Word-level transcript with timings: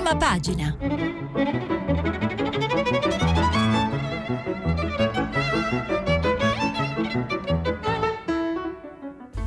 prima 0.00 0.16
pagina. 0.16 0.76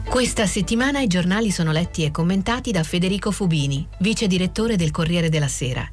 Questa 0.08 0.46
settimana 0.46 1.00
i 1.00 1.08
giornali 1.08 1.50
sono 1.50 1.72
letti 1.72 2.04
e 2.04 2.12
commentati 2.12 2.72
da 2.72 2.84
Federico 2.84 3.32
Fubini, 3.32 3.88
vice 4.00 4.28
direttore 4.28 4.76
del 4.76 4.92
Corriere 4.92 5.30
della 5.30 5.48
Sera. 5.48 5.90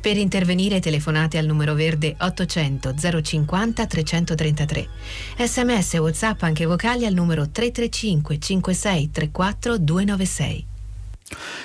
Per 0.00 0.16
intervenire 0.16 0.78
telefonate 0.78 1.36
al 1.36 1.46
numero 1.46 1.74
verde 1.74 2.14
800 2.16 2.94
050 3.22 3.86
333. 3.86 4.88
Sms 5.38 5.94
e 5.94 5.98
WhatsApp 5.98 6.42
anche 6.42 6.64
vocali 6.64 7.06
al 7.06 7.14
numero 7.14 7.50
335 7.50 8.38
56 8.38 9.10
34 9.10 9.78
296. 9.78 10.66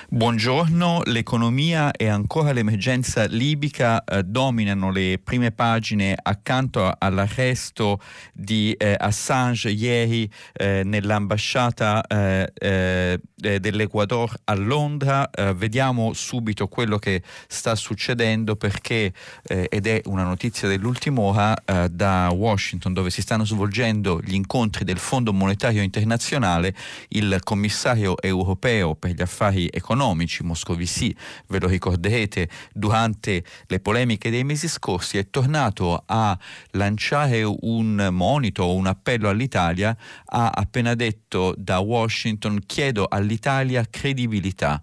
Buongiorno, 0.09 1.03
l'economia 1.05 1.91
e 1.91 2.07
ancora 2.07 2.51
l'emergenza 2.51 3.25
libica 3.25 4.03
eh, 4.03 4.23
dominano 4.23 4.89
le 4.91 5.19
prime 5.23 5.51
pagine 5.51 6.17
accanto 6.19 6.91
all'arresto 6.97 8.01
di 8.33 8.73
eh, 8.73 8.95
Assange 8.97 9.69
ieri 9.69 10.27
eh, 10.53 10.81
nell'ambasciata 10.83 12.05
eh, 12.07 12.51
eh, 12.55 13.19
dell'Ecuador 13.35 14.33
a 14.45 14.55
Londra. 14.55 15.29
Eh, 15.29 15.53
vediamo 15.53 16.13
subito 16.13 16.67
quello 16.67 16.97
che 16.97 17.21
sta 17.47 17.75
succedendo 17.75 18.55
perché, 18.55 19.13
ed 19.43 19.87
è 19.87 20.01
una 20.05 20.23
notizia 20.23 20.67
dell'ultima 20.67 21.21
ora, 21.21 21.63
da 21.89 22.29
Washington 22.31 22.93
dove 22.93 23.09
si 23.09 23.21
stanno 23.21 23.45
svolgendo 23.45 24.19
gli 24.23 24.33
incontri 24.33 24.83
del 24.83 24.97
Fondo 24.97 25.33
Monetario 25.33 25.81
Internazionale, 25.81 26.75
il 27.09 27.39
commissario 27.43 28.19
europeo 28.21 28.95
per 28.95 29.11
gli 29.11 29.21
affari 29.21 29.50
economici 29.71 30.43
Moscovici, 30.43 31.15
ve 31.47 31.59
lo 31.59 31.67
ricorderete, 31.67 32.49
durante 32.73 33.43
le 33.67 33.79
polemiche 33.79 34.29
dei 34.29 34.43
mesi 34.43 34.67
scorsi 34.67 35.17
è 35.17 35.29
tornato 35.29 36.03
a 36.05 36.37
lanciare 36.71 37.43
un 37.43 38.09
monito, 38.11 38.73
un 38.73 38.87
appello 38.87 39.29
all'Italia, 39.29 39.95
ha 40.25 40.49
appena 40.49 40.95
detto 40.95 41.53
da 41.57 41.79
Washington 41.79 42.61
chiedo 42.65 43.07
all'Italia 43.09 43.85
credibilità 43.89 44.81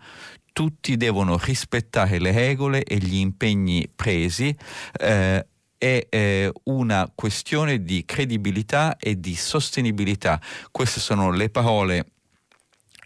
tutti 0.59 0.97
devono 0.97 1.39
rispettare 1.39 2.19
le 2.19 2.33
regole 2.33 2.83
e 2.83 2.97
gli 2.97 3.15
impegni 3.15 3.89
presi. 3.95 4.53
Eh, 4.99 5.47
è 5.79 6.07
eh, 6.11 6.53
una 6.65 7.11
questione 7.15 7.83
di 7.85 8.05
credibilità 8.05 8.97
e 8.97 9.21
di 9.21 9.37
sostenibilità. 9.37 10.41
Queste 10.73 10.99
sono 10.99 11.31
le 11.31 11.49
parole 11.49 12.07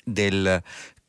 del 0.04 0.60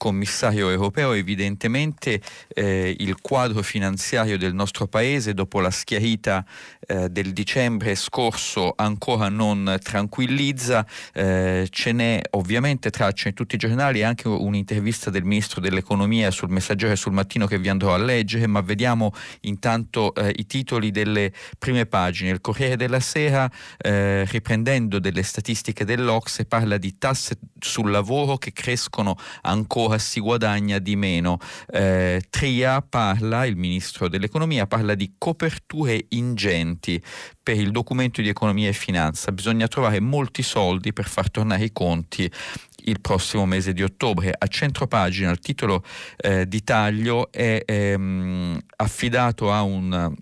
commissario 0.04 0.70
europeo, 0.70 1.14
evidentemente 1.14 2.20
eh, 2.50 2.94
il 3.00 3.22
quadro 3.22 3.62
finanziario 3.62 4.38
del 4.38 4.54
nostro 4.54 4.86
paese 4.86 5.34
dopo 5.34 5.62
la 5.62 5.72
schiarita 5.72 6.46
eh, 6.86 7.08
del 7.08 7.32
dicembre 7.32 7.96
scorso 7.96 8.74
ancora 8.76 9.30
non 9.30 9.78
tranquillizza, 9.82 10.86
eh, 11.14 11.68
ce 11.70 11.94
n'è 11.94 12.20
ovviamente 12.32 12.90
traccia 12.90 13.30
in 13.30 13.34
tutti 13.34 13.56
i 13.56 13.58
giornali 13.58 14.04
anche 14.04 14.28
un'intervista 14.28 15.10
del 15.10 15.24
ministro 15.24 15.62
dell'economia 15.62 16.32
sul 16.32 16.50
messaggero 16.50 16.92
e 16.92 16.98
sul 16.98 17.14
mattino 17.14 17.48
che 17.48 17.58
vi 17.58 17.70
andrò 17.70 17.94
a 17.94 17.98
leggere, 17.98 18.46
ma 18.46 18.60
vediamo 18.60 19.14
intanto 19.44 20.14
eh, 20.16 20.34
i 20.36 20.46
titoli 20.46 20.92
delle 20.92 21.32
prime 21.58 21.86
pagine. 21.86 22.32
Il 22.32 22.42
Corriere 22.42 22.76
della 22.76 23.00
Sera, 23.00 23.50
eh, 23.78 24.26
riprendendo 24.26 25.00
delle 25.00 25.24
statistiche 25.24 25.86
dell'Ocse, 25.86 26.44
parla 26.44 26.78
di 26.78 26.98
tasse 26.98 27.38
sul 27.58 27.90
lavoro 27.90 28.38
che 28.38 28.52
crescono 28.52 29.16
ancora 29.44 29.92
si 29.98 30.20
guadagna 30.20 30.80
di 30.80 30.96
meno. 30.96 31.38
Eh, 31.72 32.22
Tria 32.30 32.82
parla, 32.82 33.46
il 33.46 33.56
ministro 33.56 34.08
dell'economia, 34.08 34.68
parla 34.68 34.96
di 34.96 35.16
coperture 35.18 36.06
ingenti 36.10 37.02
per 37.42 37.58
il 37.58 37.72
documento 37.72 38.22
di 38.22 38.30
economia 38.30 38.70
e 38.70 38.74
finanza. 38.74 39.32
Bisogna 39.32 39.68
trovare 39.68 40.00
molti 40.00 40.44
soldi 40.44 40.94
per 40.94 41.08
far 41.08 41.30
tornare 41.30 41.66
i 41.66 41.72
conti 41.72 42.32
il 42.86 43.00
prossimo 43.02 43.46
mese 43.46 43.74
di 43.74 43.84
ottobre. 43.84 44.34
A 44.38 44.48
centro 44.48 44.88
pagina 44.88 45.32
il 45.32 45.40
titolo 45.40 45.84
eh, 46.18 46.48
di 46.48 46.64
taglio 46.64 47.32
è 47.32 47.62
ehm, 47.66 48.60
affidato 48.78 49.52
a 49.52 49.62
un 49.62 50.14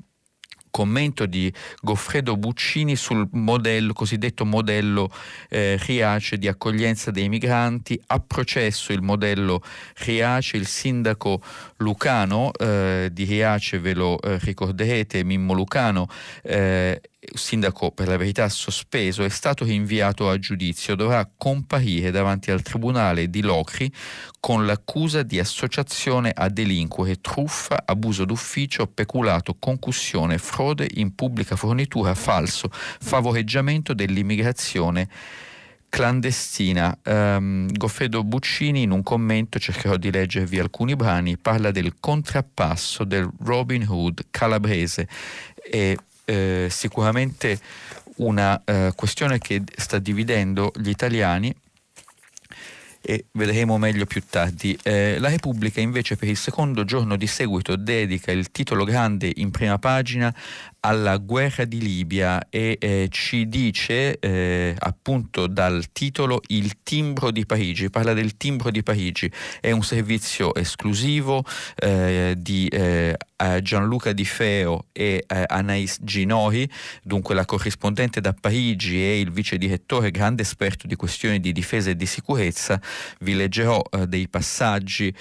commento 0.71 1.27
di 1.27 1.53
Goffredo 1.81 2.37
Buccini 2.37 2.95
sul 2.95 3.27
modello, 3.33 3.93
cosiddetto 3.93 4.45
modello 4.45 5.11
eh, 5.49 5.77
Riace 5.79 6.37
di 6.37 6.47
accoglienza 6.47 7.11
dei 7.11 7.29
migranti. 7.29 8.01
A 8.07 8.19
processo 8.19 8.93
il 8.93 9.01
modello 9.01 9.61
Riace, 9.97 10.57
il 10.57 10.65
sindaco 10.65 11.41
Lucano 11.77 12.51
eh, 12.53 13.09
di 13.11 13.25
Riace, 13.25 13.79
ve 13.79 13.93
lo 13.93 14.19
eh, 14.19 14.39
ricorderete, 14.39 15.23
Mimmo 15.23 15.53
Lucano, 15.53 16.07
eh, 16.41 17.01
sindaco 17.33 17.91
per 17.91 18.07
la 18.07 18.17
verità 18.17 18.49
sospeso, 18.49 19.23
è 19.23 19.29
stato 19.29 19.63
rinviato 19.63 20.29
a 20.29 20.39
giudizio, 20.39 20.95
dovrà 20.95 21.29
comparire 21.37 22.09
davanti 22.09 22.49
al 22.49 22.63
tribunale 22.63 23.29
di 23.29 23.41
Locri 23.41 23.91
con 24.39 24.65
l'accusa 24.65 25.21
di 25.21 25.39
associazione 25.39 26.31
a 26.33 26.49
delinquere, 26.49 27.21
truffa, 27.21 27.83
abuso 27.85 28.25
d'ufficio, 28.25 28.87
peculato, 28.87 29.55
concussione, 29.59 30.39
frode 30.39 30.87
in 30.95 31.13
pubblica 31.13 31.55
fornitura, 31.55 32.15
falso, 32.15 32.69
favoreggiamento 32.71 33.93
dell'immigrazione 33.93 35.07
clandestina. 35.89 36.97
Um, 37.03 37.67
Goffredo 37.71 38.23
Buccini 38.23 38.81
in 38.81 38.91
un 38.91 39.03
commento, 39.03 39.59
cercherò 39.59 39.97
di 39.97 40.09
leggervi 40.09 40.57
alcuni 40.57 40.95
brani, 40.95 41.37
parla 41.37 41.69
del 41.69 41.95
contrappasso 41.99 43.03
del 43.03 43.29
Robin 43.41 43.85
Hood 43.87 44.27
calabrese 44.31 45.07
e 45.63 45.97
eh, 46.31 46.67
sicuramente 46.69 47.59
una 48.17 48.61
eh, 48.63 48.93
questione 48.95 49.37
che 49.37 49.61
sta 49.75 49.99
dividendo 49.99 50.71
gli 50.75 50.89
italiani 50.89 51.53
e 53.03 53.25
vedremo 53.31 53.77
meglio 53.77 54.05
più 54.05 54.21
tardi. 54.29 54.77
Eh, 54.83 55.17
la 55.19 55.29
Repubblica 55.29 55.81
invece 55.81 56.15
per 56.15 56.29
il 56.29 56.37
secondo 56.37 56.85
giorno 56.85 57.17
di 57.17 57.27
seguito 57.27 57.75
dedica 57.75 58.31
il 58.31 58.51
titolo 58.51 58.85
grande 58.85 59.31
in 59.35 59.49
prima 59.51 59.79
pagina 59.79 60.33
alla 60.81 61.17
guerra 61.17 61.65
di 61.65 61.79
Libia 61.79 62.47
e 62.49 62.77
eh, 62.79 63.07
ci 63.11 63.47
dice 63.47 64.17
eh, 64.19 64.75
appunto 64.79 65.47
dal 65.47 65.91
titolo 65.91 66.41
il 66.47 66.81
timbro 66.81 67.31
di 67.31 67.45
Parigi, 67.45 67.89
parla 67.89 68.13
del 68.13 68.35
timbro 68.37 68.71
di 68.71 68.81
Parigi, 68.81 69.31
è 69.59 69.71
un 69.71 69.83
servizio 69.83 70.55
esclusivo 70.55 71.43
eh, 71.75 72.35
di 72.37 72.67
eh, 72.67 73.17
Gianluca 73.61 74.11
Di 74.11 74.25
Feo 74.25 74.85
e 74.91 75.23
eh, 75.27 75.43
Anais 75.47 75.99
Ginori, 76.01 76.69
dunque 77.03 77.33
la 77.33 77.45
corrispondente 77.45 78.21
da 78.21 78.33
Parigi 78.33 79.01
e 79.03 79.19
il 79.19 79.31
vice 79.31 79.57
direttore, 79.57 80.11
grande 80.11 80.43
esperto 80.43 80.85
di 80.87 80.95
questioni 80.95 81.39
di 81.39 81.51
difesa 81.51 81.89
e 81.89 81.95
di 81.95 82.05
sicurezza, 82.05 82.79
vi 83.19 83.33
leggerò 83.33 83.81
eh, 83.91 84.07
dei 84.07 84.27
passaggi, 84.27 85.13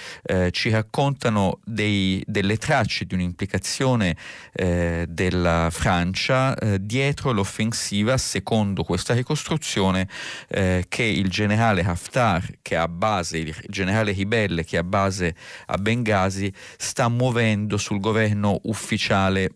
ci 0.50 0.71
raccontano 0.71 1.60
dei, 1.65 2.22
delle 2.27 2.56
tracce 2.56 3.04
di 3.04 3.15
un'implicazione 3.15 4.16
della 4.53 5.50
della 5.50 5.71
Francia 5.71 6.55
eh, 6.55 6.78
dietro 6.81 7.33
l'offensiva, 7.33 8.16
secondo 8.16 8.84
questa 8.84 9.15
ricostruzione, 9.15 10.09
eh, 10.49 10.84
che 10.88 11.03
il 11.03 11.28
generale 11.28 11.83
Haftar, 11.83 12.47
che 12.62 12.77
ha 12.77 12.87
base, 12.87 13.38
il 13.38 13.56
generale 13.66 14.12
ribelle 14.12 14.65
che 14.65 14.78
ha 14.78 14.84
base 14.84 15.34
a 15.66 15.77
Benghazi, 15.77 16.53
sta 16.77 17.09
muovendo 17.09 17.77
sul 17.77 17.99
governo 18.00 18.60
ufficiale 18.65 19.55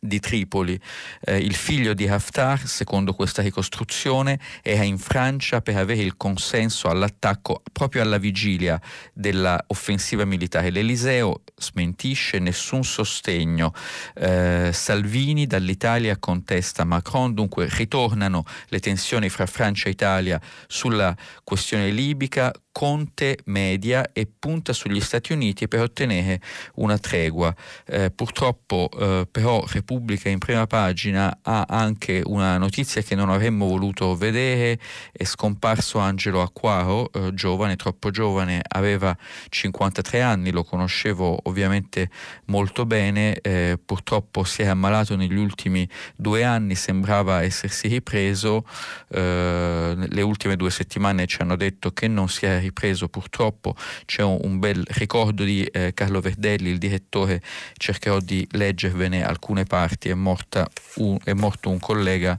di 0.00 0.18
Tripoli. 0.18 0.80
Eh, 1.20 1.36
il 1.36 1.54
figlio 1.54 1.92
di 1.92 2.08
Haftar, 2.08 2.66
secondo 2.66 3.12
questa 3.12 3.42
ricostruzione, 3.42 4.40
era 4.62 4.82
in 4.82 4.96
Francia 4.96 5.60
per 5.60 5.76
avere 5.76 6.00
il 6.00 6.16
consenso 6.16 6.88
all'attacco 6.88 7.62
proprio 7.70 8.00
alla 8.00 8.16
vigilia 8.16 8.80
dell'offensiva 9.12 10.24
militare. 10.24 10.70
L'Eliseo 10.70 11.42
smentisce 11.54 12.38
nessun 12.38 12.82
sostegno. 12.82 13.74
Eh, 14.14 14.70
Salvini 14.72 15.46
dall'Italia 15.46 16.16
contesta 16.18 16.84
Macron, 16.84 17.34
dunque 17.34 17.68
ritornano 17.70 18.44
le 18.68 18.80
tensioni 18.80 19.28
fra 19.28 19.44
Francia 19.44 19.88
e 19.88 19.92
Italia 19.92 20.40
sulla 20.66 21.14
questione 21.44 21.90
libica. 21.90 22.50
Conte 22.72 23.38
media 23.46 24.10
e 24.12 24.28
punta 24.38 24.72
sugli 24.72 25.00
Stati 25.00 25.32
Uniti 25.32 25.68
per 25.68 25.80
ottenere 25.80 26.40
una 26.74 26.98
tregua. 26.98 27.54
Eh, 27.86 28.10
purtroppo 28.10 28.88
eh, 28.96 29.26
però 29.30 29.64
Repubblica 29.66 30.28
in 30.28 30.38
prima 30.38 30.66
pagina 30.66 31.40
ha 31.42 31.66
anche 31.68 32.22
una 32.24 32.58
notizia 32.58 33.02
che 33.02 33.14
non 33.14 33.30
avremmo 33.30 33.66
voluto 33.66 34.14
vedere, 34.16 34.78
è 35.12 35.24
scomparso 35.24 35.98
Angelo 35.98 36.42
Acquaro, 36.42 37.10
eh, 37.12 37.34
giovane, 37.34 37.76
troppo 37.76 38.10
giovane, 38.10 38.60
aveva 38.66 39.16
53 39.48 40.20
anni, 40.20 40.50
lo 40.50 40.64
conoscevo 40.64 41.40
ovviamente 41.44 42.10
molto 42.46 42.86
bene, 42.86 43.40
eh, 43.40 43.78
purtroppo 43.84 44.44
si 44.44 44.62
è 44.62 44.66
ammalato 44.66 45.16
negli 45.16 45.36
ultimi 45.36 45.88
due 46.16 46.44
anni, 46.44 46.74
sembrava 46.74 47.42
essersi 47.42 47.88
ripreso, 47.88 48.64
eh, 49.08 49.94
le 49.96 50.22
ultime 50.22 50.56
due 50.56 50.70
settimane 50.70 51.26
ci 51.26 51.40
hanno 51.40 51.56
detto 51.56 51.92
che 51.92 52.08
non 52.08 52.28
si 52.28 52.46
è 52.46 52.59
ripreso 52.60 53.08
purtroppo, 53.08 53.74
c'è 54.04 54.22
un, 54.22 54.38
un 54.42 54.58
bel 54.58 54.84
ricordo 54.90 55.44
di 55.44 55.64
eh, 55.64 55.92
Carlo 55.94 56.20
Verdelli, 56.20 56.70
il 56.70 56.78
direttore, 56.78 57.42
cercherò 57.76 58.20
di 58.20 58.46
leggervene 58.52 59.24
alcune 59.24 59.64
parti, 59.64 60.08
è, 60.08 60.12
un, 60.12 61.18
è 61.24 61.32
morto 61.32 61.70
un 61.70 61.78
collega 61.78 62.38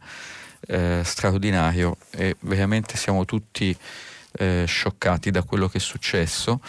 eh, 0.68 1.02
straordinario 1.04 1.98
e 2.12 2.36
veramente 2.42 2.96
siamo 2.98 3.26
tutti 3.26 3.76
eh, 4.34 4.64
scioccati 4.68 5.32
da 5.32 5.44
quello 5.44 5.68
che 5.68 5.78
è 5.78 5.82
successo. 5.82 6.62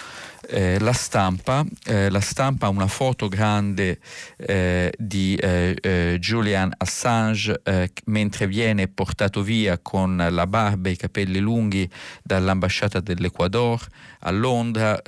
Eh, 0.48 0.78
la, 0.80 0.92
stampa, 0.92 1.64
eh, 1.86 2.10
la 2.10 2.20
stampa 2.20 2.66
ha 2.66 2.68
una 2.68 2.88
foto 2.88 3.28
grande 3.28 4.00
eh, 4.36 4.92
di 4.98 5.36
eh, 5.36 5.76
eh, 5.80 6.16
Julian 6.18 6.72
Assange 6.78 7.62
mentre 8.06 8.48
viene 8.48 8.88
portato 8.88 9.42
via 9.42 9.78
con 9.78 10.16
la 10.16 10.46
barba 10.46 10.88
e 10.88 10.92
i 10.92 10.96
capelli 10.96 11.38
lunghi 11.38 11.88
dall'ambasciata 12.22 13.00
dell'Ecuador 13.00 13.80
a 14.20 14.30
Londra. 14.30 15.00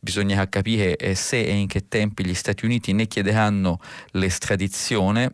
bisogna 0.00 0.48
capire 0.48 0.96
se 1.14 1.42
e 1.42 1.54
in 1.54 1.66
che 1.66 1.86
tempi 1.88 2.24
gli 2.24 2.34
Stati 2.34 2.64
Uniti 2.64 2.92
ne 2.92 3.06
chiederanno 3.06 3.80
l'estradizione 4.12 5.32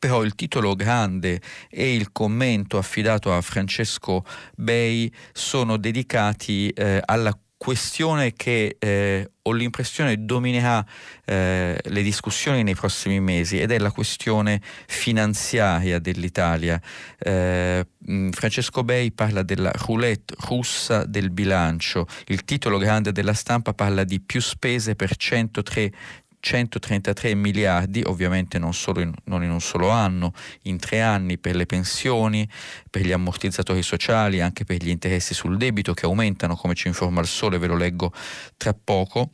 però 0.00 0.24
il 0.24 0.34
titolo 0.34 0.74
grande 0.74 1.40
e 1.68 1.94
il 1.94 2.10
commento 2.10 2.78
affidato 2.78 3.32
a 3.32 3.40
Francesco 3.42 4.24
Bei 4.56 5.12
sono 5.32 5.76
dedicati 5.76 6.70
eh, 6.70 7.00
alla 7.04 7.38
questione 7.62 8.32
che 8.32 8.76
eh, 8.78 9.32
ho 9.42 9.52
l'impressione 9.52 10.24
dominerà 10.24 10.82
eh, 11.26 11.78
le 11.78 12.02
discussioni 12.02 12.62
nei 12.62 12.74
prossimi 12.74 13.20
mesi 13.20 13.60
ed 13.60 13.70
è 13.70 13.78
la 13.78 13.90
questione 13.90 14.62
finanziaria 14.86 15.98
dell'Italia. 15.98 16.80
Eh, 17.18 17.86
Francesco 18.30 18.82
Bei 18.82 19.12
parla 19.12 19.42
della 19.42 19.70
roulette 19.74 20.34
russa 20.48 21.04
del 21.04 21.30
bilancio, 21.30 22.06
il 22.28 22.44
titolo 22.44 22.78
grande 22.78 23.12
della 23.12 23.34
stampa 23.34 23.74
parla 23.74 24.04
di 24.04 24.22
più 24.22 24.40
spese 24.40 24.96
per 24.96 25.14
103 25.14 25.92
133 26.40 27.34
miliardi, 27.34 28.02
ovviamente 28.04 28.58
non, 28.58 28.72
in, 28.96 29.12
non, 29.24 29.44
in, 29.44 29.50
un 29.50 29.60
solo 29.60 29.90
anno, 29.90 30.32
in 30.62 30.78
tre 30.78 31.02
anni 31.02 31.38
per 31.38 31.54
le 31.54 31.66
pensioni, 31.66 32.48
per 32.90 33.02
gli 33.02 33.12
ammortizzatori 33.12 33.82
sociali, 33.82 34.40
anche 34.40 34.64
per 34.64 34.82
gli 34.82 34.88
interessi 34.88 35.34
sul 35.34 35.58
debito 35.58 35.92
che 35.92 36.06
aumentano, 36.06 36.56
come 36.56 36.74
ci 36.74 36.88
informa 36.88 37.20
il 37.20 37.26
Sole, 37.26 37.58
ve 37.58 37.66
lo 37.66 37.76
leggo 37.76 38.12
tra 38.56 38.74
poco. 38.74 39.30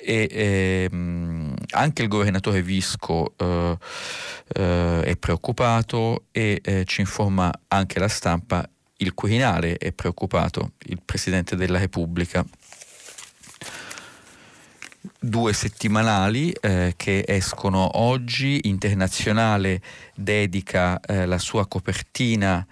E, 0.00 0.28
ehm, 0.30 1.54
anche 1.70 2.02
il 2.02 2.08
governatore 2.08 2.62
Visco 2.62 3.34
eh, 3.36 3.76
eh, 4.54 5.02
è 5.02 5.16
preoccupato 5.16 6.26
e 6.30 6.60
eh, 6.62 6.84
ci 6.86 7.00
informa 7.00 7.52
anche 7.68 7.98
la 7.98 8.08
stampa, 8.08 8.68
il 8.98 9.12
Quirinale 9.12 9.76
è 9.76 9.92
preoccupato, 9.92 10.72
il 10.86 11.00
Presidente 11.04 11.56
della 11.56 11.78
Repubblica 11.78 12.44
due 15.18 15.52
settimanali 15.52 16.50
eh, 16.52 16.94
che 16.96 17.24
escono 17.26 17.98
oggi, 17.98 18.60
Internazionale 18.64 19.80
dedica 20.14 21.00
eh, 21.00 21.26
la 21.26 21.38
sua 21.38 21.66
copertina 21.66 22.66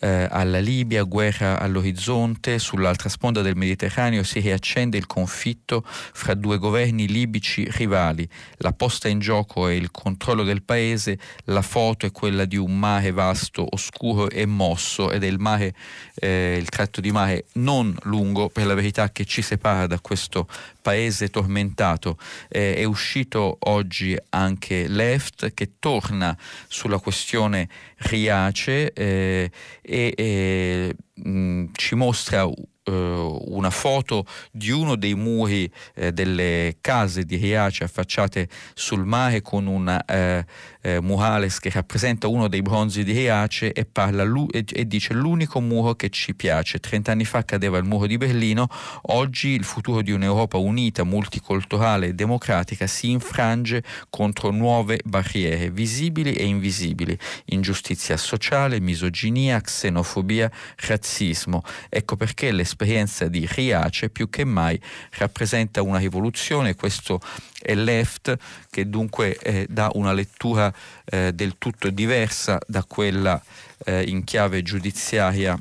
eh, 0.00 0.26
alla 0.30 0.58
Libia, 0.58 1.02
guerra 1.02 1.58
all'orizzonte, 1.58 2.58
sull'altra 2.58 3.08
sponda 3.08 3.42
del 3.42 3.56
Mediterraneo 3.56 4.22
si 4.22 4.40
riaccende 4.40 4.96
il 4.96 5.06
conflitto 5.06 5.82
fra 5.84 6.34
due 6.34 6.58
governi 6.58 7.06
libici 7.08 7.66
rivali. 7.70 8.28
La 8.58 8.72
posta 8.72 9.08
in 9.08 9.18
gioco 9.18 9.68
è 9.68 9.72
il 9.72 9.90
controllo 9.90 10.44
del 10.44 10.62
paese, 10.62 11.18
la 11.44 11.62
foto 11.62 12.06
è 12.06 12.12
quella 12.12 12.44
di 12.44 12.56
un 12.56 12.78
mare 12.78 13.10
vasto, 13.10 13.66
oscuro 13.68 14.28
e 14.30 14.46
mosso 14.46 15.10
ed 15.10 15.24
è 15.24 15.26
il 15.26 15.38
mare, 15.38 15.74
eh, 16.14 16.56
il 16.58 16.68
tratto 16.68 17.00
di 17.00 17.10
mare 17.10 17.46
non 17.54 17.96
lungo 18.02 18.48
per 18.48 18.66
la 18.66 18.74
verità 18.74 19.10
che 19.10 19.24
ci 19.24 19.42
separa 19.42 19.86
da 19.86 20.00
questo 20.00 20.46
paese 20.80 21.28
tormentato. 21.28 22.18
Eh, 22.48 22.76
è 22.76 22.84
uscito 22.84 23.56
oggi 23.60 24.16
anche 24.30 24.88
Left 24.88 25.52
che 25.54 25.72
torna 25.78 26.36
sulla 26.66 26.98
questione 26.98 27.68
Riace 27.98 28.92
eh, 28.92 29.50
e, 29.82 30.12
e 30.16 30.94
mh, 31.14 31.66
ci 31.72 31.94
mostra 31.94 32.48
eh, 32.88 33.40
una 33.48 33.70
foto 33.70 34.24
di 34.50 34.70
uno 34.70 34.96
dei 34.96 35.14
muri 35.14 35.70
eh, 35.94 36.12
delle 36.12 36.76
case 36.80 37.24
di 37.24 37.36
Riace 37.36 37.84
affacciate 37.84 38.48
sul 38.74 39.04
mare 39.04 39.42
con 39.42 39.66
un 39.66 39.88
eh, 40.06 40.46
eh, 40.80 41.00
murales 41.00 41.58
che 41.58 41.70
rappresenta 41.70 42.28
uno 42.28 42.48
dei 42.48 42.62
bronzi 42.62 43.04
di 43.04 43.12
Riace 43.12 43.72
e, 43.72 43.84
parla, 43.84 44.24
e, 44.50 44.64
e 44.70 44.86
dice 44.86 45.14
l'unico 45.14 45.60
muro 45.60 45.94
che 45.94 46.10
ci 46.10 46.34
piace. 46.34 46.78
Trent'anni 46.78 47.24
fa 47.24 47.44
cadeva 47.44 47.78
il 47.78 47.84
muro 47.84 48.06
di 48.06 48.16
Berlino, 48.16 48.68
oggi 49.02 49.48
il 49.48 49.64
futuro 49.64 50.02
di 50.02 50.12
un'Europa 50.12 50.56
unita, 50.56 51.04
multiculturale 51.04 52.08
e 52.08 52.14
democratica 52.14 52.86
si 52.86 53.10
infrange 53.10 53.82
contro 54.10 54.50
nuove 54.50 55.00
barriere 55.04 55.70
visibili 55.70 56.34
e 56.34 56.44
invisibili, 56.44 57.18
ingiustizia 57.46 58.16
sociale, 58.16 58.80
misoginia, 58.80 59.60
xenofobia, 59.60 60.50
razzismo. 60.76 61.62
Ecco 61.88 62.16
perché 62.16 62.52
l'esperienza 62.52 63.28
di 63.28 63.46
Riace 63.50 64.10
più 64.10 64.28
che 64.30 64.44
mai 64.44 64.80
rappresenta 65.18 65.82
una 65.82 65.98
rivoluzione, 65.98 66.74
questo 66.74 67.20
è 67.60 67.74
Left 67.74 68.36
che 68.70 68.88
dunque 68.88 69.36
eh, 69.38 69.66
dà 69.68 69.90
una 69.94 70.12
lettura 70.12 70.72
eh, 71.04 71.32
del 71.32 71.56
tutto 71.58 71.90
diversa 71.90 72.58
da 72.66 72.84
quella 72.84 73.40
eh, 73.84 74.02
in 74.02 74.24
chiave 74.24 74.62
giudiziaria 74.62 75.58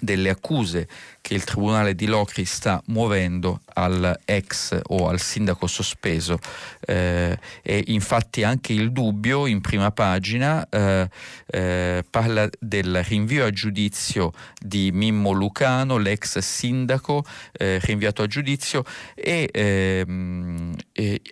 delle 0.00 0.30
accuse 0.30 0.88
che 1.20 1.34
il 1.34 1.44
Tribunale 1.44 1.94
di 1.94 2.06
Locri 2.06 2.44
sta 2.44 2.80
muovendo 2.86 3.60
al 3.74 4.18
ex 4.24 4.78
o 4.82 5.08
al 5.08 5.20
sindaco 5.20 5.66
sospeso. 5.66 6.38
Eh, 6.80 7.38
e 7.62 7.84
infatti 7.88 8.44
anche 8.44 8.72
il 8.72 8.92
dubbio 8.92 9.46
in 9.46 9.60
prima 9.60 9.90
pagina 9.90 10.66
eh, 10.68 11.08
eh, 11.46 12.04
parla 12.08 12.48
del 12.58 13.02
rinvio 13.04 13.44
a 13.44 13.50
giudizio 13.50 14.32
di 14.58 14.90
Mimmo 14.92 15.32
Lucano, 15.32 15.98
l'ex 15.98 16.38
sindaco 16.38 17.24
eh, 17.52 17.78
rinviato 17.82 18.22
a 18.22 18.26
giudizio 18.26 18.84
e 19.14 19.48
ehm, 19.52 20.74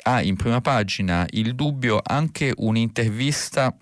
ha 0.02 0.22
in 0.22 0.36
prima 0.36 0.60
pagina 0.60 1.26
il 1.30 1.54
dubbio 1.54 2.00
anche 2.02 2.52
un'intervista 2.56 3.74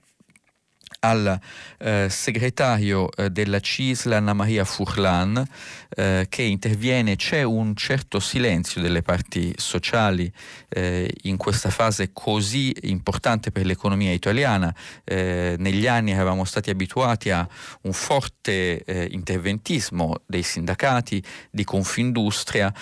al 1.04 1.38
eh, 1.78 2.06
segretario 2.08 3.10
eh, 3.12 3.30
della 3.30 3.60
CISL 3.60 4.12
Anna 4.12 4.32
Maria 4.32 4.64
Furlan 4.64 5.46
eh, 5.96 6.26
che 6.28 6.42
interviene, 6.42 7.16
c'è 7.16 7.42
un 7.42 7.76
certo 7.76 8.18
silenzio 8.18 8.80
delle 8.80 9.02
parti 9.02 9.52
sociali 9.56 10.30
eh, 10.68 11.08
in 11.22 11.36
questa 11.36 11.70
fase 11.70 12.10
così 12.12 12.74
importante 12.82 13.50
per 13.52 13.64
l'economia 13.64 14.12
italiana. 14.12 14.74
Eh, 15.04 15.54
negli 15.58 15.86
anni 15.86 16.10
eravamo 16.10 16.44
stati 16.44 16.70
abituati 16.70 17.30
a 17.30 17.46
un 17.82 17.92
forte 17.92 18.82
eh, 18.84 19.08
interventismo 19.10 20.22
dei 20.26 20.42
sindacati, 20.42 21.22
di 21.50 21.64
Confindustria, 21.64 22.72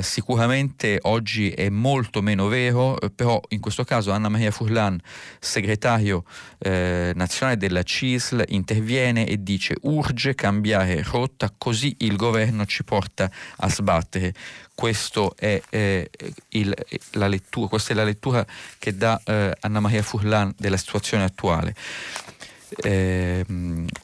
sicuramente 0.00 0.98
oggi 1.02 1.50
è 1.50 1.68
molto 1.70 2.20
meno 2.20 2.48
vero, 2.48 2.98
però 3.14 3.40
in 3.48 3.60
questo 3.60 3.84
caso 3.84 4.10
Anna 4.10 4.28
Maria 4.28 4.50
Furlan, 4.50 5.00
segretario 5.38 6.24
nazionale 6.58 7.56
della 7.56 7.82
CISL 7.82 8.44
interviene 8.48 9.26
e 9.26 9.42
dice 9.42 9.76
urge 9.82 10.34
cambiare 10.34 11.02
rotta 11.02 11.52
così 11.56 11.96
il 12.00 12.09
governo 12.16 12.66
ci 12.66 12.84
porta 12.84 13.30
a 13.56 13.68
sbattere. 13.68 14.34
È, 15.36 15.60
eh, 15.68 16.10
il, 16.50 16.74
lettura, 17.12 17.68
questa 17.68 17.92
è 17.92 17.94
la 17.94 18.04
lettura 18.04 18.46
che 18.78 18.96
dà 18.96 19.20
eh, 19.24 19.54
Anna 19.60 19.80
Maria 19.80 20.02
Furlan 20.02 20.54
della 20.56 20.78
situazione 20.78 21.24
attuale. 21.24 21.74
Eh, 22.82 23.44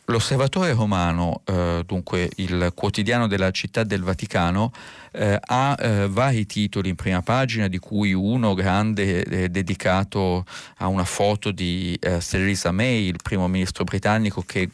l'Osservatore 0.07 0.73
Romano, 0.73 1.43
eh, 1.45 1.83
dunque 1.87 2.29
il 2.37 2.73
quotidiano 2.75 3.27
della 3.29 3.51
città 3.53 3.85
del 3.85 4.03
Vaticano, 4.03 4.73
eh, 5.13 5.39
ha 5.41 5.77
eh, 5.79 6.09
vari 6.09 6.47
titoli 6.47 6.89
in 6.89 6.97
prima 6.97 7.23
pagina, 7.23 7.69
di 7.69 7.79
cui 7.79 8.13
uno 8.13 8.55
grande 8.55 9.25
eh, 9.25 9.49
dedicato 9.49 10.45
a 10.79 10.89
una 10.89 11.05
foto 11.05 11.53
di 11.53 11.97
eh, 12.01 12.19
Theresa 12.19 12.73
May, 12.73 13.07
il 13.07 13.21
primo 13.23 13.47
ministro 13.47 13.85
britannico 13.85 14.43
che 14.45 14.69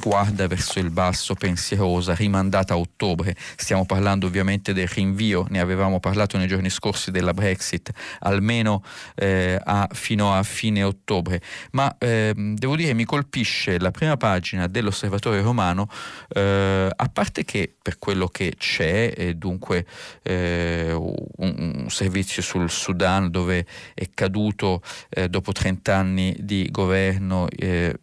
guarda 0.00 0.46
verso 0.46 0.78
il 0.78 0.90
basso 0.90 1.34
pensierosa, 1.34 2.14
rimandata 2.14 2.74
a 2.74 2.78
ottobre. 2.78 3.34
Stiamo 3.56 3.86
parlando 3.86 4.26
ovviamente 4.26 4.72
del 4.72 4.88
rinvio, 4.88 5.46
ne 5.48 5.60
avevamo 5.60 6.00
parlato 6.00 6.36
nei 6.36 6.46
giorni 6.46 6.70
scorsi 6.70 7.10
della 7.10 7.32
Brexit, 7.32 7.90
almeno 8.20 8.82
eh, 9.14 9.58
a, 9.62 9.88
fino 9.92 10.32
a 10.32 10.42
fine 10.42 10.82
ottobre. 10.82 11.40
Ma 11.72 11.94
eh, 11.98 12.32
devo 12.34 12.76
dire 12.76 12.94
mi 12.94 13.04
colpisce 13.04 13.78
la 13.78 13.90
prima 13.90 14.16
pagina 14.16 14.66
dell'Osservatore 14.66 15.40
Romano, 15.40 15.88
eh, 16.28 16.90
a 16.94 17.08
parte 17.08 17.44
che 17.44 17.74
per 17.80 17.98
quello 17.98 18.28
che 18.28 18.54
c'è, 18.56 19.12
e 19.16 19.34
dunque 19.34 19.86
eh, 20.22 20.92
un, 20.92 21.74
un, 21.76 21.84
servizio 21.88 22.42
sul 22.42 22.70
Sudan 22.70 23.30
dove 23.30 23.64
è 23.94 24.10
caduto 24.12 24.82
eh, 25.08 25.28
dopo 25.28 25.52
30 25.52 25.94
anni 25.94 26.36
di 26.38 26.68
governo 26.70 27.46
eh, 27.48 27.96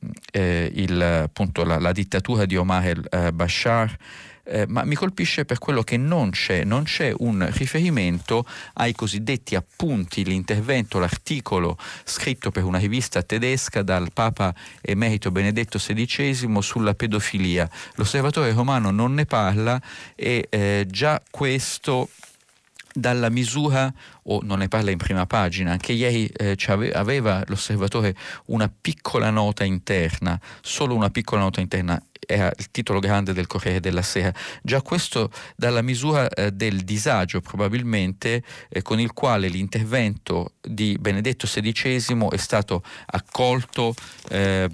il, 0.73 1.01
appunto, 1.01 1.63
la, 1.63 1.72
la 1.79 1.91
dittatura 1.91 2.45
di 2.45 2.55
Omar 2.55 3.01
el-Bashar, 3.09 3.97
eh, 4.45 4.65
ma 4.67 4.83
mi 4.83 4.95
colpisce 4.95 5.45
per 5.45 5.57
quello 5.57 5.83
che 5.83 5.95
non 5.95 6.31
c'è, 6.31 6.63
non 6.63 6.83
c'è 6.83 7.13
un 7.19 7.47
riferimento 7.51 8.45
ai 8.73 8.93
cosiddetti 8.93 9.55
appunti, 9.55 10.25
l'intervento, 10.25 10.99
l'articolo 10.99 11.77
scritto 12.03 12.51
per 12.51 12.63
una 12.63 12.77
rivista 12.77 13.23
tedesca 13.23 13.83
dal 13.83 14.11
Papa 14.11 14.53
emerito 14.81 15.31
Benedetto 15.31 15.77
XVI 15.77 16.61
sulla 16.61 16.93
pedofilia. 16.93 17.69
L'osservatore 17.95 18.51
romano 18.51 18.91
non 18.91 19.13
ne 19.13 19.25
parla 19.25 19.81
e 20.15 20.47
eh, 20.49 20.85
già 20.89 21.21
questo 21.29 22.09
dalla 22.93 23.29
misura, 23.29 23.91
o 24.23 24.41
non 24.43 24.59
ne 24.59 24.67
parla 24.67 24.91
in 24.91 24.97
prima 24.97 25.25
pagina, 25.25 25.71
anche 25.71 25.93
ieri 25.93 26.27
eh, 26.27 26.55
aveva 26.93 27.43
l'osservatore 27.47 28.15
una 28.45 28.69
piccola 28.69 29.29
nota 29.29 29.63
interna, 29.63 30.39
solo 30.61 30.95
una 30.95 31.09
piccola 31.09 31.41
nota 31.41 31.59
interna, 31.59 32.01
era 32.25 32.51
il 32.57 32.71
titolo 32.71 32.99
grande 32.99 33.33
del 33.33 33.47
Corriere 33.47 33.79
della 33.79 34.01
Sera. 34.01 34.33
Già 34.61 34.81
questo 34.81 35.31
dalla 35.55 35.81
misura 35.81 36.27
eh, 36.29 36.51
del 36.51 36.83
disagio 36.83 37.41
probabilmente 37.41 38.43
eh, 38.69 38.81
con 38.81 38.99
il 38.99 39.13
quale 39.13 39.47
l'intervento 39.47 40.53
di 40.61 40.97
Benedetto 40.99 41.47
XVI 41.47 42.27
è 42.31 42.37
stato 42.37 42.83
accolto 43.07 43.93
eh, 44.29 44.69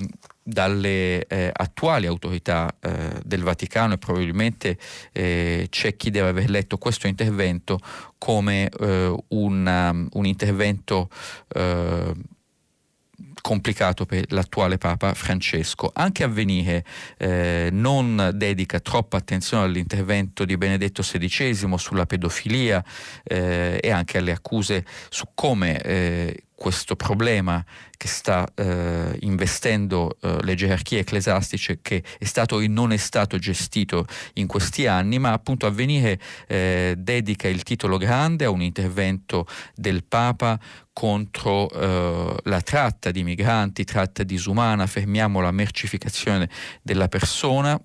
dalle 0.50 1.26
eh, 1.28 1.52
attuali 1.54 2.08
autorità 2.08 2.76
eh, 2.80 3.22
del 3.24 3.44
Vaticano 3.44 3.94
e 3.94 3.98
probabilmente 3.98 4.78
eh, 5.12 5.68
c'è 5.70 5.96
chi 5.96 6.10
deve 6.10 6.30
aver 6.30 6.50
letto 6.50 6.78
questo 6.78 7.08
intervento 7.08 7.80
come 8.18 8.70
eh, 8.80 9.16
una, 9.30 9.90
um, 9.92 10.08
un 10.14 10.26
intervento 10.26 11.10
eh, 11.50 12.14
complicato 13.42 14.06
per 14.06 14.26
l'attuale 14.32 14.78
Papa 14.78 15.14
Francesco. 15.14 15.92
Anche 15.94 16.24
Avvenire 16.24 16.84
eh, 17.18 17.70
non 17.72 18.32
dedica 18.34 18.80
troppa 18.80 19.18
attenzione 19.18 19.64
all'intervento 19.66 20.46
di 20.46 20.58
Benedetto 20.58 21.02
XVI 21.02 21.78
sulla 21.78 22.06
pedofilia 22.06 22.84
eh, 23.24 23.80
e 23.82 23.92
anche 23.92 24.18
alle 24.18 24.32
accuse 24.32 24.86
su 25.10 25.26
come 25.34 25.82
eh, 25.82 26.44
questo 26.60 26.98
problema 26.98 27.64
che 27.96 28.10
sta 28.10 28.46
eh, 28.54 29.18
investendo 29.22 30.18
eh, 30.20 30.40
le 30.42 30.56
gerarchie 30.56 31.00
ecclesiastiche 31.00 31.80
che 31.82 32.04
è 32.20 32.26
stato 32.26 32.60
e 32.60 32.68
non 32.68 32.92
è 32.92 32.98
stato 32.98 33.38
gestito 33.38 34.06
in 34.34 34.46
questi 34.46 34.86
anni, 34.86 35.20
ma 35.20 35.32
appunto 35.32 35.66
Avvenire 35.66 36.20
eh, 36.48 36.96
dedica 36.98 37.48
il 37.48 37.64
titolo 37.64 37.96
grande 37.96 38.44
a 38.44 38.50
un 38.50 38.62
intervento 38.62 39.48
del 39.74 40.04
Papa 40.04 40.60
contro 40.92 41.70
eh, 41.70 42.36
la 42.44 42.62
tratta 42.62 43.10
di 43.10 43.24
migranti, 43.24 43.86
tratta 43.86 44.24
disumana, 44.24 44.86
fermiamo 44.86 45.40
la 45.40 45.52
mercificazione 45.52 46.50
della 46.82 47.08
persona 47.08 47.82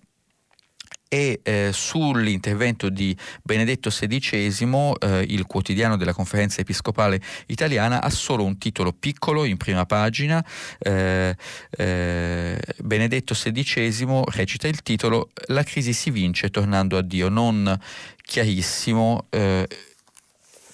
e 1.15 1.39
eh, 1.45 1.71
sull'intervento 1.73 2.89
di 2.89 3.17
Benedetto 3.41 3.89
XVI 3.89 4.95
eh, 4.99 5.25
il 5.29 5.47
quotidiano 5.47 5.97
della 5.97 6.13
conferenza 6.13 6.61
episcopale 6.61 7.21
italiana 7.47 8.03
ha 8.03 8.11
solo 8.11 8.43
un 8.43 8.59
titolo 8.59 8.93
piccolo 8.93 9.45
in 9.45 9.57
prima 9.57 9.87
pagina. 9.87 10.45
Eh, 10.77 11.37
eh 11.71 12.59
Benedetto 12.79 13.33
XVI 13.33 14.23
recita 14.27 14.67
il 14.67 14.83
titolo 14.83 15.31
La 15.47 15.63
crisi 15.63 15.93
si 15.93 16.11
vince 16.11 16.51
tornando 16.51 16.99
a 16.99 17.03
Dio, 17.03 17.29
non 17.29 17.79
chiarissimo 18.21 19.27
eh, 19.31 19.69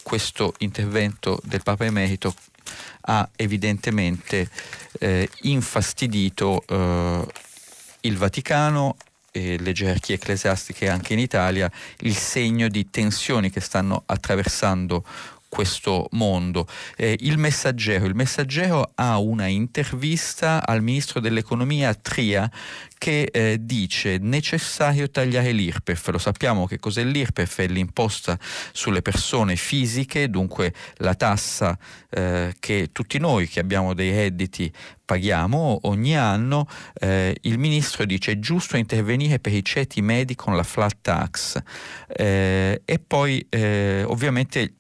questo 0.03 0.55
intervento 0.61 1.39
del 1.45 1.63
Papa 1.63 1.85
Emerito 1.85 2.35
ha 3.03 3.29
evidentemente 3.37 4.49
eh, 5.01 5.29
infastidito 5.43 6.65
il 8.03 8.17
Vaticano 8.17 8.97
e 9.31 9.59
le 9.59 9.73
gerarchie 9.73 10.17
ecclesiastiche 10.17 10.89
anche 10.89 11.13
in 11.13 11.19
Italia 11.19 11.71
il 12.01 12.17
segno 12.17 12.69
di 12.69 12.91
tensioni 12.91 13.51
che 13.51 13.61
stanno 13.61 14.03
attraversando 14.07 15.05
questo 15.51 16.07
mondo. 16.13 16.67
Eh, 16.97 17.19
il, 17.21 17.37
messaggero, 17.37 18.07
il 18.07 18.15
Messaggero 18.15 18.93
ha 18.95 19.19
una 19.19 19.47
intervista 19.47 20.65
al 20.65 20.81
ministro 20.81 21.21
dell'economia 21.21 21.93
Tria 21.93 22.51
che 22.97 23.29
eh, 23.33 23.57
dice 23.61 24.19
necessario 24.19 25.11
tagliare 25.11 25.53
l'IRPEF. 25.53 26.09
Lo 26.09 26.19
sappiamo 26.19 26.67
che 26.67 26.79
cos'è 26.79 27.03
l'IRPEF? 27.03 27.61
È 27.61 27.67
l'imposta 27.67 28.39
sulle 28.73 29.03
persone 29.03 29.57
fisiche, 29.57 30.31
dunque 30.31 30.73
la 30.97 31.15
tassa 31.15 31.77
eh, 32.11 32.55
che 32.61 32.91
tutti 32.93 33.19
noi 33.19 33.49
che 33.49 33.59
abbiamo 33.59 33.93
dei 33.93 34.13
redditi 34.13 34.73
paghiamo 35.05 35.81
ogni 35.83 36.17
anno. 36.17 36.69
Eh, 36.95 37.37
il 37.43 37.59
ministro 37.59 38.05
dice 38.05 38.33
è 38.33 38.39
giusto 38.39 38.77
intervenire 38.77 39.41
per 39.41 39.53
i 39.53 39.65
ceti 39.65 40.01
medi 40.01 40.37
con 40.37 40.55
la 40.55 40.63
flat 40.63 40.99
tax 41.01 41.61
eh, 42.07 42.83
e 42.85 42.99
poi 43.01 43.45
eh, 43.49 44.05
ovviamente 44.07 44.75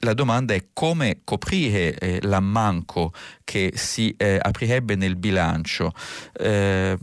la 0.00 0.14
domanda 0.14 0.54
è 0.54 0.66
come 0.72 1.20
coprire 1.24 1.96
eh, 1.98 2.18
l'ammanco 2.22 3.12
che 3.44 3.72
si 3.74 4.14
eh, 4.16 4.38
aprirebbe 4.40 4.94
nel 4.94 5.16
bilancio. 5.16 5.92
Eh, 6.32 6.96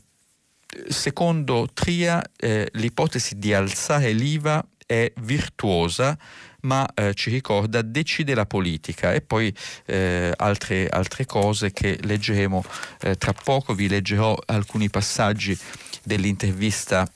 secondo 0.88 1.68
Tria 1.74 2.24
eh, 2.36 2.70
l'ipotesi 2.74 3.38
di 3.38 3.54
alzare 3.54 4.12
l'IVA 4.12 4.66
è 4.86 5.12
virtuosa 5.22 6.18
ma 6.62 6.88
eh, 6.94 7.14
ci 7.14 7.30
ricorda 7.30 7.82
decide 7.82 8.34
la 8.34 8.46
politica 8.46 9.14
e 9.14 9.22
poi 9.22 9.54
eh, 9.86 10.34
altre, 10.36 10.88
altre, 10.88 11.26
cose 11.26 11.72
che 11.72 11.98
leggeremo 12.02 12.64
eh, 13.02 13.16
tra 13.16 13.32
poco, 13.32 13.74
vi 13.74 13.88
leggerò 13.88 14.36
alcuni 14.46 14.90
passaggi 14.90 15.58
dell'intervista 16.04 17.08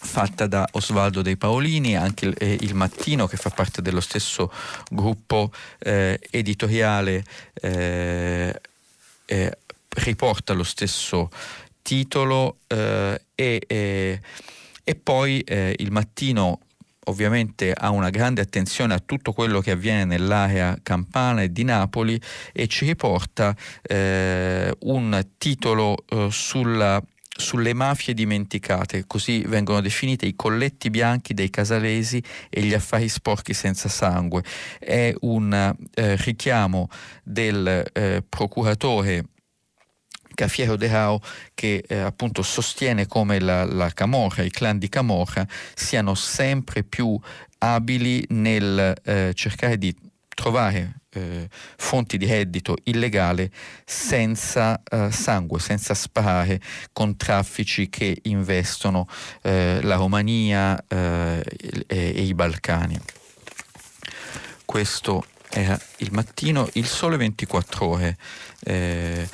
fatta 0.00 0.46
da 0.46 0.66
Osvaldo 0.72 1.22
dei 1.22 1.36
Paolini, 1.36 1.96
anche 1.96 2.26
il, 2.26 2.34
eh, 2.38 2.56
il, 2.60 2.74
Mattino 2.74 3.26
che 3.26 3.36
fa 3.36 3.50
parte 3.50 3.82
dello 3.82 4.00
stesso 4.00 4.50
gruppo 4.90 5.50
eh, 5.80 6.18
editoriale 6.30 7.24
eh, 7.54 8.60
eh 9.26 9.58
riporta 9.88 10.52
lo 10.52 10.62
stesso 10.62 11.28
titolo 11.82 12.58
eh, 12.68 13.20
e, 13.34 13.62
eh, 13.66 14.20
e, 14.84 14.94
poi 14.94 15.44
il 15.48 15.90
Mattino 15.90 16.60
ovviamente 17.04 17.72
ha 17.72 17.90
una 17.90 18.10
grande 18.10 18.42
attenzione 18.42 18.94
a 18.94 19.02
tutto 19.04 19.32
quello 19.32 19.60
che 19.60 19.72
avviene 19.72 20.04
nell'area 20.04 20.78
campana 20.82 21.42
e 21.42 21.50
di 21.50 21.64
Napoli 21.64 22.20
e 22.52 22.68
ci 22.68 22.84
riporta 22.84 23.56
un 23.88 25.26
titolo 25.38 26.04
sulla 26.28 27.02
sulle 27.38 27.72
mafie 27.72 28.14
dimenticate, 28.14 29.04
così 29.06 29.42
vengono 29.42 29.80
definite 29.80 30.26
i 30.26 30.34
colletti 30.34 30.90
bianchi 30.90 31.34
dei 31.34 31.50
casalesi 31.50 32.22
e 32.50 32.62
gli 32.62 32.74
affari 32.74 33.08
sporchi 33.08 33.54
senza 33.54 33.88
sangue. 33.88 34.42
È 34.78 35.14
un 35.20 35.52
eh, 35.94 36.16
richiamo 36.16 36.88
del 37.22 37.84
eh, 37.92 38.24
procuratore 38.28 39.24
Cafiero 40.34 40.76
De 40.76 40.88
Rao 40.88 41.20
che 41.54 41.84
eh, 41.86 41.98
appunto 41.98 42.42
sostiene 42.42 43.06
come 43.06 43.38
la, 43.38 43.64
la 43.64 43.90
Camorra, 43.90 44.42
i 44.42 44.50
clan 44.50 44.78
di 44.78 44.88
Camorra 44.88 45.46
siano 45.74 46.14
sempre 46.14 46.82
più 46.82 47.18
abili 47.58 48.24
nel 48.30 48.94
eh, 49.04 49.32
cercare 49.34 49.78
di 49.78 49.94
trovare 50.28 50.97
eh, 51.10 51.48
fonti 51.76 52.18
di 52.18 52.26
reddito 52.26 52.76
illegale 52.84 53.50
senza 53.84 54.82
eh, 54.82 55.10
sangue, 55.10 55.58
senza 55.60 55.94
sparare 55.94 56.60
con 56.92 57.16
traffici 57.16 57.88
che 57.88 58.18
investono 58.22 59.06
eh, 59.42 59.80
la 59.82 59.96
Romania 59.96 60.82
eh, 60.86 61.42
e, 61.86 61.86
e, 61.86 62.22
i 62.22 62.34
Balcani. 62.34 62.98
Questo 64.64 65.24
era 65.50 65.78
il 65.98 66.12
mattino, 66.12 66.68
il 66.74 66.86
sole 66.86 67.16
24 67.16 67.86
ore 67.86 68.16
eh, 68.64 69.28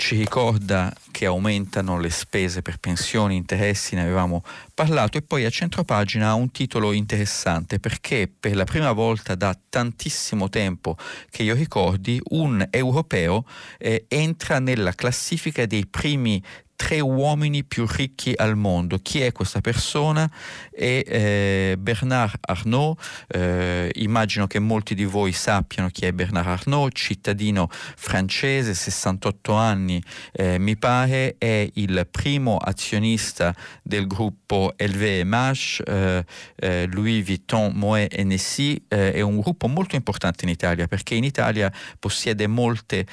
ci 0.00 0.16
ricorda 0.16 0.90
che 1.10 1.26
aumentano 1.26 2.00
le 2.00 2.08
spese 2.08 2.62
per 2.62 2.78
pensioni, 2.78 3.36
interessi, 3.36 3.94
ne 3.94 4.00
avevamo 4.00 4.42
parlato 4.72 5.18
e 5.18 5.22
poi 5.22 5.44
a 5.44 5.50
centropagina 5.50 6.30
ha 6.30 6.34
un 6.34 6.50
titolo 6.50 6.92
interessante 6.92 7.78
perché 7.78 8.26
per 8.40 8.56
la 8.56 8.64
prima 8.64 8.92
volta 8.92 9.34
da 9.34 9.54
tantissimo 9.68 10.48
tempo 10.48 10.96
che 11.28 11.42
io 11.42 11.54
ricordi 11.54 12.18
un 12.30 12.66
europeo 12.70 13.44
eh, 13.76 14.06
entra 14.08 14.58
nella 14.58 14.94
classifica 14.94 15.66
dei 15.66 15.86
primi 15.86 16.42
tre 16.80 16.98
uomini 16.98 17.62
più 17.62 17.86
ricchi 17.86 18.32
al 18.34 18.56
mondo. 18.56 19.00
Chi 19.02 19.20
è 19.20 19.32
questa 19.32 19.60
persona? 19.60 20.28
È 20.72 21.02
eh, 21.06 21.76
Bernard 21.78 22.38
Arnault, 22.40 22.98
eh, 23.28 23.90
immagino 23.96 24.46
che 24.46 24.58
molti 24.60 24.94
di 24.94 25.04
voi 25.04 25.32
sappiano 25.32 25.90
chi 25.90 26.06
è 26.06 26.12
Bernard 26.12 26.46
Arnault, 26.48 26.96
cittadino 26.96 27.68
francese, 27.70 28.72
68 28.72 29.52
anni 29.52 30.02
eh, 30.32 30.58
mi 30.58 30.78
pare, 30.78 31.34
è 31.36 31.68
il 31.74 32.08
primo 32.10 32.56
azionista 32.56 33.54
del 33.82 34.06
gruppo 34.06 34.72
LVMH, 34.78 35.82
eh, 35.84 36.24
eh, 36.56 36.88
Louis 36.90 37.22
Vuitton, 37.22 37.72
Moet 37.74 38.08
Hennessy, 38.10 38.82
eh, 38.88 39.12
è 39.12 39.20
un 39.20 39.38
gruppo 39.38 39.68
molto 39.68 39.96
importante 39.96 40.44
in 40.46 40.50
Italia 40.50 40.86
perché 40.86 41.14
in 41.14 41.24
Italia 41.24 41.70
possiede 41.98 42.46
molte 42.46 43.06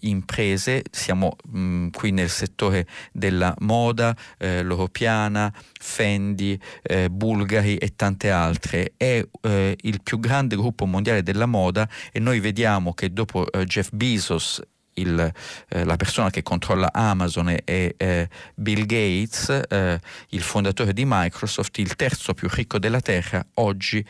imprese, 0.00 0.82
siamo 0.90 1.36
mh, 1.50 1.58
mm, 1.58 1.88
qui 1.90 2.10
nel 2.10 2.28
settore 2.28 2.86
della 3.12 3.54
moda, 3.58 4.16
eh, 4.38 4.62
l'Europiana, 4.62 5.52
Fendi, 5.80 6.58
eh, 6.82 7.08
Bulgari 7.10 7.76
e 7.76 7.94
tante 7.96 8.30
altre. 8.30 8.92
È 8.96 9.26
eh, 9.42 9.76
il 9.80 10.02
più 10.02 10.18
grande 10.18 10.56
gruppo 10.56 10.86
mondiale 10.86 11.22
della 11.22 11.46
moda 11.46 11.88
e 12.12 12.20
noi 12.20 12.40
vediamo 12.40 12.94
che 12.94 13.12
dopo 13.12 13.50
eh, 13.50 13.64
Jeff 13.64 13.90
Bezos 13.92 14.62
il, 14.98 15.32
eh, 15.68 15.84
la 15.84 15.96
persona 15.96 16.30
che 16.30 16.42
controlla 16.42 16.92
Amazon 16.92 17.48
è 17.64 17.94
eh, 17.96 18.28
Bill 18.54 18.84
Gates, 18.84 19.62
eh, 19.68 20.00
il 20.30 20.42
fondatore 20.42 20.92
di 20.92 21.04
Microsoft, 21.06 21.78
il 21.78 21.96
terzo 21.96 22.34
più 22.34 22.48
ricco 22.50 22.78
della 22.78 23.00
Terra, 23.00 23.44
oggi 23.54 24.04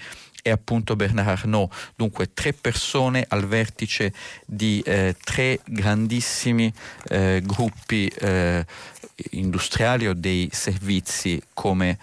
è 0.49 0.51
appunto 0.51 0.97
Bernard 0.97 1.29
Arnault, 1.29 1.73
dunque 1.97 2.33
tre 2.33 2.53
persone 2.53 3.25
al 3.29 3.47
vertice 3.47 4.13
di 4.45 4.81
eh, 4.85 5.15
tre 5.23 5.61
grandissimi 5.65 6.73
eh, 7.09 7.41
gruppi 7.45 8.07
eh, 8.07 8.65
industriali 9.31 10.07
o 10.07 10.15
dei 10.15 10.49
servizi 10.53 11.43
come, 11.53 11.99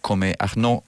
come 0.00 0.34
Arnault, 0.36 0.84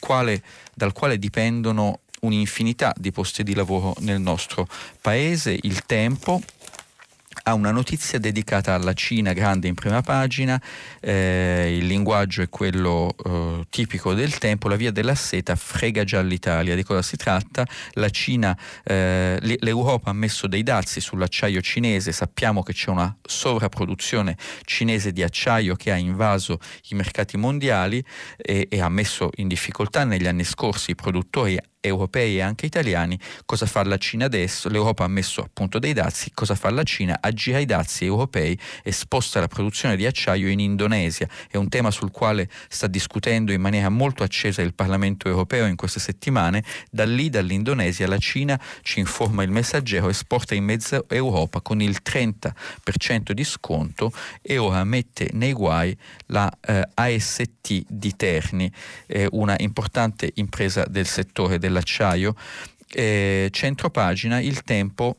quale, 0.00 0.42
dal 0.74 0.92
quale 0.92 1.18
dipendono 1.18 2.00
un'infinità 2.22 2.92
di 2.96 3.12
posti 3.12 3.42
di 3.42 3.54
lavoro 3.54 3.94
nel 4.00 4.20
nostro 4.20 4.66
paese, 5.00 5.56
il 5.62 5.84
tempo 5.86 6.40
ha 7.44 7.54
una 7.54 7.70
notizia 7.70 8.18
dedicata 8.18 8.74
alla 8.74 8.92
Cina 8.92 9.32
grande 9.32 9.68
in 9.68 9.74
prima 9.74 10.00
pagina, 10.00 10.60
eh, 11.00 11.76
il 11.78 11.86
linguaggio 11.86 12.42
è 12.42 12.48
quello 12.48 13.14
eh, 13.24 13.66
tipico 13.68 14.14
del 14.14 14.38
tempo, 14.38 14.68
la 14.68 14.76
via 14.76 14.90
della 14.90 15.14
seta 15.14 15.56
frega 15.56 16.04
già 16.04 16.20
l'Italia. 16.20 16.74
Di 16.74 16.82
cosa 16.82 17.02
si 17.02 17.16
tratta? 17.16 17.66
La 17.92 18.10
Cina, 18.10 18.56
eh, 18.84 19.38
l'Europa 19.60 20.10
ha 20.10 20.14
messo 20.14 20.46
dei 20.46 20.62
dazi 20.62 21.00
sull'acciaio 21.00 21.60
cinese, 21.60 22.12
sappiamo 22.12 22.62
che 22.62 22.72
c'è 22.72 22.90
una 22.90 23.14
sovrapproduzione 23.22 24.36
cinese 24.64 25.12
di 25.12 25.22
acciaio 25.22 25.74
che 25.74 25.90
ha 25.90 25.96
invaso 25.96 26.58
i 26.90 26.94
mercati 26.94 27.36
mondiali 27.36 28.04
e, 28.36 28.66
e 28.68 28.80
ha 28.80 28.88
messo 28.88 29.30
in 29.36 29.48
difficoltà 29.48 30.04
negli 30.04 30.26
anni 30.26 30.44
scorsi 30.44 30.92
i 30.92 30.94
produttori 30.94 31.58
europei 31.82 32.36
e 32.36 32.40
anche 32.40 32.66
italiani, 32.66 33.18
cosa 33.44 33.66
fa 33.66 33.82
la 33.82 33.98
Cina 33.98 34.26
adesso? 34.26 34.68
L'Europa 34.68 35.04
ha 35.04 35.08
messo 35.08 35.42
appunto 35.42 35.78
dei 35.78 35.92
dazi, 35.92 36.30
cosa 36.32 36.54
fa 36.54 36.70
la 36.70 36.84
Cina? 36.84 37.18
Aggira 37.20 37.58
i 37.58 37.66
dazi 37.66 38.04
europei 38.04 38.58
e 38.82 38.92
sposta 38.92 39.40
la 39.40 39.48
produzione 39.48 39.96
di 39.96 40.06
acciaio 40.06 40.48
in 40.48 40.60
Indonesia. 40.60 41.28
È 41.50 41.56
un 41.56 41.68
tema 41.68 41.90
sul 41.90 42.10
quale 42.10 42.48
sta 42.68 42.86
discutendo 42.86 43.52
in 43.52 43.60
maniera 43.60 43.88
molto 43.88 44.22
accesa 44.22 44.62
il 44.62 44.74
Parlamento 44.74 45.28
europeo 45.28 45.66
in 45.66 45.76
queste 45.76 45.98
settimane. 45.98 46.64
Da 46.90 47.04
lì, 47.04 47.28
dall'Indonesia, 47.28 48.06
la 48.06 48.18
Cina, 48.18 48.58
ci 48.82 49.00
informa 49.00 49.42
il 49.42 49.50
messaggero, 49.50 50.08
esporta 50.08 50.54
in 50.54 50.64
mezza 50.64 51.02
Europa 51.08 51.60
con 51.60 51.80
il 51.80 51.98
30% 52.02 53.32
di 53.32 53.44
sconto 53.44 54.12
e 54.40 54.58
ora 54.58 54.84
mette 54.84 55.30
nei 55.32 55.52
guai 55.52 55.96
la 56.26 56.50
eh, 56.60 56.88
AST 56.94 57.84
di 57.88 58.14
Terni, 58.16 58.70
eh, 59.06 59.26
una 59.32 59.56
importante 59.58 60.30
impresa 60.34 60.84
del 60.86 61.06
settore 61.06 61.58
della 61.58 61.71
dell'acciaio, 61.72 62.34
eh, 62.92 63.48
centro 63.50 63.90
pagina, 63.90 64.38
il 64.40 64.62
tempo 64.62 65.16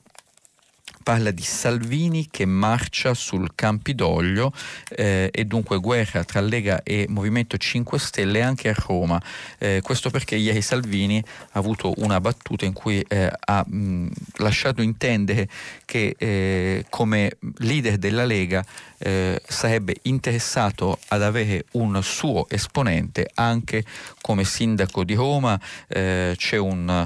parla 1.03 1.31
di 1.31 1.43
Salvini 1.43 2.27
che 2.31 2.45
marcia 2.45 3.13
sul 3.13 3.51
Campidoglio 3.53 4.53
eh, 4.89 5.29
e 5.31 5.45
dunque 5.45 5.77
guerra 5.79 6.23
tra 6.23 6.39
Lega 6.39 6.81
e 6.81 7.05
Movimento 7.09 7.57
5 7.57 7.99
Stelle 7.99 8.41
anche 8.41 8.69
a 8.69 8.75
Roma. 8.75 9.21
Eh, 9.57 9.81
questo 9.83 10.09
perché 10.09 10.35
ieri 10.35 10.61
Salvini 10.61 11.23
ha 11.51 11.59
avuto 11.59 11.93
una 11.97 12.19
battuta 12.21 12.65
in 12.65 12.73
cui 12.73 13.03
eh, 13.07 13.31
ha 13.37 13.63
mh, 13.67 14.07
lasciato 14.37 14.81
intendere 14.81 15.47
che 15.85 16.15
eh, 16.17 16.85
come 16.89 17.37
leader 17.57 17.97
della 17.97 18.25
Lega 18.25 18.65
eh, 18.97 19.41
sarebbe 19.45 19.97
interessato 20.03 20.97
ad 21.09 21.21
avere 21.21 21.65
un 21.71 22.01
suo 22.01 22.47
esponente 22.49 23.29
anche 23.33 23.83
come 24.21 24.45
sindaco 24.45 25.03
di 25.03 25.13
Roma. 25.13 25.59
Eh, 25.87 26.33
c'è 26.37 26.57
un 26.57 27.05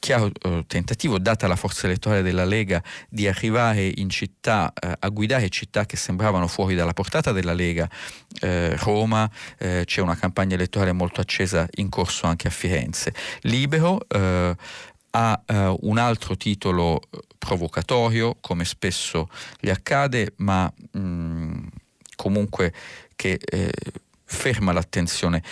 chiaro 0.00 0.30
eh, 0.42 0.64
tentativo, 0.66 1.18
data 1.18 1.46
la 1.46 1.54
forza 1.54 1.86
elettorale 1.86 2.22
della 2.22 2.44
Lega, 2.44 2.82
di 3.08 3.28
arrivare 3.28 3.92
in 3.96 4.08
città, 4.08 4.72
eh, 4.74 4.96
a 4.98 5.08
guidare 5.10 5.48
città 5.50 5.86
che 5.86 5.96
sembravano 5.96 6.48
fuori 6.48 6.74
dalla 6.74 6.94
portata 6.94 7.30
della 7.30 7.52
Lega, 7.52 7.88
eh, 8.40 8.74
Roma, 8.78 9.30
eh, 9.58 9.82
c'è 9.84 10.00
una 10.00 10.16
campagna 10.16 10.54
elettorale 10.56 10.92
molto 10.92 11.20
accesa 11.20 11.68
in 11.76 11.90
corso 11.90 12.26
anche 12.26 12.48
a 12.48 12.50
Firenze. 12.50 13.14
Libero 13.42 14.00
eh, 14.08 14.56
ha 15.10 15.42
eh, 15.46 15.76
un 15.82 15.98
altro 15.98 16.36
titolo 16.36 17.02
provocatorio, 17.38 18.38
come 18.40 18.64
spesso 18.64 19.28
gli 19.60 19.68
accade, 19.68 20.32
ma 20.36 20.72
mh, 20.92 20.98
mm, 20.98 21.66
comunque 22.16 22.72
che 23.14 23.38
ferma 24.30 24.72
l'attenzione. 24.72 25.42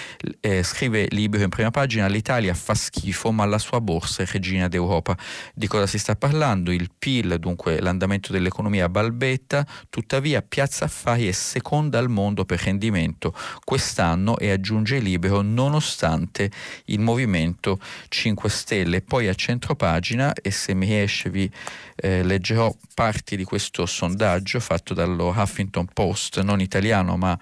Eh, 0.40 0.62
scrive 0.62 1.08
Libero 1.10 1.42
in 1.42 1.50
prima 1.50 1.70
pagina, 1.70 2.06
l'Italia 2.06 2.54
fa 2.54 2.74
schifo 2.74 3.32
ma 3.32 3.44
la 3.44 3.58
sua 3.58 3.80
borsa 3.80 4.22
è 4.22 4.26
regina 4.26 4.68
d'Europa. 4.68 5.16
Di 5.52 5.66
cosa 5.66 5.86
si 5.86 5.98
sta 5.98 6.14
parlando? 6.14 6.70
Il 6.70 6.90
PIL, 6.96 7.38
dunque 7.38 7.80
l'andamento 7.80 8.32
dell'economia 8.32 8.88
balbetta, 8.88 9.66
tuttavia 9.90 10.42
Piazza 10.42 10.84
Affari 10.84 11.26
è 11.26 11.32
seconda 11.32 11.98
al 11.98 12.08
mondo 12.08 12.44
per 12.44 12.60
rendimento 12.60 13.34
quest'anno 13.64 14.38
e 14.38 14.50
aggiunge 14.50 15.00
Libero 15.00 15.42
nonostante 15.42 16.50
il 16.86 17.00
Movimento 17.00 17.80
5 18.08 18.48
Stelle. 18.48 19.02
Poi 19.02 19.26
a 19.28 19.34
centro 19.34 19.74
pagina 19.74 20.32
e 20.32 20.50
se 20.52 20.72
mi 20.72 20.86
riesce 20.86 21.30
vi 21.30 21.50
eh, 21.96 22.22
leggerò 22.22 22.72
parti 22.94 23.36
di 23.36 23.44
questo 23.44 23.86
sondaggio 23.86 24.60
fatto 24.60 24.94
dallo 24.94 25.34
Huffington 25.36 25.86
Post, 25.92 26.40
non 26.42 26.60
italiano 26.60 27.16
ma 27.16 27.36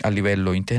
a 0.00 0.08
livello 0.08 0.50
internazionale. 0.50 0.70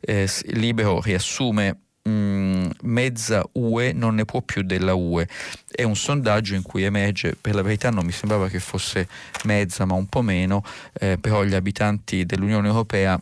Eh, 0.00 0.28
Libero 0.46 1.00
riassume 1.00 1.78
mm, 2.08 2.66
mezza 2.82 3.44
UE 3.52 3.92
non 3.92 4.14
ne 4.14 4.24
può 4.24 4.42
più 4.42 4.62
della 4.62 4.94
UE. 4.94 5.28
È 5.70 5.82
un 5.82 5.96
sondaggio 5.96 6.54
in 6.54 6.62
cui 6.62 6.84
emerge, 6.84 7.36
per 7.40 7.54
la 7.54 7.62
verità 7.62 7.90
non 7.90 8.04
mi 8.04 8.12
sembrava 8.12 8.48
che 8.48 8.60
fosse 8.60 9.08
mezza 9.44 9.84
ma 9.84 9.94
un 9.94 10.06
po' 10.06 10.22
meno, 10.22 10.62
eh, 10.94 11.18
però 11.18 11.44
gli 11.44 11.54
abitanti 11.54 12.24
dell'Unione 12.24 12.68
Europea 12.68 13.20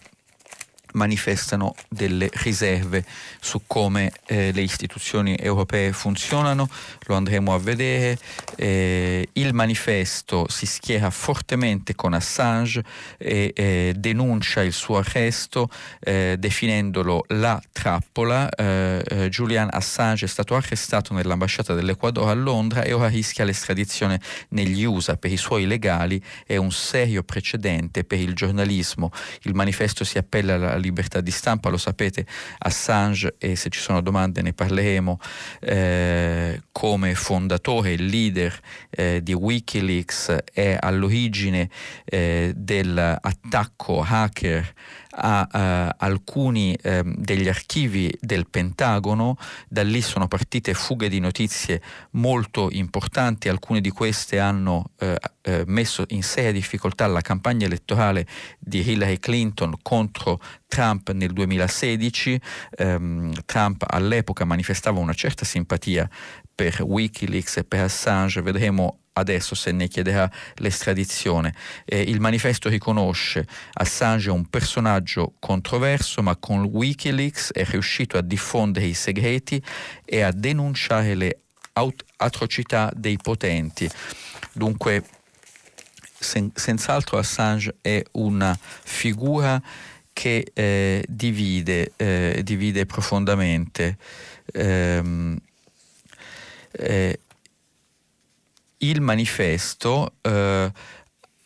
manifestano 0.93 1.75
delle 1.89 2.29
riserve 2.33 3.05
su 3.41 3.63
come 3.67 4.13
eh, 4.27 4.53
le 4.53 4.63
istituzioni 4.63 5.37
europee 5.37 5.93
funzionano, 5.93 6.69
lo 7.07 7.15
andremo 7.15 7.55
a 7.55 7.59
vedere. 7.59 8.19
Eh, 8.57 9.29
il 9.33 9.55
manifesto 9.55 10.47
si 10.49 10.67
schiera 10.67 11.11
fortemente 11.11 11.95
con 11.95 12.15
Assange 12.15 12.83
e 13.19 13.53
eh, 13.55 13.95
denuncia 13.97 14.63
il 14.63 14.73
suo 14.73 14.99
arresto 14.99 15.69
eh, 16.01 16.37
definendolo 16.39 17.25
la 17.29 17.61
trappola. 17.71 18.49
Eh, 18.49 19.03
eh, 19.07 19.29
Julian 19.29 19.69
Assange 19.71 20.27
è 20.27 20.29
stato 20.29 20.55
arrestato 20.55 21.15
nell'ambasciata 21.15 21.75
dell'Ecuador 21.75 22.29
a 22.29 22.35
Londra 22.35 22.83
e 22.83 22.93
ora 22.93 23.09
rischia 23.09 23.45
l'estradizione 23.45 24.21
negli 24.51 24.85
USA 24.85 25.17
per 25.17 25.33
i 25.33 25.37
suoi 25.37 25.67
legali. 25.67 26.23
È 26.47 26.57
un 26.57 26.71
serio 26.71 27.23
precedente 27.23 28.05
per 28.05 28.19
il 28.19 28.35
giornalismo. 28.35 29.11
Il 29.43 29.55
manifesto 29.55 30.05
si 30.05 30.19
appella 30.19 30.55
alla 30.55 30.77
libertà 30.83 31.21
di 31.21 31.31
stampa, 31.31 31.71
lo 31.71 31.79
sapete, 31.79 32.27
Assange, 32.59 33.37
e 33.39 33.57
se 33.57 33.71
ci 33.71 33.81
sono 33.81 34.03
domande 34.03 34.43
ne 34.43 34.53
parleremo, 34.53 35.19
eh, 35.61 36.63
come 36.73 37.15
fondatore 37.15 37.97
leader 37.97 38.59
eh, 38.91 39.23
di 39.23 39.33
Wikileaks 39.33 40.37
è 40.53 40.77
all'origine 40.79 41.71
eh, 42.05 42.53
dell'attacco 42.55 44.05
hacker 44.07 44.75
a 45.15 45.49
uh, 45.51 46.05
alcuni 46.05 46.77
um, 46.85 47.15
degli 47.17 47.49
archivi 47.49 48.13
del 48.21 48.49
Pentagono, 48.49 49.37
da 49.69 49.83
lì 49.83 50.01
sono 50.01 50.29
partite 50.29 50.75
fughe 50.75 51.09
di 51.09 51.21
notizie 51.21 51.83
molto 52.13 52.69
importanti, 52.71 53.49
alcune 53.49 53.81
di 53.81 53.91
queste 53.91 54.39
hanno 54.39 54.91
uh, 55.01 55.07
uh, 55.07 55.63
messo 55.67 56.05
in 56.09 56.23
seria 56.23 56.53
difficoltà 56.53 57.07
la 57.07 57.21
campagna 57.21 57.67
elettorale 57.67 58.27
di 58.59 58.89
Hillary 58.89 59.19
Clinton 59.19 59.75
contro 59.83 60.41
Trump 60.67 61.11
nel 61.13 61.33
2016. 61.33 62.41
Um, 62.79 62.91
ehm, 62.93 63.33
Trump 63.45 63.85
all'epoca 63.87 64.45
manifestava 64.45 64.99
una 64.99 65.15
certa 65.15 65.45
simpatia 65.45 66.09
per 66.55 66.83
Wikileaks 66.83 67.59
e 67.59 67.65
per 67.65 67.81
Assange, 67.81 68.43
vedremo 68.43 69.02
adesso 69.15 69.55
se 69.55 69.73
ne 69.73 69.89
chiederà 69.89 70.31
l'estradizione. 70.57 71.55
Eh, 71.85 72.01
il 72.01 72.21
manifesto 72.21 72.69
riconosce 72.69 73.47
Assange 73.75 74.31
un 74.31 74.47
personaggio 74.47 75.35
controverso, 75.39 76.23
ma 76.23 76.37
con 76.37 76.65
Wikileaks 76.65 77.53
è 77.53 77.65
riuscito 77.65 78.17
a 78.17 78.23
diffondere 78.23 78.87
i 78.87 78.95
segreti 78.95 79.63
e 80.05 80.23
a 80.23 80.33
denunciare 80.33 81.15
le 81.15 81.39
aut- 81.75 82.05
atrocità 82.17 82.91
dei 82.95 83.17
potenti. 83.17 83.89
Dunque, 84.53 85.05
sen- 86.19 86.53
senz'altro 86.55 87.19
Assange 87.19 87.77
è 87.81 88.03
una 88.13 88.57
figura 88.61 89.61
che 90.13 90.51
eh, 90.53 91.05
divide, 91.09 91.93
eh, 91.97 92.41
divide, 92.45 92.85
profondamente. 92.87 93.97
Ehm, 94.53 95.39
eh, 96.73 97.19
il 98.83 99.01
manifesto 99.01 100.15
eh, 100.23 100.71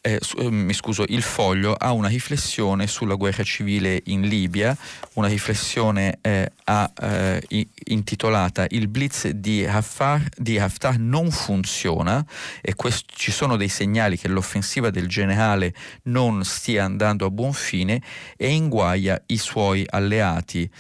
eh, 0.07 0.21
eh, 0.39 0.51
mi 0.51 0.73
scuso, 0.73 1.05
il 1.09 1.23
foglio 1.23 1.75
ha 1.75 1.91
una 1.91 2.07
riflessione 2.07 2.87
sulla 2.87 3.17
guerra 3.17 3.43
civile 3.43 4.01
in 4.05 4.21
Libia, 4.21 4.77
una 5.15 5.27
riflessione 5.27 6.19
eh, 6.21 6.53
ha, 6.63 6.93
eh, 7.03 7.67
intitolata 7.87 8.67
Il 8.69 8.87
blitz 8.87 9.27
di 9.31 9.67
Haftar, 9.67 10.23
di 10.37 10.61
Haftar 10.61 10.97
non 10.99 11.33
funziona 11.33 12.25
e 12.61 12.77
quest- 12.77 13.11
ci 13.13 13.33
sono 13.33 13.57
dei 13.57 13.69
segnali 13.69 14.17
che 14.17 14.29
l'offensiva 14.29 14.91
del 14.91 15.09
generale 15.09 15.75
non 16.05 16.45
stia 16.45 16.85
andando 16.85 17.27
a 17.27 17.31
buon 17.31 17.53
fine 17.53 18.01
e 18.37 18.53
inguaia 18.53 19.21
i 19.27 19.39
suoi 19.39 19.85
alleati, 19.89 20.71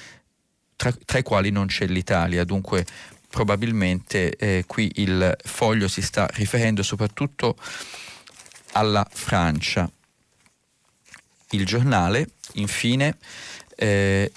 tra, 0.77 0.95
tra 1.05 1.19
i 1.19 1.25
quali 1.25 1.51
non 1.51 1.66
c'è 1.66 1.87
l'Italia. 1.87 2.45
Dunque 2.45 2.87
probabilmente 3.29 4.37
eh, 4.37 4.65
qui 4.67 4.91
il 4.97 5.37
foglio 5.45 5.89
si 5.89 6.03
sta 6.03 6.29
riferendo 6.33 6.83
soprattutto 6.83 7.57
alla 8.73 9.07
Francia. 9.11 9.91
Il 11.51 11.65
giornale, 11.65 12.31
infine, 12.55 13.17
eh, 13.77 14.31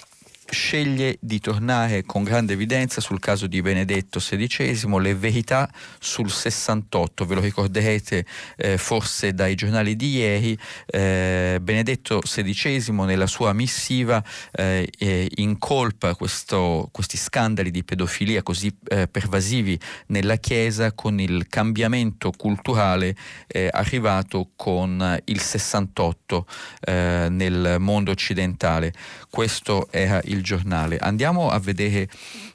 sceglie 0.50 1.16
di 1.20 1.40
tornare 1.40 2.04
con 2.04 2.22
grande 2.22 2.52
evidenza 2.52 3.00
sul 3.00 3.18
caso 3.18 3.46
di 3.46 3.62
Benedetto 3.62 4.18
XVI, 4.18 4.98
le 5.00 5.14
verità 5.14 5.70
sul 5.98 6.30
68, 6.30 7.24
ve 7.24 7.34
lo 7.34 7.40
ricorderete 7.40 8.26
eh, 8.56 8.78
forse 8.78 9.32
dai 9.32 9.54
giornali 9.54 9.96
di 9.96 10.16
ieri, 10.16 10.58
eh, 10.86 11.58
Benedetto 11.60 12.20
XVI 12.20 12.90
nella 12.90 13.26
sua 13.26 13.52
missiva 13.52 14.22
eh, 14.52 15.28
incolpa 15.36 16.14
questo, 16.14 16.88
questi 16.92 17.16
scandali 17.16 17.70
di 17.70 17.84
pedofilia 17.84 18.42
così 18.42 18.74
eh, 18.88 19.08
pervasivi 19.08 19.78
nella 20.06 20.36
Chiesa 20.36 20.92
con 20.92 21.20
il 21.20 21.46
cambiamento 21.48 22.30
culturale 22.36 23.14
eh, 23.46 23.68
arrivato 23.70 24.50
con 24.56 25.18
il 25.24 25.40
68 25.40 26.46
eh, 26.80 27.26
nel 27.30 27.76
mondo 27.78 28.10
occidentale. 28.10 28.92
Questo 29.28 29.88
era 29.90 30.20
il 30.24 30.39
giornale. 30.42 30.98
Andiamo 30.98 31.50
a 31.50 31.58
vedere 31.58 32.08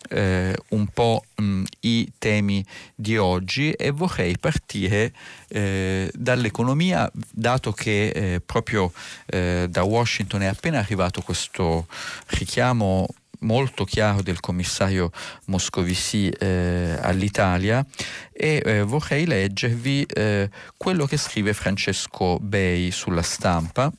eh, 0.09 0.55
un 0.69 0.87
po' 0.87 1.23
mh, 1.35 1.63
i 1.81 2.11
temi 2.17 2.65
di 2.93 3.17
oggi 3.17 3.71
e 3.71 3.91
vorrei 3.91 4.37
partire 4.37 5.13
eh, 5.47 6.11
dall'economia, 6.13 7.09
dato 7.31 7.71
che 7.71 8.09
eh, 8.09 8.41
proprio 8.45 8.91
eh, 9.27 9.67
da 9.69 9.83
Washington 9.83 10.43
è 10.43 10.47
appena 10.47 10.79
arrivato 10.79 11.21
questo 11.21 11.87
richiamo 12.27 13.07
molto 13.39 13.83
chiaro 13.85 14.21
del 14.21 14.39
commissario 14.39 15.11
Moscovici 15.45 16.29
eh, 16.29 16.97
all'Italia 17.01 17.85
e 18.31 18.61
eh, 18.63 18.81
vorrei 18.83 19.25
leggervi 19.25 20.03
eh, 20.03 20.49
quello 20.77 21.05
che 21.05 21.17
scrive 21.17 21.53
Francesco 21.53 22.39
Bei 22.39 22.91
sulla 22.91 23.21
stampa 23.21 23.91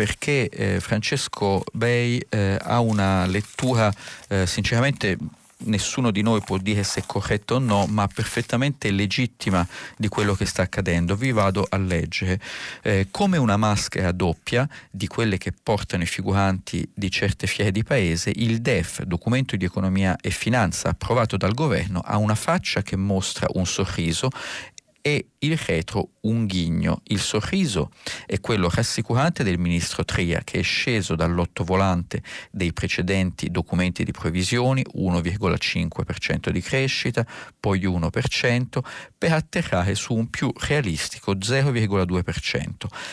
perché 0.00 0.48
eh, 0.48 0.80
Francesco 0.80 1.62
Bei 1.74 2.24
eh, 2.30 2.56
ha 2.58 2.80
una 2.80 3.26
lettura 3.26 3.92
eh, 4.28 4.46
sinceramente 4.46 5.18
nessuno 5.64 6.10
di 6.10 6.22
noi 6.22 6.40
può 6.40 6.58
dire 6.58 6.82
se 6.84 7.00
è 7.00 7.02
corretto 7.06 7.56
o 7.56 7.58
no, 7.58 7.86
ma 7.86 8.06
perfettamente 8.06 8.90
legittima 8.90 9.66
di 9.96 10.08
quello 10.08 10.34
che 10.34 10.46
sta 10.46 10.62
accadendo. 10.62 11.16
Vi 11.16 11.32
vado 11.32 11.66
a 11.68 11.76
leggere. 11.76 12.40
Eh, 12.82 13.08
come 13.10 13.36
una 13.36 13.56
maschera 13.56 14.12
doppia 14.12 14.68
di 14.90 15.06
quelle 15.06 15.38
che 15.38 15.52
portano 15.52 16.02
i 16.02 16.06
figuranti 16.06 16.88
di 16.94 17.10
certe 17.10 17.46
fiere 17.46 17.72
di 17.72 17.82
paese, 17.82 18.32
il 18.34 18.60
DEF, 18.60 19.02
documento 19.02 19.56
di 19.56 19.64
economia 19.64 20.16
e 20.20 20.30
finanza 20.30 20.90
approvato 20.90 21.36
dal 21.36 21.54
governo, 21.54 22.00
ha 22.00 22.16
una 22.16 22.34
faccia 22.34 22.82
che 22.82 22.96
mostra 22.96 23.46
un 23.54 23.66
sorriso 23.66 24.30
e 25.02 25.30
il 25.38 25.56
retro 25.56 26.10
un 26.22 26.46
ghigno. 26.46 27.00
Il 27.04 27.20
sorriso 27.20 27.90
è 28.26 28.40
quello 28.40 28.68
rassicurante 28.68 29.42
del 29.42 29.58
ministro 29.58 30.04
Tria 30.04 30.42
che 30.44 30.58
è 30.58 30.62
sceso 30.62 31.14
dall'ottovolante 31.14 32.22
dei 32.50 32.72
precedenti 32.72 33.50
documenti 33.50 34.04
di 34.04 34.10
previsioni, 34.12 34.84
1,5% 34.94 36.50
di 36.50 36.60
crescita, 36.60 37.26
poi 37.58 37.80
1%, 37.80 38.78
per 39.16 39.32
atterrare 39.32 39.94
su 39.94 40.14
un 40.14 40.28
più 40.28 40.52
realistico 40.54 41.34
0,2%, 41.34 42.70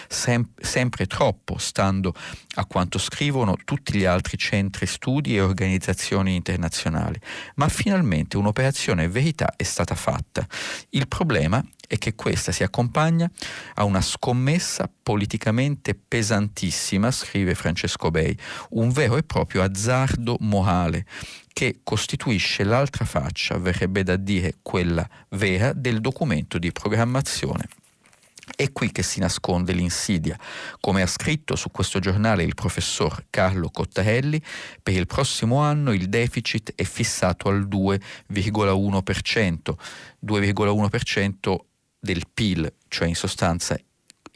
sem- 0.08 0.50
sempre 0.60 1.06
troppo 1.06 1.58
stando 1.58 2.14
a 2.56 2.66
quanto 2.66 2.98
scrivono 2.98 3.56
tutti 3.64 3.98
gli 3.98 4.06
altri 4.06 4.38
centri 4.38 4.86
studi 4.86 5.36
e 5.36 5.42
organizzazioni 5.42 6.36
internazionali. 6.36 7.20
Ma 7.56 7.70
finalmente 7.70 8.38
un'operazione 8.38 9.08
verità 9.08 9.54
è 9.56 9.64
stata 9.64 9.96
fatta. 9.96 10.46
Il 10.90 11.08
problema 11.08 11.64
è 11.88 11.98
che 11.98 12.16
questa 12.16 12.52
si 12.52 12.64
accompagna 12.64 13.30
a 13.76 13.86
una 13.86 14.02
scommessa 14.02 14.90
politicamente 15.02 15.96
pesantissima, 15.96 17.10
scrive 17.12 17.56
Francesco 17.56 18.12
Bei, 18.12 18.38
un 18.72 18.92
vero 18.92 19.18
e 19.18 19.24
proprio 19.24 19.64
azzardo 19.64 20.36
morale 20.42 21.06
che 21.54 21.80
costituisce 21.84 22.64
l'altra 22.64 23.06
faccia, 23.06 23.58
verrebbe 23.58 24.04
da 24.04 24.18
dire 24.18 24.56
quella 24.62 25.08
vera, 25.30 25.74
del 25.74 26.02
documento 26.02 26.60
di 26.60 26.72
programmazione. 26.72 27.68
È 28.56 28.72
qui 28.72 28.92
che 28.92 29.04
si 29.04 29.20
nasconde 29.20 29.74
l'insidia. 29.74 30.40
Come 30.80 31.02
ha 31.02 31.08
scritto 31.08 31.56
su 31.56 31.70
questo 31.70 32.00
giornale 32.00 32.44
il 32.44 32.56
professor 32.56 33.26
Carlo 33.30 33.70
Cottarelli, 33.70 34.42
per 34.82 34.96
il 34.96 35.06
prossimo 35.06 35.60
anno 35.60 35.92
il 35.92 36.08
deficit 36.08 36.74
è 36.76 36.84
fissato 36.84 37.50
al 37.50 37.68
2,1%, 37.68 39.76
2,1% 40.26 41.56
del 42.08 42.24
PIL, 42.34 42.74
cioè 42.88 43.10
in 43.10 43.16
sostanza 43.16 43.78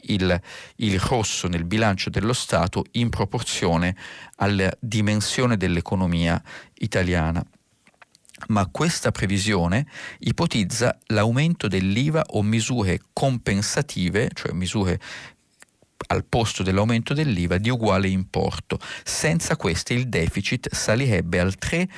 il, 0.02 0.40
il, 0.76 1.00
rosso 1.00 1.48
nel 1.48 1.64
bilancio 1.64 2.10
dello 2.10 2.34
Stato 2.34 2.84
in 2.92 3.08
proporzione 3.08 3.96
alla 4.36 4.70
dimensione 4.78 5.56
dell'economia 5.56 6.40
italiana. 6.74 7.42
Ma 8.48 8.66
questa 8.66 9.10
previsione 9.10 9.86
ipotizza 10.18 10.98
l'aumento 11.06 11.68
dell'IVA 11.68 12.24
o 12.30 12.42
misure 12.42 13.00
compensative, 13.12 14.30
cioè 14.34 14.52
misure 14.52 15.00
al 16.08 16.24
posto 16.24 16.62
dell'aumento 16.64 17.14
dell'IVA 17.14 17.58
di 17.58 17.70
uguale 17.70 18.08
importo. 18.08 18.78
Senza 19.04 19.56
queste 19.56 19.94
il 19.94 20.08
deficit 20.08 20.74
salirebbe 20.74 21.38
al 21.38 21.54
3 21.54 21.88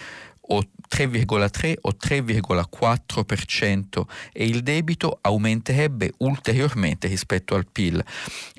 o 0.48 0.62
3,3 0.90 1.74
o 1.80 1.90
3,4% 1.90 4.02
e 4.32 4.44
il 4.44 4.62
debito 4.62 5.18
aumenterebbe 5.20 6.12
ulteriormente 6.18 7.08
rispetto 7.08 7.54
al 7.54 7.66
PIL. 7.70 8.02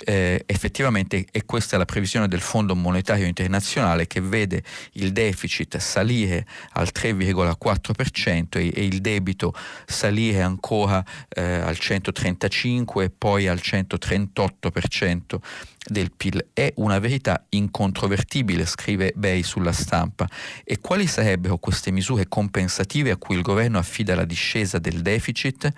Eh, 0.03 0.43
effettivamente 0.45 1.25
è 1.31 1.45
questa 1.45 1.77
la 1.77 1.85
previsione 1.85 2.27
del 2.27 2.41
Fondo 2.41 2.75
Monetario 2.75 3.25
Internazionale 3.25 4.07
che 4.07 4.21
vede 4.21 4.63
il 4.93 5.11
deficit 5.11 5.77
salire 5.77 6.45
al 6.73 6.89
3,4% 6.93 8.57
e, 8.57 8.71
e 8.73 8.85
il 8.85 9.01
debito 9.01 9.53
salire 9.85 10.41
ancora 10.41 11.03
eh, 11.29 11.41
al 11.41 11.77
135 11.77 13.05
e 13.05 13.09
poi 13.09 13.47
al 13.47 13.59
138% 13.61 15.39
del 15.85 16.11
PIL. 16.11 16.49
È 16.53 16.71
una 16.77 16.99
verità 16.99 17.45
incontrovertibile, 17.49 18.65
scrive 18.65 19.13
Bay 19.15 19.43
sulla 19.43 19.71
stampa. 19.71 20.27
E 20.63 20.79
quali 20.79 21.07
sarebbero 21.07 21.57
queste 21.57 21.91
misure 21.91 22.27
compensative 22.27 23.11
a 23.11 23.17
cui 23.17 23.35
il 23.35 23.41
governo 23.41 23.77
affida 23.77 24.15
la 24.15 24.25
discesa 24.25 24.79
del 24.79 25.01
deficit? 25.01 25.71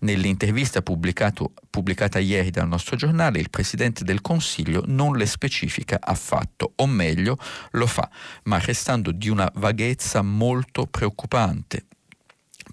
Nell'intervista 0.00 0.80
pubblicata 0.80 2.20
ieri 2.20 2.50
dal 2.50 2.68
nostro 2.68 2.94
giornale, 2.94 3.40
il 3.40 3.50
Presidente 3.50 4.04
del 4.04 4.20
Consiglio 4.20 4.84
non 4.86 5.16
le 5.16 5.26
specifica 5.26 5.98
affatto, 6.00 6.74
o 6.76 6.86
meglio 6.86 7.36
lo 7.72 7.86
fa, 7.86 8.08
ma 8.44 8.60
restando 8.60 9.10
di 9.10 9.28
una 9.28 9.50
vaghezza 9.54 10.22
molto 10.22 10.86
preoccupante 10.86 11.87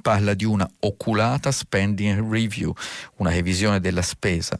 parla 0.05 0.35
di 0.35 0.45
una 0.45 0.69
oculata 0.81 1.51
spending 1.51 2.31
review, 2.31 2.71
una 3.15 3.31
revisione 3.31 3.79
della 3.79 4.03
spesa, 4.03 4.55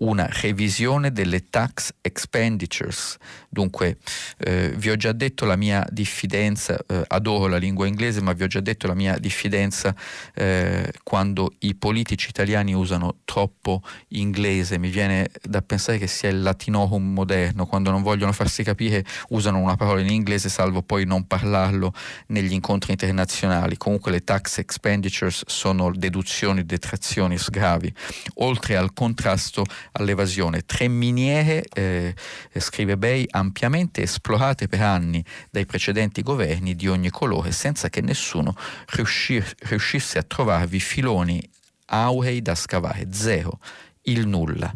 una 0.00 0.28
revisione 0.28 1.12
delle 1.12 1.48
tax 1.48 1.92
expenditures. 2.00 3.16
Dunque, 3.52 3.98
eh, 4.38 4.72
vi 4.76 4.90
ho 4.90 4.96
già 4.96 5.10
detto 5.10 5.44
la 5.44 5.56
mia 5.56 5.84
diffidenza, 5.90 6.78
eh, 6.86 7.02
adoro 7.08 7.48
la 7.48 7.56
lingua 7.56 7.88
inglese, 7.88 8.20
ma 8.20 8.32
vi 8.32 8.44
ho 8.44 8.46
già 8.46 8.60
detto 8.60 8.86
la 8.86 8.94
mia 8.94 9.18
diffidenza 9.18 9.92
eh, 10.34 10.92
quando 11.02 11.54
i 11.58 11.74
politici 11.74 12.28
italiani 12.28 12.74
usano 12.74 13.16
troppo 13.24 13.82
inglese. 14.10 14.78
Mi 14.78 14.88
viene 14.88 15.30
da 15.42 15.62
pensare 15.62 15.98
che 15.98 16.06
sia 16.06 16.28
il 16.28 16.42
latinorum 16.42 17.12
moderno, 17.12 17.66
quando 17.66 17.90
non 17.90 18.02
vogliono 18.02 18.30
farsi 18.30 18.62
capire 18.62 19.04
usano 19.30 19.58
una 19.58 19.74
parola 19.74 20.00
in 20.00 20.10
inglese, 20.10 20.48
salvo 20.48 20.82
poi 20.82 21.04
non 21.04 21.26
parlarlo 21.26 21.92
negli 22.28 22.52
incontri 22.52 22.92
internazionali. 22.92 23.76
Comunque 23.76 24.12
le 24.12 24.22
tax 24.22 24.58
expenditures 24.58 25.42
sono 25.46 25.90
deduzioni, 25.92 26.64
detrazioni, 26.64 27.36
sgravi, 27.36 27.92
oltre 28.34 28.76
al 28.76 28.92
contrasto 28.92 29.64
all'evasione. 29.90 30.64
Tre 30.64 30.86
miniere, 30.86 31.64
eh, 31.74 32.14
scrive 32.56 32.96
Bay, 32.96 33.26
ampiamente 33.40 34.02
esplorate 34.02 34.68
per 34.68 34.82
anni 34.82 35.24
dai 35.50 35.66
precedenti 35.66 36.22
governi 36.22 36.74
di 36.76 36.88
ogni 36.88 37.10
colore 37.10 37.52
senza 37.52 37.88
che 37.88 38.00
nessuno 38.00 38.54
riuscir, 38.88 39.44
riuscisse 39.60 40.18
a 40.18 40.22
trovarvi 40.22 40.78
filoni 40.80 41.42
auhei 41.86 42.40
da 42.40 42.54
scavare, 42.54 43.08
zero, 43.10 43.58
il 44.02 44.26
nulla, 44.26 44.72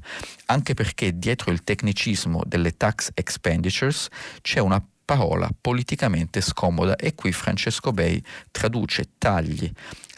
anche 0.46 0.74
perché 0.74 1.18
dietro 1.18 1.50
il 1.52 1.62
tecnicismo 1.62 2.42
delle 2.44 2.76
tax 2.76 3.10
expenditures 3.14 4.08
c'è 4.42 4.60
una 4.60 4.84
parola 5.04 5.48
politicamente 5.58 6.40
scomoda 6.40 6.96
e 6.96 7.14
qui 7.14 7.32
Francesco 7.32 7.92
Bei 7.92 8.22
traduce 8.50 9.10
tagli 9.18 9.70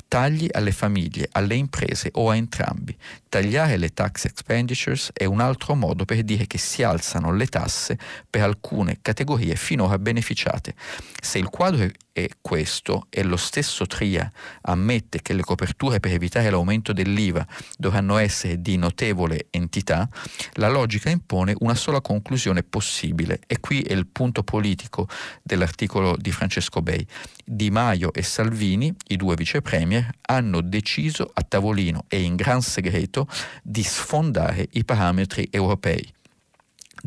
tagli 0.09 0.49
alle 0.51 0.73
famiglie, 0.73 1.29
alle 1.33 1.55
imprese 1.55 2.11
o 2.14 2.31
a 2.31 2.37
entrambi. 2.37 2.97
Tagliare 3.29 3.77
le 3.77 3.92
tax 3.92 4.25
expenditures 4.25 5.11
è 5.12 5.25
un 5.25 5.40
altro 5.40 5.75
modo 5.75 6.05
per 6.05 6.23
dire 6.23 6.47
che 6.47 6.59
si 6.59 6.83
alzano 6.83 7.33
le 7.33 7.47
tasse 7.47 7.99
per 8.29 8.42
alcune 8.42 8.99
categorie 9.03 9.57
finora 9.57 9.99
beneficiate. 9.99 10.75
Se 11.21 11.38
il 11.38 11.49
quadro 11.49 11.88
è 12.16 12.29
questo 12.40 13.09
e 13.11 13.22
lo 13.22 13.37
stesso 13.37 13.85
Tria 13.85 14.33
ammette 14.62 15.20
che 15.20 15.35
le 15.35 15.42
coperture 15.42 16.00
per 16.00 16.12
evitare 16.12 16.48
l'aumento 16.48 16.94
dell'IVA 16.94 17.46
dovranno 17.76 18.16
essere 18.16 18.62
di 18.62 18.79
notevole 18.79 19.48
entità, 19.50 20.09
la 20.55 20.68
logica 20.68 21.11
impone 21.11 21.55
una 21.59 21.74
sola 21.74 22.00
conclusione 22.00 22.62
possibile 22.62 23.40
e 23.46 23.61
qui 23.61 23.83
è 23.83 23.92
il 23.92 24.07
punto 24.07 24.42
politico 24.42 25.07
dell'articolo 25.42 26.16
di 26.16 26.33
Francesco 26.33 26.81
Bei. 26.81 27.07
Di 27.44 27.70
Maio 27.70 28.14
e 28.14 28.22
Salvini, 28.22 28.94
i 29.09 29.16
due 29.16 29.35
vice 29.37 29.61
premier, 29.61 30.09
hanno 30.22 30.62
deciso 30.62 31.31
a 31.35 31.42
tavolino 31.42 32.07
e 32.09 32.22
in 32.22 32.35
gran 32.35 32.62
segreto 32.62 33.29
di 33.62 33.83
sfondare 33.83 34.66
i 34.72 34.85
parametri 34.87 35.48
europei 35.50 36.14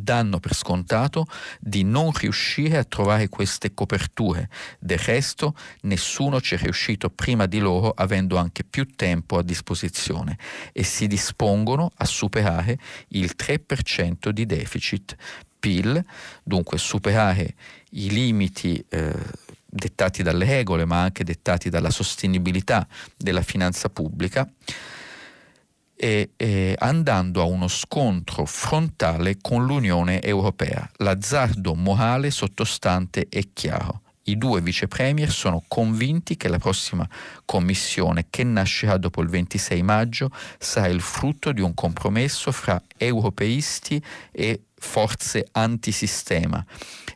danno 0.02 0.40
per 0.40 0.54
scontato 0.54 1.28
di 1.60 1.84
non 1.84 2.12
riuscire 2.12 2.78
a 2.78 2.84
trovare 2.84 3.30
queste 3.30 3.74
coperture. 3.74 4.50
Del 4.80 4.98
resto 4.98 5.56
nessuno 5.82 6.42
ci 6.42 6.56
è 6.56 6.58
riuscito 6.58 7.10
prima 7.10 7.46
di 7.46 7.60
loro 7.60 7.92
avendo 7.92 8.38
anche 8.38 8.64
più 8.64 8.86
tempo 8.96 9.38
a 9.38 9.44
disposizione 9.44 10.38
e 10.72 10.84
si 10.84 11.08
dispongono 11.08 11.92
a 11.96 12.06
superare 12.06 12.78
il 13.10 13.34
3% 13.38 14.30
di 14.30 14.46
deficit 14.46 15.16
PIL, 15.60 16.04
dunque 16.44 16.78
superare 16.78 17.56
i 17.92 18.10
limiti 18.10 18.84
eh, 18.90 19.14
dettati 19.66 20.24
dalle 20.24 20.46
regole 20.46 20.86
ma 20.86 21.02
anche 21.02 21.24
dettati 21.24 21.70
dalla 21.70 21.92
sostenibilità 21.92 22.88
della 23.16 23.42
finanza 23.42 23.90
pubblica 23.90 24.50
e, 26.02 26.32
e 26.38 26.76
andando 26.78 27.42
a 27.42 27.44
uno 27.44 27.68
scontro 27.68 28.46
frontale 28.46 29.38
con 29.42 29.66
l'Unione 29.66 30.22
Europea. 30.22 30.90
L'azzardo 30.98 31.76
morale 31.76 32.32
sottostante 32.32 33.28
è 33.28 33.50
chiaro. 33.52 34.04
I 34.24 34.38
due 34.38 34.62
vice 34.62 34.88
premier 34.88 35.30
sono 35.30 35.64
convinti 35.68 36.38
che 36.38 36.48
la 36.48 36.60
prossima 36.60 37.06
commissione, 37.44 38.28
che 38.30 38.44
nascerà 38.44 38.96
dopo 38.98 39.22
il 39.22 39.28
26 39.28 39.82
maggio, 39.82 40.30
sarà 40.58 40.88
il 40.88 41.02
frutto 41.02 41.52
di 41.52 41.62
un 41.62 41.74
compromesso 41.74 42.52
fra 42.52 42.82
europeisti 42.96 44.02
e 44.32 44.68
forze 44.80 45.48
antisistema 45.52 46.66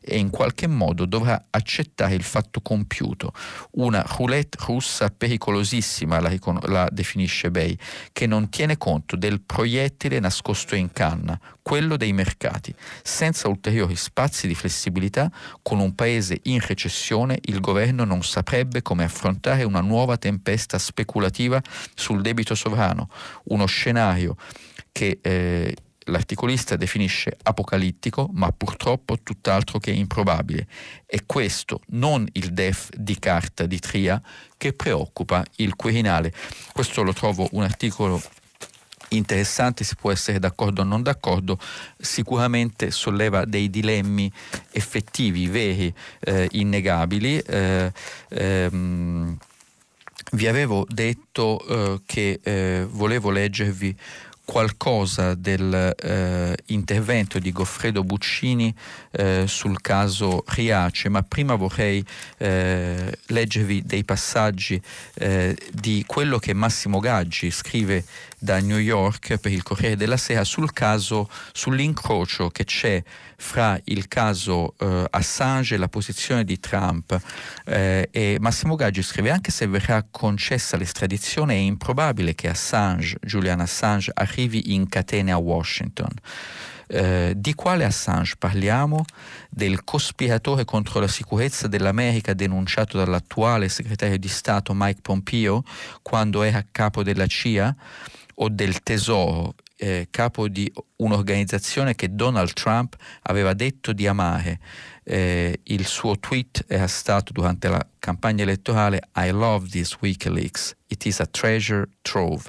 e 0.02 0.18
in 0.18 0.30
qualche 0.30 0.68
modo 0.68 1.06
dovrà 1.06 1.46
accettare 1.50 2.14
il 2.14 2.24
fatto 2.24 2.62
compiuto. 2.62 3.32
Una 3.72 4.06
roulette 4.06 4.58
russa 4.66 5.10
pericolosissima, 5.10 6.20
la, 6.20 6.32
la 6.64 6.90
definisce 6.92 7.50
Bay, 7.50 7.76
che 8.12 8.28
non 8.28 8.50
tiene 8.50 8.78
conto 8.78 9.16
del 9.16 9.42
proiettile 9.42 10.20
nascosto 10.20 10.76
in 10.76 10.92
canna, 10.92 11.40
quello 11.62 11.96
dei 11.96 12.12
mercati. 12.12 12.76
Senza 13.02 13.48
ulteriori 13.48 13.96
spazi 13.96 14.48
di 14.48 14.56
flessibilità, 14.56 15.32
con 15.62 15.80
un 15.80 15.96
paese 15.96 16.40
in 16.44 16.60
recessione, 16.60 17.40
il 17.44 17.62
governo 17.62 18.04
non 18.04 18.24
saprebbe 18.24 18.82
come 18.82 19.06
affrontare 19.06 19.64
una 19.64 19.82
nuova 19.82 20.18
tempesta 20.18 20.78
speculativa 20.78 21.62
sul 21.96 22.22
debito 22.22 22.56
sovrano, 22.56 23.10
uno 23.46 23.66
scenario 23.66 24.36
che 24.92 25.20
eh, 25.22 25.76
l'articolista 26.06 26.76
definisce 26.76 27.38
apocalittico, 27.44 28.30
ma 28.34 28.52
purtroppo 28.52 29.18
tutt'altro 29.22 29.80
che 29.80 29.92
improbabile. 29.92 30.68
È 31.06 31.26
questo, 31.26 31.82
non 31.88 32.28
il 32.34 32.54
DEF 32.54 32.90
di 32.96 33.18
carta 33.20 33.66
di 33.66 33.80
Tria, 33.80 34.22
che 34.58 34.74
preoccupa 34.74 35.44
il 35.58 35.76
Quirinale. 35.76 36.34
Questo 36.72 37.04
lo 37.04 37.14
trovo 37.14 37.48
un 37.52 37.64
articolo 37.64 38.22
interessante, 39.10 39.84
si 39.84 39.96
può 39.96 40.12
essere 40.12 40.40
d'accordo 40.40 40.82
o 40.82 40.86
non 40.86 41.04
d'accordo, 41.04 41.60
sicuramente 41.98 42.92
solleva 42.92 43.46
dei 43.46 43.70
dilemmi 43.70 44.32
effettivi, 44.72 45.48
veri, 45.48 45.94
eh, 46.22 46.48
innegabili. 46.52 47.38
Eh, 47.40 47.92
ehm, 48.30 49.38
vi 50.32 50.48
avevo 50.48 50.86
detto 50.90 51.64
eh, 51.68 52.02
che 52.06 52.40
eh, 52.42 52.88
volevo 52.90 53.30
leggervi 53.30 53.96
qualcosa 54.46 55.36
dell'intervento 55.36 57.38
eh, 57.38 57.42
di 57.42 57.52
Goffredo 57.52 58.04
Buccini 58.04 58.74
eh, 59.12 59.44
sul 59.48 59.80
caso 59.82 60.44
Riace, 60.48 61.10
ma 61.10 61.22
prima 61.24 61.56
vorrei 61.56 62.04
eh, 62.38 63.18
leggervi 63.28 63.84
dei 63.86 64.04
passaggi 64.04 64.82
eh, 65.16 65.56
di 65.72 66.04
quello 66.06 66.38
che 66.40 66.54
Massimo 66.54 67.00
Gaggi 67.00 67.50
scrive 67.52 68.04
da 68.44 68.60
New 68.60 68.78
York 68.78 69.38
per 69.38 69.54
il 69.54 69.64
Corriere 69.64 69.96
della 69.96 70.18
Sera 70.18 70.44
sul 70.44 70.74
caso, 70.74 71.30
sull'incrocio 71.54 72.50
che 72.50 72.66
c'è 72.66 73.02
fra 73.38 73.80
il 73.86 74.10
caso 74.10 74.76
eh, 74.80 75.06
Assange 75.10 75.76
e 75.76 75.78
la 75.78 75.88
posizione 75.88 76.44
di 76.44 76.60
Trump. 76.60 77.18
Eh, 77.66 78.10
e 78.12 78.38
Massimo 78.42 78.76
Gaggi 78.76 79.02
scrive 79.02 79.32
anche 79.32 79.50
se 79.50 79.66
verrà 79.68 80.06
concessa 80.12 80.76
l'estradizione 80.76 81.54
è 81.54 81.58
improbabile 81.58 82.36
che 82.36 82.50
Assange, 82.50 83.18
Julian 83.22 83.62
Assange, 83.62 84.12
arrivi 84.14 84.74
in 84.74 84.90
catene 84.90 85.32
a 85.32 85.38
Washington. 85.38 86.12
Eh, 86.88 87.34
di 87.38 87.54
quale 87.54 87.86
Assange 87.86 88.36
parliamo? 88.38 89.06
Del 89.50 89.86
cospiratore 89.86 90.66
contro 90.66 91.00
la 91.00 91.08
sicurezza 91.08 91.70
dell'America 91.70 92.34
denunciato 92.34 92.98
dall'attuale 92.98 93.70
segretario 93.70 94.18
di 94.18 94.28
Stato 94.28 94.74
Mike 94.76 95.00
Pompeo 95.02 95.64
quando 96.02 96.44
era 96.44 96.62
capo 96.70 97.04
della 97.04 97.26
CIA? 97.26 97.74
O 98.36 98.50
del 98.50 98.82
tesoro, 98.82 99.56
eh, 99.78 100.08
capo 100.10 100.48
di 100.48 100.72
un'organizzazione 100.98 101.96
che 101.96 102.14
Donald 102.14 102.54
Trump 102.54 102.96
aveva 103.24 103.54
detto 103.54 103.94
di 103.94 104.08
amare. 104.08 104.60
Eh, 105.06 105.60
il 105.64 105.86
suo 105.86 106.18
tweet 106.18 106.64
era 106.68 106.88
stato 106.88 107.34
durante 107.34 107.68
la 107.68 107.86
campagna 108.00 108.44
elettorale 108.44 109.02
I 109.16 109.32
love 109.32 109.68
this 109.68 109.98
Wikileaks, 110.00 110.76
it 110.88 111.06
is 111.06 111.20
a 111.20 111.26
treasure 111.26 111.90
trove, 112.02 112.44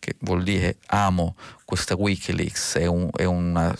che 0.00 0.16
vuol 0.20 0.42
dire 0.42 0.78
amo 0.86 1.36
questa 1.64 1.94
Wikileaks, 1.94 2.76
è, 2.78 2.86
un, 2.86 3.08
è 3.14 3.24
una 3.24 3.76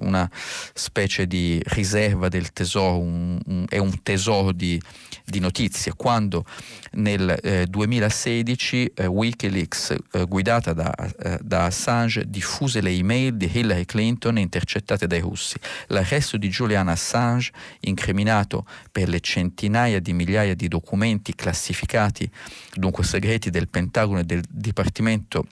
una 0.00 0.28
specie 0.74 1.26
di 1.26 1.60
riserva 1.66 2.28
del 2.28 2.52
tesoro, 2.52 2.98
un, 2.98 3.38
un, 3.46 3.64
è 3.68 3.78
un 3.78 4.02
tesoro 4.02 4.52
di, 4.52 4.80
di, 5.26 5.40
notizie. 5.40 5.92
Quando 5.94 6.44
nel 6.92 7.38
eh, 7.42 7.66
2016 7.66 8.92
eh, 8.94 9.06
Wikileaks, 9.06 9.96
eh, 10.12 10.24
guidata 10.26 10.72
da, 10.72 10.94
eh, 10.94 11.38
da, 11.42 11.64
Assange, 11.64 12.28
diffuse 12.28 12.80
le 12.80 12.90
email 12.90 13.36
di 13.36 13.50
Hillary 13.52 13.84
Clinton 13.84 14.38
intercettate 14.38 15.06
dai 15.06 15.20
russi. 15.20 15.58
L'arresto 15.88 16.36
di 16.36 16.48
Julian 16.48 16.88
Assange, 16.88 17.52
incriminato 17.80 18.66
per 18.92 19.08
le 19.08 19.20
centinaia 19.20 20.00
di 20.00 20.12
migliaia 20.12 20.54
di 20.54 20.68
documenti 20.68 21.34
classificati, 21.34 22.30
dunque 22.74 23.04
segreti 23.04 23.50
del 23.50 23.68
Pentagono 23.68 24.20
e 24.20 24.24
del 24.24 24.42
Dipartimento 24.48 25.46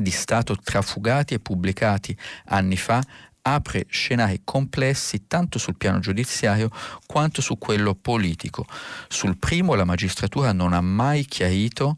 di 0.00 0.10
Stato 0.10 0.56
trafugati 0.56 1.34
e 1.34 1.40
pubblicati 1.40 2.16
anni 2.46 2.76
fa 2.76 3.02
apre 3.42 3.86
scenari 3.88 4.40
complessi 4.44 5.26
tanto 5.26 5.58
sul 5.58 5.76
piano 5.76 5.98
giudiziario 5.98 6.70
quanto 7.06 7.40
su 7.40 7.58
quello 7.58 7.94
politico. 7.94 8.66
Sul 9.08 9.36
primo 9.36 9.74
la 9.74 9.84
magistratura 9.84 10.52
non 10.52 10.72
ha 10.72 10.80
mai 10.80 11.24
chiarito 11.24 11.96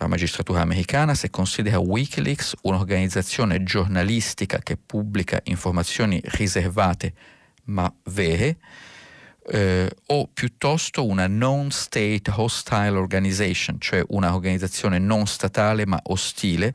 la 0.00 0.06
magistratura 0.06 0.60
americana 0.60 1.14
se 1.14 1.28
considera 1.28 1.80
Wikileaks 1.80 2.54
un'organizzazione 2.62 3.64
giornalistica 3.64 4.58
che 4.58 4.76
pubblica 4.76 5.40
informazioni 5.44 6.20
riservate 6.24 7.14
ma 7.64 7.92
vere 8.04 8.58
eh, 9.50 9.90
o 10.06 10.28
piuttosto 10.32 11.06
una 11.06 11.26
non-state 11.26 12.30
hostile 12.36 12.90
organization, 12.90 13.80
cioè 13.80 14.02
un'organizzazione 14.08 14.98
non 14.98 15.26
statale 15.26 15.86
ma 15.86 16.00
ostile 16.04 16.74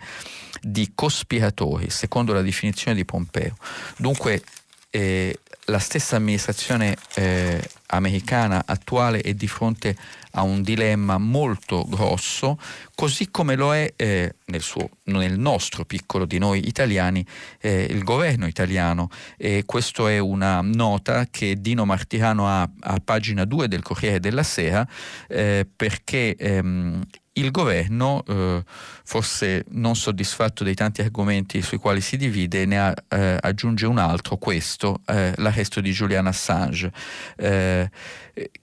di 0.62 0.92
cospiratori, 0.96 1.90
secondo 1.90 2.34
la 2.34 2.42
definizione 2.42 2.96
di 2.96 3.06
Pompeo. 3.06 3.56
Dunque 3.98 4.42
eh, 4.90 5.40
la 5.66 5.80
stessa 5.80 6.18
amministrazione 6.18 6.96
eh, 7.16 7.62
americana 7.88 8.64
attuale 8.66 9.22
è 9.22 9.34
di 9.34 9.48
fronte 9.48 9.96
a 10.32 10.42
un 10.42 10.62
dilemma 10.62 11.18
molto 11.18 11.86
grosso, 11.88 12.58
così 12.96 13.30
come 13.30 13.56
lo 13.56 13.74
è 13.74 13.94
eh, 13.96 14.36
nel, 14.46 14.62
suo, 14.62 14.90
nel, 15.04 15.38
nostro 15.38 15.86
piccolo 15.86 16.26
di 16.26 16.40
noi 16.40 16.68
italiani 16.68 17.26
eh, 17.60 17.84
il 17.84 18.04
governo 18.04 18.48
italiano. 18.48 19.10
E 19.38 19.64
questa 19.66 20.10
è 20.10 20.18
una 20.18 20.62
nota 20.62 21.28
che 21.30 21.56
Dino 21.62 21.86
Martirano 21.86 22.48
ha 22.48 22.68
a 22.80 23.00
pagina 23.04 23.46
2 23.46 23.68
del 23.68 23.84
Corriere 23.84 24.20
della 24.20 24.44
Sera 24.44 24.86
eh, 25.28 25.68
perché 25.76 26.36
ehm, 26.36 27.02
il 27.34 27.52
governo, 27.52 28.24
eh, 28.28 28.64
forse 29.04 29.66
non 29.70 29.96
soddisfatto 29.96 30.64
dei 30.64 30.74
tanti 30.74 31.02
argomenti 31.02 31.62
sui 31.62 31.78
quali 31.78 32.02
si 32.02 32.18
divide, 32.18 32.66
ne 32.66 32.80
ha, 32.80 32.94
eh, 33.10 33.38
aggiunge 33.40 33.86
un 33.86 33.98
altro, 33.98 34.38
questo, 34.38 35.02
eh, 35.06 35.34
l'arresto 35.38 35.82
di 35.82 35.92
Julian 35.92 36.28
Assange, 36.28 36.92
eh, 37.38 37.90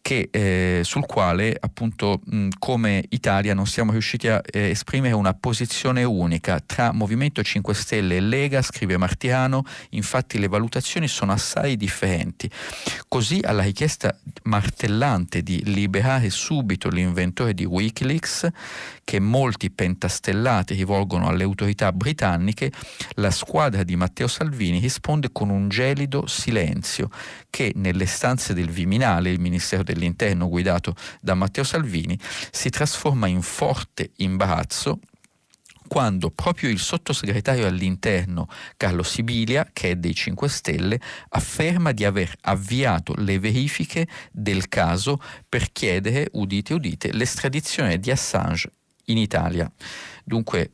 che, 0.02 0.28
eh, 0.32 0.80
sul 0.82 1.06
quale 1.06 1.56
appunto 1.58 2.20
mh, 2.24 2.48
come 2.58 3.04
Italia 3.10 3.54
non 3.54 3.66
siamo 3.66 3.92
riusciti 3.92 4.26
a 4.26 4.40
eh, 4.44 4.70
esprimere 4.70 5.14
una 5.14 5.34
posizione 5.34 6.02
unica 6.02 6.58
tra 6.64 6.92
Movimento 6.92 7.42
5 7.42 7.74
Stelle 7.74 8.16
e 8.16 8.20
Lega, 8.20 8.62
scrive 8.62 8.96
Martiano, 8.96 9.64
infatti 9.90 10.38
le 10.38 10.48
valutazioni 10.48 11.06
sono 11.06 11.32
assai 11.32 11.76
differenti. 11.76 12.50
Così 13.06 13.40
alla 13.44 13.62
richiesta 13.62 14.16
martellante 14.44 15.42
di 15.42 15.62
liberare 15.64 16.30
subito 16.30 16.88
l'inventore 16.88 17.54
di 17.54 17.64
Wikileaks, 17.64 18.48
che 19.04 19.20
molti 19.20 19.70
pentastellati 20.30 20.74
rivolgono 20.74 21.28
alle 21.28 21.44
autorità 21.44 21.92
britanniche, 21.92 22.70
la 23.14 23.30
squadra 23.30 23.82
di 23.82 23.96
Matteo 23.96 24.28
Salvini 24.28 24.78
risponde 24.78 25.30
con 25.32 25.50
un 25.50 25.68
gelido 25.68 26.26
silenzio 26.26 27.10
che 27.50 27.72
nelle 27.74 28.06
stanze 28.06 28.54
del 28.54 28.70
Viminale, 28.70 29.30
il 29.30 29.40
Ministero 29.40 29.82
dell'Interno 29.82 30.48
guidato 30.48 30.94
da 31.20 31.34
Matteo 31.34 31.64
Salvini, 31.64 32.18
si 32.50 32.70
trasforma 32.70 33.26
in 33.26 33.42
forte 33.42 34.12
imbarazzo 34.16 35.00
quando 35.88 36.30
proprio 36.30 36.70
il 36.70 36.78
sottosegretario 36.78 37.66
all'interno 37.66 38.46
Carlo 38.76 39.02
Sibilia, 39.02 39.68
che 39.72 39.90
è 39.90 39.96
dei 39.96 40.14
5 40.14 40.48
Stelle, 40.48 41.00
afferma 41.30 41.90
di 41.90 42.04
aver 42.04 42.32
avviato 42.42 43.12
le 43.16 43.40
verifiche 43.40 44.06
del 44.30 44.68
caso 44.68 45.20
per 45.48 45.72
chiedere, 45.72 46.28
udite 46.34 46.74
udite, 46.74 47.12
l'estradizione 47.12 47.98
di 47.98 48.12
Assange 48.12 48.70
in 49.06 49.18
Italia. 49.18 49.70
Dunque 50.30 50.70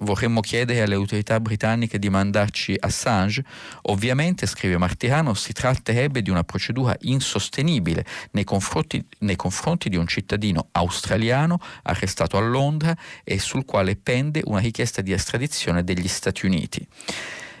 vorremmo 0.00 0.42
chiedere 0.42 0.82
alle 0.82 0.96
autorità 0.96 1.40
britanniche 1.40 1.98
di 1.98 2.10
mandarci 2.10 2.76
Assange, 2.78 3.42
ovviamente, 3.84 4.44
scrive 4.44 4.76
Martirano, 4.76 5.32
si 5.32 5.54
tratterebbe 5.54 6.20
di 6.20 6.28
una 6.28 6.44
procedura 6.44 6.94
insostenibile 7.00 8.04
nei 8.32 8.44
confronti, 8.44 9.02
nei 9.20 9.36
confronti 9.36 9.88
di 9.88 9.96
un 9.96 10.06
cittadino 10.06 10.68
australiano 10.72 11.58
arrestato 11.84 12.36
a 12.36 12.40
Londra 12.40 12.94
e 13.24 13.38
sul 13.38 13.64
quale 13.64 13.96
pende 13.96 14.42
una 14.44 14.60
richiesta 14.60 15.00
di 15.00 15.12
estradizione 15.12 15.82
degli 15.82 16.08
Stati 16.08 16.44
Uniti. 16.44 16.86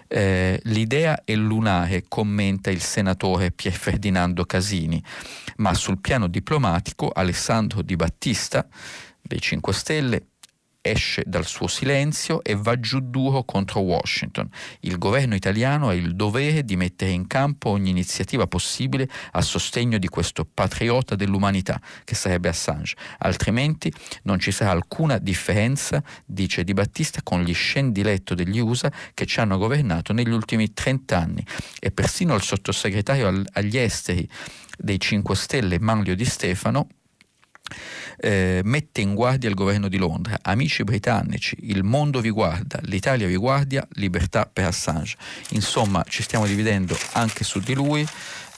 Eh, 0.06 0.60
l'idea 0.64 1.24
è 1.24 1.34
lunare, 1.34 2.04
commenta 2.08 2.70
il 2.70 2.82
senatore 2.82 3.52
Pier 3.52 3.72
Ferdinando 3.72 4.44
Casini, 4.44 5.02
ma 5.56 5.72
sul 5.72 5.98
piano 5.98 6.26
diplomatico 6.26 7.08
Alessandro 7.08 7.80
Di 7.80 7.96
Battista 7.96 8.68
dei 9.26 9.40
5 9.40 9.72
Stelle 9.72 10.26
esce 10.86 11.22
dal 11.26 11.46
suo 11.46 11.66
silenzio 11.66 12.44
e 12.44 12.54
va 12.54 12.78
giù 12.78 13.00
duro 13.00 13.44
contro 13.44 13.80
Washington. 13.80 14.48
Il 14.80 14.98
governo 14.98 15.34
italiano 15.34 15.88
ha 15.88 15.94
il 15.94 16.14
dovere 16.14 16.62
di 16.62 16.76
mettere 16.76 17.10
in 17.10 17.26
campo 17.26 17.70
ogni 17.70 17.88
iniziativa 17.88 18.46
possibile 18.46 19.08
a 19.32 19.40
sostegno 19.40 19.96
di 19.96 20.08
questo 20.08 20.44
patriota 20.44 21.14
dell'umanità, 21.14 21.80
che 22.04 22.14
sarebbe 22.14 22.50
Assange. 22.50 22.96
Altrimenti 23.20 23.90
non 24.24 24.38
ci 24.38 24.50
sarà 24.50 24.72
alcuna 24.72 25.16
differenza, 25.16 26.02
dice 26.26 26.64
Di 26.64 26.74
Battista, 26.74 27.20
con 27.22 27.42
gli 27.42 27.54
scendiletto 27.54 28.34
degli 28.34 28.58
USA 28.58 28.92
che 29.14 29.24
ci 29.24 29.40
hanno 29.40 29.56
governato 29.56 30.12
negli 30.12 30.32
ultimi 30.32 30.74
30 30.74 31.18
anni. 31.18 31.46
E 31.80 31.90
persino 31.92 32.34
il 32.34 32.42
sottosegretario 32.42 33.42
agli 33.52 33.78
esteri 33.78 34.28
dei 34.76 35.00
5 35.00 35.34
Stelle, 35.34 35.78
Manlio 35.78 36.14
Di 36.14 36.26
Stefano, 36.26 36.88
eh, 38.24 38.62
mette 38.64 39.02
in 39.02 39.14
guardia 39.14 39.50
il 39.50 39.54
governo 39.54 39.86
di 39.88 39.98
Londra, 39.98 40.38
amici 40.40 40.82
britannici, 40.82 41.56
il 41.60 41.84
mondo 41.84 42.22
vi 42.22 42.30
guarda, 42.30 42.80
l'Italia 42.84 43.26
vi 43.26 43.36
guardia, 43.36 43.86
libertà 43.96 44.48
per 44.50 44.64
Assange. 44.64 45.16
Insomma, 45.50 46.02
ci 46.08 46.22
stiamo 46.22 46.46
dividendo 46.46 46.96
anche 47.12 47.44
su 47.44 47.60
di 47.60 47.74
lui, 47.74 48.06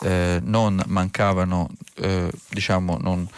eh, 0.03 0.39
non 0.41 0.81
mancavano, 0.87 1.69
eh, 1.97 2.31
diciamo, 2.49 2.97
non, 3.01 3.29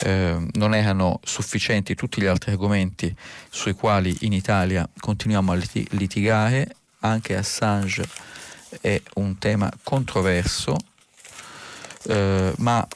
eh, 0.00 0.36
non 0.52 0.74
erano 0.74 1.18
sufficienti 1.24 1.94
tutti 1.94 2.20
gli 2.20 2.26
altri 2.26 2.50
argomenti 2.50 3.16
sui 3.48 3.72
quali 3.72 4.14
in 4.20 4.34
Italia 4.34 4.86
continuiamo 4.98 5.50
a 5.50 5.58
litigare, 5.92 6.76
anche 7.00 7.36
Assange 7.36 8.06
è 8.82 9.00
un 9.14 9.38
tema 9.38 9.72
controverso, 9.82 10.76
eh, 12.02 12.52
ma 12.58 12.86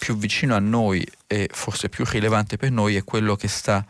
più 0.00 0.16
vicino 0.16 0.56
a 0.56 0.58
noi 0.58 1.06
e 1.26 1.50
forse 1.52 1.90
più 1.90 2.06
rilevante 2.06 2.56
per 2.56 2.70
noi 2.70 2.96
è 2.96 3.04
quello 3.04 3.36
che 3.36 3.48
sta 3.48 3.84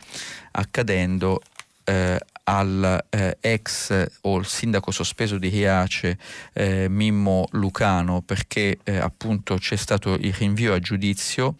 accadendo 0.51 1.41
eh, 1.85 2.19
al 2.43 3.05
eh, 3.09 3.37
ex 3.39 4.07
o 4.21 4.37
il 4.37 4.45
sindaco 4.45 4.91
sospeso 4.91 5.37
di 5.37 5.47
Riace 5.47 6.17
eh, 6.51 6.89
Mimmo 6.89 7.47
Lucano 7.51 8.21
perché 8.21 8.77
eh, 8.83 8.97
appunto 8.97 9.55
c'è 9.55 9.77
stato 9.77 10.15
il 10.15 10.33
rinvio 10.33 10.73
a 10.73 10.79
giudizio 10.79 11.55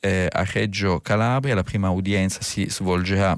eh, 0.00 0.28
a 0.30 0.44
Reggio 0.44 1.00
Calabria, 1.00 1.54
la 1.54 1.62
prima 1.62 1.88
udienza 1.88 2.42
si 2.42 2.68
svolgerà 2.68 3.36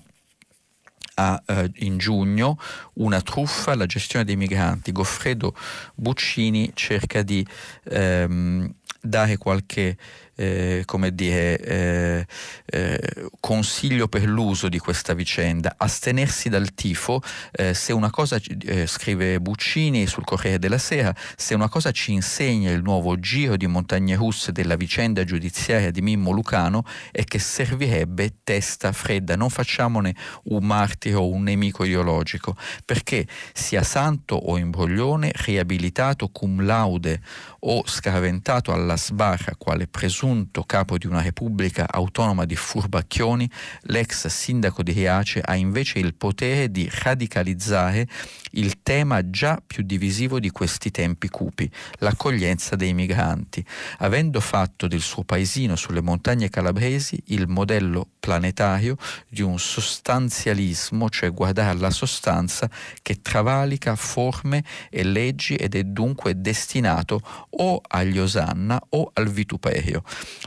a, 1.15 1.43
eh, 1.47 1.71
in 1.77 1.99
giugno 1.99 2.59
una 2.95 3.21
truffa 3.21 3.71
alla 3.71 3.87
gestione 3.87 4.25
dei 4.25 4.37
migranti. 4.37 4.91
Goffredo 4.91 5.55
Buccini 5.95 6.73
cerca 6.75 7.23
di 7.23 7.47
ehm, 7.85 8.75
dare 9.01 9.37
qualche 9.37 9.97
eh, 10.39 10.83
come 10.85 11.13
dire, 11.15 11.59
eh, 11.59 12.27
eh, 12.67 13.29
consiglio 13.41 14.07
per 14.07 14.23
l'uso 14.23 14.69
di 14.69 14.79
questa 14.79 15.13
vicenda, 15.13 15.75
astenersi 15.77 16.49
dal 16.49 16.75
tifo, 16.75 17.21
eh, 17.51 17.75
se 17.75 17.93
una 17.93 18.11
cosa, 18.11 18.39
eh, 18.67 18.87
scrive 18.87 19.41
Buccini 19.41 20.07
sul 20.07 20.25
Corriere 20.25 20.61
della 20.61 20.79
Sera, 20.79 21.13
se 21.37 21.55
una 21.55 21.69
cosa 21.69 21.91
ci 21.91 22.13
insegna 22.13 22.71
il 22.71 22.83
nuovo 22.83 23.19
giro 23.19 23.57
di 23.57 23.67
montagne 23.67 24.15
russe 24.15 24.53
della 24.53 24.77
vicenda 24.77 25.25
giudiziaria 25.25 25.91
di 25.91 26.03
Mimmo 26.03 26.31
Lucano 26.31 26.85
è 27.11 27.25
che 27.25 27.41
servirebbe 27.41 28.37
testa 28.45 28.93
fredda, 28.93 29.35
non 29.35 29.51
facciamone 29.51 30.15
un 30.45 30.65
martire 30.65 31.17
o 31.17 31.29
un 31.29 31.43
nemico 31.43 31.85
ideologico, 31.85 32.57
perché 32.85 33.27
sia 33.53 33.83
santo 33.83 34.37
o 34.37 34.57
imbroglione, 34.57 35.33
riabilitato 35.35 36.29
cum 36.29 36.65
laude 36.65 37.21
o 37.61 37.83
scaraventato 37.85 38.73
alla 38.73 38.97
sbarra 38.97 39.57
quale 39.57 39.89
presunto 39.89 40.27
presunto 40.29 40.63
capo 40.65 40.99
di 40.99 41.07
una 41.07 41.23
repubblica 41.23 41.87
autonoma 41.89 42.45
di 42.45 42.55
furbacchioni, 42.55 43.51
l'ex 43.85 44.27
sindaco 44.27 44.83
di 44.83 44.93
Riace 44.93 45.41
ha 45.41 45.55
invece 45.55 46.01
il 46.01 46.15
potere 46.15 46.71
di 46.71 46.87
radicalizzare 47.03 48.07
il 48.53 48.83
tema 48.83 49.31
già 49.31 49.61
più 49.65 49.83
divisivo 49.83 50.39
di 50.39 50.51
questi 50.51 50.91
tempi 50.91 51.29
cupi, 51.29 51.71
l'accoglienza 52.01 52.77
dei 52.77 52.93
migranti, 52.93 53.65
avendo 53.99 54.41
fatto 54.41 54.87
del 54.87 55.01
suo 55.01 55.25
paesino 55.25 55.77
sulle 55.77 56.03
montagne 56.03 56.51
calabresi 56.51 57.19
il 57.27 57.49
modello 57.49 58.07
planetario 58.21 58.97
di 59.29 59.41
un 59.41 59.59
sostanzialismo, 59.59 61.09
cioè 61.09 61.33
guardare 61.33 61.71
alla 61.71 61.91
sostanza 61.91 62.69
che 63.01 63.23
travalica 63.23 63.97
forme 63.97 64.63
e 64.91 65.05
leggi 65.05 65.55
ed 65.55 65.75
è 65.75 65.85
dunque 65.85 66.39
destinato 66.39 67.21
o 67.51 67.81
agli 67.89 68.19
osanna 68.19 68.79
o 68.91 69.11
al 69.15 69.29
vituperio. 69.29 70.03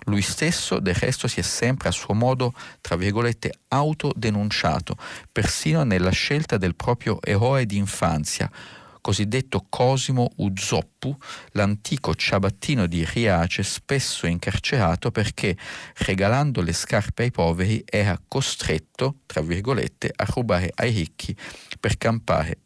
Lui 0.05 0.21
stesso 0.21 0.79
del 0.79 0.95
resto 0.95 1.27
si 1.27 1.39
è 1.39 1.43
sempre 1.43 1.89
a 1.89 1.91
suo 1.91 2.13
modo, 2.13 2.53
tra 2.81 2.95
virgolette, 2.95 3.51
autodenunciato, 3.69 4.95
persino 5.31 5.83
nella 5.83 6.11
scelta 6.11 6.57
del 6.57 6.75
proprio 6.75 7.21
eroe 7.21 7.65
di 7.65 7.77
infanzia, 7.77 8.49
cosiddetto 9.01 9.65
Cosimo 9.67 10.31
Uzzoppu, 10.37 11.17
l'antico 11.51 12.13
ciabattino 12.15 12.85
di 12.85 13.03
Riace, 13.03 13.63
spesso 13.63 14.27
incarcerato 14.27 15.11
perché, 15.11 15.57
regalando 15.97 16.61
le 16.61 16.73
scarpe 16.73 17.23
ai 17.23 17.31
poveri, 17.31 17.83
era 17.85 18.19
costretto, 18.27 19.17
tra 19.25 19.41
virgolette, 19.41 20.11
a 20.15 20.25
rubare 20.29 20.71
ai 20.75 20.91
ricchi 20.91 21.35
per 21.79 21.97
campare 21.97 22.59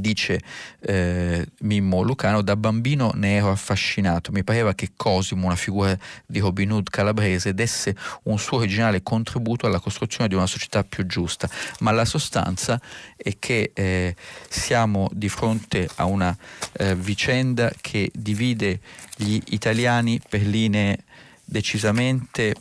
dice 0.00 0.40
eh, 0.80 1.46
Mimmo 1.60 2.02
Lucano, 2.02 2.42
da 2.42 2.56
bambino 2.56 3.12
ne 3.14 3.36
ero 3.36 3.50
affascinato, 3.50 4.32
mi 4.32 4.44
pareva 4.44 4.74
che 4.74 4.90
Cosimo, 4.96 5.46
una 5.46 5.56
figura 5.56 5.96
di 6.26 6.40
Robin 6.40 6.72
Hood 6.72 6.90
calabrese, 6.90 7.54
desse 7.54 7.94
un 8.24 8.38
suo 8.38 8.58
originale 8.58 9.02
contributo 9.02 9.66
alla 9.66 9.80
costruzione 9.80 10.28
di 10.28 10.34
una 10.34 10.46
società 10.46 10.82
più 10.84 11.06
giusta, 11.06 11.48
ma 11.80 11.90
la 11.90 12.04
sostanza 12.04 12.80
è 13.16 13.36
che 13.38 13.72
eh, 13.74 14.14
siamo 14.48 15.08
di 15.12 15.28
fronte 15.28 15.88
a 15.96 16.04
una 16.04 16.36
eh, 16.72 16.94
vicenda 16.96 17.70
che 17.80 18.10
divide 18.14 18.80
gli 19.16 19.38
italiani 19.48 20.20
per 20.26 20.42
linee 20.42 21.04
decisamente 21.44 22.54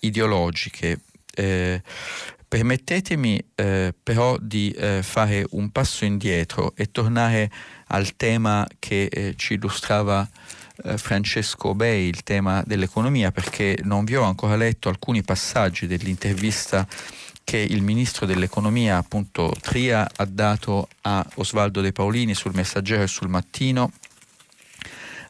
ideologiche. 0.00 1.00
Eh, 1.34 1.82
Permettetemi 2.52 3.42
eh, 3.54 3.94
però 4.02 4.36
di 4.38 4.72
eh, 4.72 5.00
fare 5.02 5.46
un 5.52 5.70
passo 5.70 6.04
indietro 6.04 6.74
e 6.76 6.90
tornare 6.90 7.50
al 7.86 8.14
tema 8.14 8.68
che 8.78 9.04
eh, 9.04 9.32
ci 9.38 9.54
illustrava 9.54 10.28
eh, 10.84 10.98
Francesco 10.98 11.74
Bei 11.74 12.06
il 12.06 12.22
tema 12.22 12.62
dell'economia 12.66 13.32
perché 13.32 13.78
non 13.84 14.04
vi 14.04 14.16
ho 14.16 14.22
ancora 14.24 14.54
letto 14.54 14.90
alcuni 14.90 15.22
passaggi 15.22 15.86
dell'intervista 15.86 16.86
che 17.42 17.56
il 17.56 17.80
ministro 17.80 18.26
dell'economia 18.26 18.98
appunto 18.98 19.54
Tria 19.58 20.06
ha 20.14 20.24
dato 20.26 20.90
a 21.00 21.26
Osvaldo 21.36 21.80
De 21.80 21.92
Paolini 21.92 22.34
sul 22.34 22.52
Messaggero 22.52 23.02
e 23.02 23.06
sul 23.06 23.28
Mattino 23.28 23.90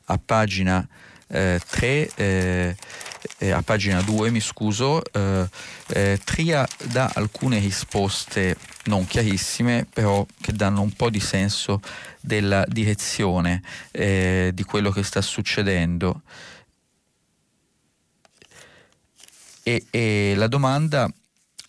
a 0.06 0.18
pagina 0.18 0.84
eh, 1.28 1.60
3 1.70 2.76
eh, 3.42 3.50
a 3.50 3.62
pagina 3.62 4.00
2 4.02 4.30
mi 4.30 4.40
scuso 4.40 5.02
eh, 5.12 5.48
eh, 5.88 6.20
Tria 6.22 6.66
dà 6.84 7.10
alcune 7.14 7.58
risposte 7.58 8.56
non 8.84 9.04
chiarissime 9.04 9.86
però 9.92 10.24
che 10.40 10.52
danno 10.52 10.80
un 10.80 10.92
po' 10.92 11.10
di 11.10 11.18
senso 11.18 11.80
della 12.20 12.64
direzione 12.68 13.62
eh, 13.90 14.52
di 14.54 14.62
quello 14.62 14.90
che 14.90 15.02
sta 15.02 15.20
succedendo. 15.20 16.22
E, 19.64 19.86
e 19.90 20.34
la 20.36 20.46
domanda 20.46 21.12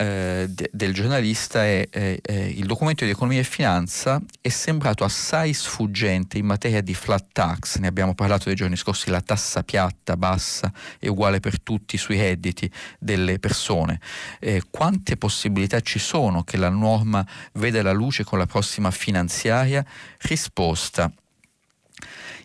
eh, 0.03 0.47
de, 0.49 0.69
del 0.73 0.93
giornalista 0.93 1.63
è, 1.63 1.87
è, 1.89 2.19
il 2.33 2.65
documento 2.65 3.05
di 3.05 3.11
economia 3.11 3.39
e 3.39 3.43
finanza 3.43 4.21
è 4.41 4.49
sembrato 4.49 5.03
assai 5.03 5.53
sfuggente 5.53 6.37
in 6.37 6.45
materia 6.45 6.81
di 6.81 6.93
flat 6.93 7.27
tax, 7.31 7.77
ne 7.77 7.87
abbiamo 7.87 8.13
parlato 8.13 8.45
nei 8.47 8.55
giorni 8.55 8.75
scorsi, 8.75 9.09
la 9.09 9.21
tassa 9.21 9.63
piatta, 9.63 10.17
bassa 10.17 10.71
e 10.99 11.07
uguale 11.07 11.39
per 11.39 11.61
tutti 11.61 11.97
sui 11.97 12.17
redditi 12.17 12.69
delle 12.99 13.39
persone. 13.39 13.99
Eh, 14.39 14.63
quante 14.69 15.15
possibilità 15.15 15.79
ci 15.79 15.99
sono 15.99 16.43
che 16.43 16.57
la 16.57 16.69
norma 16.69 17.25
veda 17.53 17.81
la 17.81 17.93
luce 17.93 18.23
con 18.23 18.37
la 18.37 18.45
prossima 18.45 18.91
finanziaria? 18.91 19.85
Risposta 20.19 21.11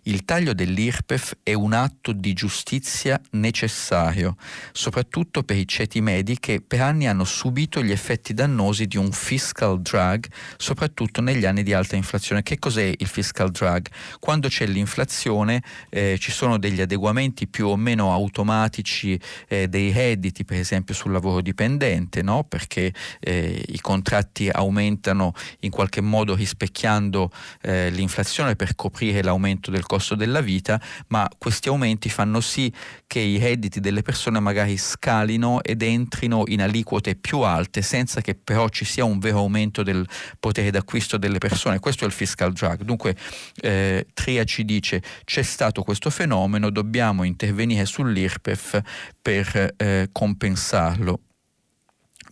il 0.04 0.24
taglio 0.24 0.54
dell'IRPEF 0.54 1.38
è 1.42 1.52
un 1.52 1.72
atto 1.72 2.12
di 2.12 2.32
giustizia 2.32 3.20
necessario, 3.32 4.36
soprattutto 4.72 5.42
per 5.42 5.56
i 5.56 5.66
ceti 5.66 6.00
medi 6.00 6.38
che 6.38 6.62
per 6.66 6.80
anni 6.80 7.06
hanno 7.06 7.24
subito 7.24 7.82
gli 7.82 7.90
effetti 7.90 8.34
dannosi 8.34 8.86
di 8.86 8.96
un 8.96 9.12
fiscal 9.12 9.80
drag, 9.80 10.26
soprattutto 10.56 11.20
negli 11.20 11.44
anni 11.44 11.62
di 11.62 11.72
alta 11.72 11.96
inflazione. 11.96 12.42
Che 12.42 12.58
cos'è 12.58 12.92
il 12.96 13.06
fiscal 13.06 13.50
drag? 13.50 13.88
Quando 14.18 14.48
c'è 14.48 14.66
l'inflazione 14.66 15.62
eh, 15.90 16.16
ci 16.18 16.30
sono 16.30 16.58
degli 16.58 16.80
adeguamenti 16.80 17.46
più 17.46 17.68
o 17.68 17.76
meno 17.76 18.12
automatici 18.12 19.18
eh, 19.48 19.68
dei 19.68 19.92
redditi, 19.92 20.44
per 20.44 20.58
esempio 20.58 20.94
sul 20.94 21.12
lavoro 21.12 21.40
dipendente, 21.40 22.22
no? 22.22 22.44
perché 22.44 22.92
eh, 23.20 23.62
i 23.68 23.80
contratti 23.80 24.48
aumentano 24.48 25.32
in 25.60 25.70
qualche 25.70 26.00
modo 26.00 26.34
rispecchiando 26.34 27.30
eh, 27.62 27.90
l'inflazione 27.90 28.56
per 28.56 28.74
coprire 28.74 29.22
l'aumento 29.22 29.70
del 29.70 29.86
costo 29.88 30.14
della 30.14 30.40
vita, 30.40 30.80
ma 31.08 31.28
questi 31.36 31.68
aumenti 31.68 32.08
fanno 32.08 32.40
sì 32.40 32.72
che 33.08 33.18
i 33.18 33.38
redditi 33.38 33.80
delle 33.80 34.02
persone 34.02 34.38
magari 34.38 34.76
scalino 34.76 35.60
ed 35.64 35.82
entrino 35.82 36.44
in 36.46 36.62
aliquote 36.62 37.16
più 37.16 37.40
alte 37.40 37.82
senza 37.82 38.20
che 38.20 38.36
però 38.36 38.68
ci 38.68 38.84
sia 38.84 39.04
un 39.04 39.18
vero 39.18 39.38
aumento 39.38 39.82
del 39.82 40.06
potere 40.38 40.70
d'acquisto 40.70 41.16
delle 41.16 41.38
persone. 41.38 41.80
Questo 41.80 42.04
è 42.04 42.06
il 42.06 42.12
fiscal 42.12 42.52
drag. 42.52 42.82
Dunque 42.82 43.16
eh, 43.56 44.06
Tria 44.14 44.44
ci 44.44 44.64
dice 44.64 45.02
c'è 45.24 45.42
stato 45.42 45.82
questo 45.82 46.10
fenomeno, 46.10 46.70
dobbiamo 46.70 47.24
intervenire 47.24 47.84
sull'IRPEF 47.84 48.80
per 49.20 49.74
eh, 49.76 50.08
compensarlo 50.12 51.20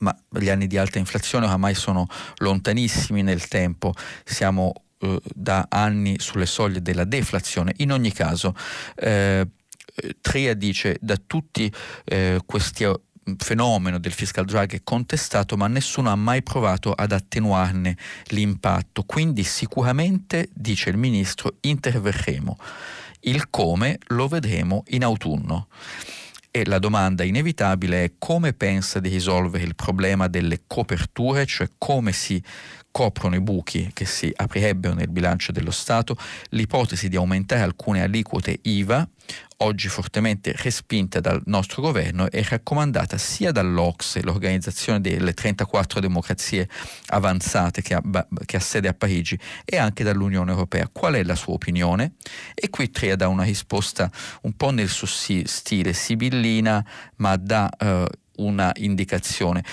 ma 0.01 0.15
gli 0.29 0.51
anni 0.51 0.67
di 0.67 0.77
alta 0.77 0.99
inflazione 0.99 1.47
oramai 1.47 1.75
sono 1.75 2.07
lontanissimi 2.37 3.23
nel 3.23 3.49
tempo, 3.49 3.95
siamo 4.25 4.73
eh, 5.15 5.21
da 5.35 5.67
anni 5.69 6.17
sulle 6.19 6.47
soglie 6.47 6.83
della 6.83 7.05
deflazione. 7.05 7.73
In 7.79 7.93
ogni 7.93 8.13
caso, 8.13 8.55
eh, 8.97 9.47
Tria 10.21 10.55
dice 10.55 10.99
da 11.01 11.17
tutti 11.17 11.73
eh, 12.05 12.41
questi 12.45 12.85
eh, 12.85 13.01
fenomeno 13.39 13.99
del 13.99 14.13
fiscal 14.13 14.45
drag 14.45 14.73
è 14.73 14.81
contestato, 14.85 15.57
ma 15.57 15.69
nessuno 15.69 16.11
ha 16.11 16.17
mai 16.17 16.43
provato 16.43 16.93
ad 16.93 17.13
attenuarne 17.13 17.97
l'impatto. 18.27 19.03
Quindi 19.05 19.43
sicuramente, 19.43 20.49
dice 20.53 20.91
il 20.91 20.97
ministro, 20.97 21.57
interverremo. 21.61 22.59
Il 23.21 23.49
come 23.51 23.99
lo 24.09 24.29
vedremo 24.29 24.85
in 24.89 25.03
autunno. 25.03 25.69
E 26.51 26.65
la 26.65 26.79
domanda 26.79 27.23
inevitabile 27.23 28.05
è 28.05 28.13
come 28.19 28.53
pensa 28.53 29.01
di 29.01 29.09
risolvere 29.09 29.65
il 29.65 29.75
problema 29.75 30.29
delle 30.29 30.63
coperture, 30.67 31.45
cioè 31.45 31.69
come 31.77 32.13
si 32.13 32.43
coprono 32.97 33.35
i 33.35 33.43
buchi 33.43 33.91
che 33.93 34.07
si 34.07 34.33
aprirebbero 34.35 34.95
nel 34.95 35.11
bilancio 35.11 35.53
dello 35.53 35.71
Stato, 35.71 36.17
l'ipotesi 36.49 37.11
di 37.11 37.17
aumentare 37.17 37.61
alcune 37.61 38.01
aliquote 38.01 38.59
IVA, 38.63 39.07
oggi 39.59 39.89
fortemente 39.89 40.55
respinta 40.57 41.21
dal 41.21 41.43
nostro 41.45 41.83
governo 41.83 42.31
e 42.31 42.43
raccomandata 42.49 43.19
sia 43.19 43.53
dall'Ocse, 43.53 44.23
l'organizzazione 44.23 45.03
delle 45.03 45.35
34 45.35 46.01
democrazie 46.01 46.71
avanzate 47.09 47.83
che 47.83 47.93
ha, 47.93 48.03
che 48.47 48.57
ha, 48.57 48.61
sede 48.61 48.89
a 48.89 48.95
Parigi, 48.95 49.39
e 49.67 49.77
anche 49.77 50.03
dall'Unione 50.03 50.53
Europea. 50.53 50.89
Qual 50.91 51.13
è 51.17 51.23
la 51.23 51.35
sua 51.35 51.53
opinione? 51.53 52.15
E 52.55 52.71
qui 52.71 52.91
Tria 52.91 53.15
dà 53.15 53.29
una 53.29 53.45
risposta 53.45 54.11
un 54.45 54.57
po' 54.57 54.71
nel 54.71 54.89
suo 54.89 55.07
stile 55.07 55.93
sibillina, 55.93 56.83
ma 57.17 57.37
da... 57.37 57.69
Uh, 57.79 58.05
una 58.37 58.73
indicazione. 58.77 59.65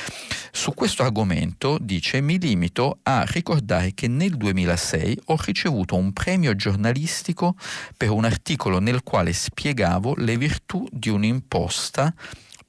Su 0.51 0.73
questo 0.73 1.03
argomento, 1.03 1.77
dice, 1.79 2.21
mi 2.21 2.39
limito 2.39 2.99
a 3.03 3.23
ricordare 3.27 3.93
che 3.93 4.07
nel 4.07 4.35
2006 4.35 5.19
ho 5.25 5.37
ricevuto 5.43 5.95
un 5.95 6.13
premio 6.13 6.55
giornalistico 6.55 7.55
per 7.97 8.09
un 8.09 8.25
articolo 8.25 8.79
nel 8.79 9.03
quale 9.03 9.33
spiegavo 9.33 10.13
le 10.17 10.37
virtù 10.37 10.87
di 10.91 11.09
un'imposta 11.09 12.13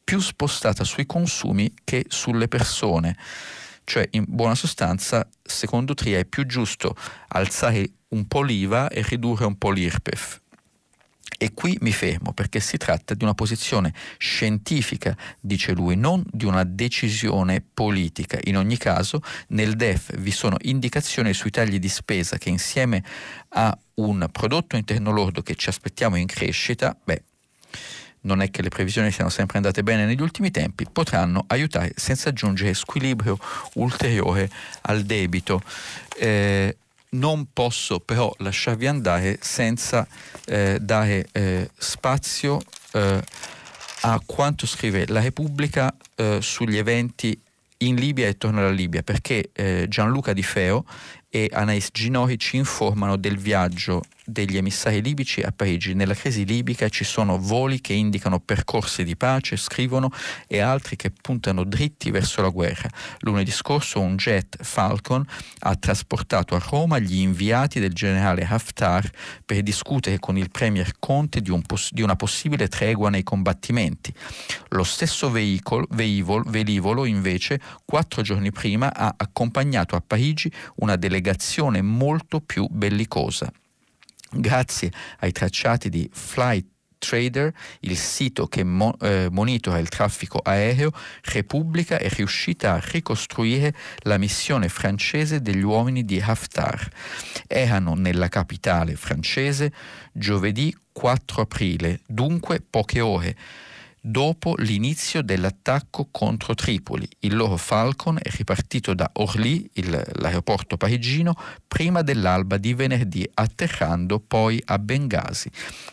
più 0.02 0.20
spostata 0.20 0.84
sui 0.84 1.06
consumi 1.06 1.72
che 1.82 2.04
sulle 2.08 2.48
persone. 2.48 3.16
Cioè, 3.84 4.08
in 4.12 4.24
buona 4.26 4.54
sostanza, 4.54 5.26
secondo 5.42 5.94
Tria 5.94 6.18
è 6.18 6.24
più 6.24 6.46
giusto 6.46 6.94
alzare 7.28 7.90
un 8.08 8.26
po' 8.26 8.42
l'IVA 8.42 8.88
e 8.88 9.02
ridurre 9.02 9.44
un 9.44 9.56
po' 9.56 9.70
l'IRPEF. 9.70 10.40
E 11.36 11.52
qui 11.52 11.76
mi 11.80 11.92
fermo 11.92 12.32
perché 12.32 12.60
si 12.60 12.76
tratta 12.76 13.14
di 13.14 13.24
una 13.24 13.34
posizione 13.34 13.92
scientifica, 14.18 15.16
dice 15.40 15.72
lui, 15.72 15.96
non 15.96 16.22
di 16.30 16.44
una 16.44 16.64
decisione 16.64 17.62
politica. 17.62 18.38
In 18.44 18.56
ogni 18.56 18.76
caso, 18.76 19.20
nel 19.48 19.74
DEF 19.74 20.16
vi 20.18 20.30
sono 20.30 20.56
indicazioni 20.62 21.34
sui 21.34 21.50
tagli 21.50 21.78
di 21.78 21.88
spesa 21.88 22.38
che 22.38 22.50
insieme 22.50 23.02
a 23.50 23.76
un 23.94 24.28
prodotto 24.30 24.76
interno 24.76 25.10
lordo 25.10 25.42
che 25.42 25.54
ci 25.54 25.68
aspettiamo 25.68 26.16
in 26.16 26.26
crescita, 26.26 26.96
beh, 27.02 27.22
non 28.22 28.40
è 28.40 28.50
che 28.50 28.62
le 28.62 28.68
previsioni 28.68 29.10
siano 29.10 29.30
sempre 29.30 29.58
andate 29.58 29.82
bene 29.82 30.06
negli 30.06 30.22
ultimi 30.22 30.50
tempi, 30.50 30.86
potranno 30.90 31.44
aiutare 31.48 31.92
senza 31.96 32.30
aggiungere 32.30 32.74
squilibrio 32.74 33.38
ulteriore 33.74 34.50
al 34.82 35.02
debito. 35.02 35.62
Eh, 36.16 36.76
non 37.14 37.46
posso 37.52 38.00
però 38.00 38.32
lasciarvi 38.38 38.86
andare 38.86 39.38
senza 39.40 40.06
eh, 40.46 40.78
dare 40.80 41.26
eh, 41.32 41.70
spazio 41.76 42.60
eh, 42.92 43.22
a 44.02 44.20
quanto 44.24 44.66
scrive 44.66 45.06
la 45.08 45.20
Repubblica 45.20 45.94
eh, 46.16 46.38
sugli 46.40 46.76
eventi 46.76 47.38
in 47.78 47.96
Libia 47.96 48.26
e 48.26 48.30
attorno 48.30 48.60
alla 48.60 48.70
Libia, 48.70 49.02
perché 49.02 49.50
eh, 49.52 49.86
Gianluca 49.88 50.32
Di 50.32 50.42
Feo 50.42 50.84
e 51.28 51.50
Anais 51.52 51.88
Ginori 51.92 52.38
ci 52.38 52.56
informano 52.56 53.16
del 53.16 53.38
viaggio 53.38 54.02
degli 54.24 54.56
emissari 54.56 55.02
libici 55.02 55.40
a 55.40 55.52
Parigi. 55.54 55.94
Nella 55.94 56.14
crisi 56.14 56.44
libica 56.44 56.88
ci 56.88 57.04
sono 57.04 57.38
voli 57.38 57.80
che 57.80 57.92
indicano 57.92 58.40
percorsi 58.40 59.04
di 59.04 59.16
pace, 59.16 59.56
scrivono, 59.56 60.10
e 60.46 60.60
altri 60.60 60.96
che 60.96 61.10
puntano 61.10 61.64
dritti 61.64 62.10
verso 62.10 62.42
la 62.42 62.48
guerra. 62.48 62.88
Lunedì 63.20 63.50
scorso 63.50 64.00
un 64.00 64.16
jet 64.16 64.62
Falcon 64.62 65.24
ha 65.60 65.76
trasportato 65.76 66.54
a 66.54 66.62
Roma 66.70 66.98
gli 66.98 67.18
inviati 67.18 67.80
del 67.80 67.92
generale 67.92 68.46
Haftar 68.48 69.08
per 69.44 69.62
discutere 69.62 70.18
con 70.18 70.36
il 70.36 70.50
premier 70.50 70.98
Conte 70.98 71.40
di, 71.40 71.50
un 71.50 71.62
poss- 71.62 71.92
di 71.92 72.02
una 72.02 72.16
possibile 72.16 72.68
tregua 72.68 73.10
nei 73.10 73.22
combattimenti. 73.22 74.12
Lo 74.70 74.84
stesso 74.84 75.30
veicolo, 75.30 75.86
veivolo, 75.90 76.44
velivolo, 76.46 77.04
invece, 77.04 77.60
quattro 77.84 78.22
giorni 78.22 78.50
prima 78.52 78.92
ha 78.94 79.14
accompagnato 79.16 79.96
a 79.96 80.02
Parigi 80.04 80.50
una 80.76 80.96
delegazione 80.96 81.82
molto 81.82 82.40
più 82.40 82.66
bellicosa. 82.70 83.52
Grazie 84.36 84.90
ai 85.20 85.32
tracciati 85.32 85.88
di 85.88 86.08
Flight 86.12 86.66
Trader, 86.98 87.52
il 87.80 87.96
sito 87.96 88.46
che 88.46 88.64
mo- 88.64 88.96
eh, 89.00 89.28
monitora 89.30 89.78
il 89.78 89.88
traffico 89.88 90.38
aereo, 90.38 90.90
Repubblica 91.22 91.98
è 91.98 92.08
riuscita 92.08 92.72
a 92.72 92.82
ricostruire 92.82 93.74
la 93.98 94.16
missione 94.16 94.68
francese 94.68 95.42
degli 95.42 95.62
uomini 95.62 96.04
di 96.04 96.20
Haftar. 96.20 96.88
Erano 97.46 97.94
nella 97.94 98.28
capitale 98.28 98.96
francese 98.96 99.72
giovedì 100.12 100.74
4 100.92 101.42
aprile, 101.42 102.00
dunque 102.06 102.60
poche 102.60 103.00
ore 103.00 103.36
dopo 104.06 104.54
l'inizio 104.58 105.22
dell'attacco 105.22 106.08
contro 106.10 106.54
Tripoli. 106.54 107.08
Il 107.20 107.34
loro 107.34 107.56
Falcon 107.56 108.18
è 108.20 108.28
ripartito 108.28 108.92
da 108.92 109.08
Orly, 109.14 109.66
il, 109.74 110.04
l'aeroporto 110.16 110.76
parigino, 110.76 111.34
prima 111.66 112.02
dell'alba 112.02 112.58
di 112.58 112.74
venerdì, 112.74 113.26
atterrando 113.32 114.20
poi 114.20 114.60
a 114.66 114.78
Bengasi. 114.78 115.50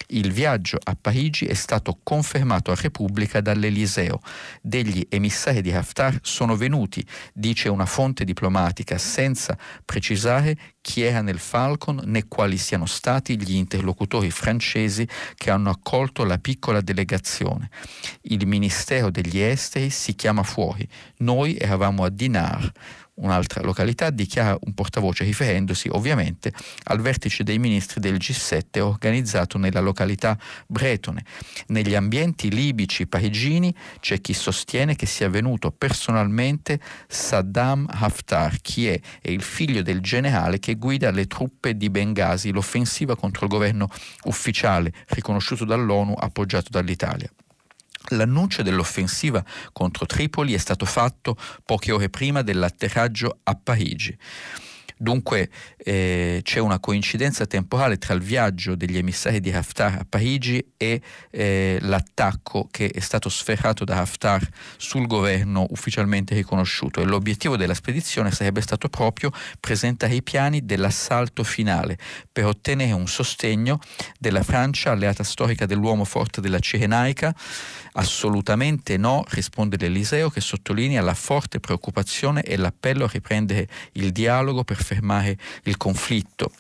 Il 0.08 0.34
viaggio 0.34 0.78
a 0.84 0.98
Parigi 1.00 1.46
è 1.46 1.54
stato 1.54 2.00
confermato 2.04 2.72
a 2.72 2.76
Repubblica 2.76 3.40
dall'Eliseo. 3.40 4.20
Degli 4.62 5.06
emissari 5.08 5.62
di 5.62 5.72
Haftar 5.72 6.20
sono 6.22 6.58
venuti, 6.58 7.06
dice 7.34 7.70
una 7.70 7.86
fonte 7.86 8.26
diplomatica, 8.26 8.98
senza 8.98 9.58
precisare 9.86 10.58
chi 10.82 11.02
era 11.02 11.22
nel 11.22 11.40
Falcon 11.40 12.02
né 12.06 12.28
quali 12.28 12.58
siano 12.58 12.86
stati 12.86 13.40
gli 13.40 13.56
interlocutori 13.56 14.32
francesi 14.32 15.08
che 15.36 15.52
hanno 15.52 15.70
accolto 15.70 16.24
la 16.24 16.40
piccola 16.40 16.82
delegazione. 16.82 17.70
Il 18.24 18.48
Ministero 18.48 19.12
degli 19.12 19.40
Esteri 19.40 19.90
si 19.92 20.16
chiama 20.16 20.44
fuori. 20.44 20.88
Noi 21.18 21.56
eravamo 21.56 22.04
a 22.04 22.10
Dinar, 22.10 22.72
un'altra 23.22 23.62
località, 23.62 24.10
dichiara 24.10 24.58
un 24.62 24.74
portavoce 24.74 25.24
riferendosi 25.24 25.90
ovviamente 25.92 26.52
al 26.84 27.02
vertice 27.02 27.44
dei 27.44 27.58
ministri 27.58 28.00
del 28.00 28.16
G7 28.16 28.80
organizzato 28.80 29.58
nella 29.58 29.80
località 29.80 30.38
bretone. 30.68 31.24
Negli 31.68 31.96
ambienti 31.96 32.50
libici 32.52 33.08
parigini 33.08 33.74
c'è 34.00 34.22
chi 34.22 34.34
sostiene 34.34 34.96
che 34.96 35.06
sia 35.06 35.30
venuto 35.30 35.72
personalmente 35.72 36.80
Saddam 37.08 37.88
Haftar, 37.90 38.58
chi 38.62 38.88
è? 38.88 39.00
È 39.22 39.30
il 39.30 39.42
figlio 39.42 39.82
del 39.82 40.02
generale 40.02 40.60
che 40.60 40.76
guida 40.76 41.12
le 41.12 41.28
truppe 41.28 41.76
di 41.76 41.90
Bengasi, 41.90 42.52
l'offensiva 42.52 43.16
contro 43.16 43.46
il 43.46 43.52
governo 43.52 43.90
ufficiale 44.24 44.94
riconosciuto 45.10 45.66
dall'ONU 45.66 46.14
appoggiato 46.18 46.70
dall'Italia. 46.70 47.30
L'annuncio 48.10 48.64
dell'offensiva 48.64 49.44
contro 49.72 50.06
Tripoli 50.06 50.54
è 50.54 50.58
stato 50.58 50.86
fatto 50.86 51.38
poche 51.64 51.92
ore 51.92 52.10
prima 52.10 52.42
dell'atterraggio 52.42 53.40
a 53.44 53.56
Parigi. 53.56 54.18
Dunque 55.02 55.50
eh, 55.78 56.42
c'è 56.44 56.60
una 56.60 56.80
coincidenza 56.80 57.48
temporale 57.48 57.98
tra 57.98 58.14
il 58.14 58.22
viaggio 58.22 58.76
degli 58.76 58.98
emissari 58.98 59.40
di 59.40 59.52
Haftar 59.52 59.94
a 60.02 60.06
Parigi 60.08 60.64
e 60.78 61.02
eh, 61.32 61.80
l'attacco 61.82 62.68
che 62.70 62.88
è 62.88 63.00
stato 63.00 63.28
sferrato 63.28 63.84
da 63.84 63.98
Haftar 63.98 64.48
sul 64.78 65.08
governo 65.08 65.66
ufficialmente 65.72 66.36
riconosciuto 66.36 67.02
e 67.02 67.06
l'obiettivo 67.06 67.58
della 67.58 67.74
spedizione 67.74 68.30
sarebbe 68.30 68.62
stato 68.62 68.90
proprio 68.90 69.32
presentare 69.60 70.14
i 70.14 70.22
piani 70.22 70.66
dell'assalto 70.66 71.44
finale 71.44 71.98
per 72.32 72.46
ottenere 72.46 72.92
un 72.92 73.08
sostegno 73.08 73.80
della 74.20 74.44
Francia, 74.44 74.92
alleata 74.92 75.24
storica 75.24 75.66
dell'uomo 75.66 76.06
forte 76.06 76.42
della 76.42 76.60
Cirenaica. 76.60 77.34
Assolutamente 77.94 78.96
no, 78.96 79.24
risponde 79.30 79.76
l'Eliseo 79.78 80.30
che 80.30 80.40
sottolinea 80.40 81.02
la 81.02 81.14
forte 81.14 81.60
preoccupazione 81.60 82.42
e 82.44 82.56
l'appello 82.56 83.04
a 83.04 83.10
riprendere 83.12 83.68
il 83.94 84.12
dialogo 84.12 84.64
per 84.64 84.82
fermare 84.82 85.38
il 85.64 85.76
conflitto. 85.76 86.52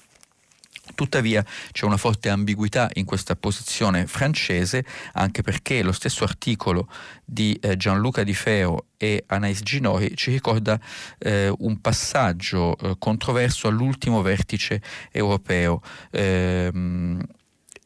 Tuttavia 0.93 1.45
c'è 1.71 1.85
una 1.85 1.95
forte 1.95 2.29
ambiguità 2.29 2.89
in 2.93 3.05
questa 3.05 3.35
posizione 3.35 4.07
francese, 4.07 4.83
anche 5.13 5.41
perché 5.41 5.83
lo 5.83 5.93
stesso 5.93 6.25
articolo 6.25 6.89
di 7.23 7.57
eh, 7.61 7.77
Gianluca 7.77 8.23
Di 8.23 8.33
Feo 8.33 8.87
e 8.97 9.23
Anais 9.27 9.61
Ginori 9.61 10.15
ci 10.15 10.31
ricorda 10.31 10.79
eh, 11.17 11.53
un 11.59 11.79
passaggio 11.79 12.77
eh, 12.77 12.95
controverso 12.99 13.67
all'ultimo 13.67 14.21
vertice 14.21 14.81
europeo. 15.11 15.81
Ehm, 16.11 17.23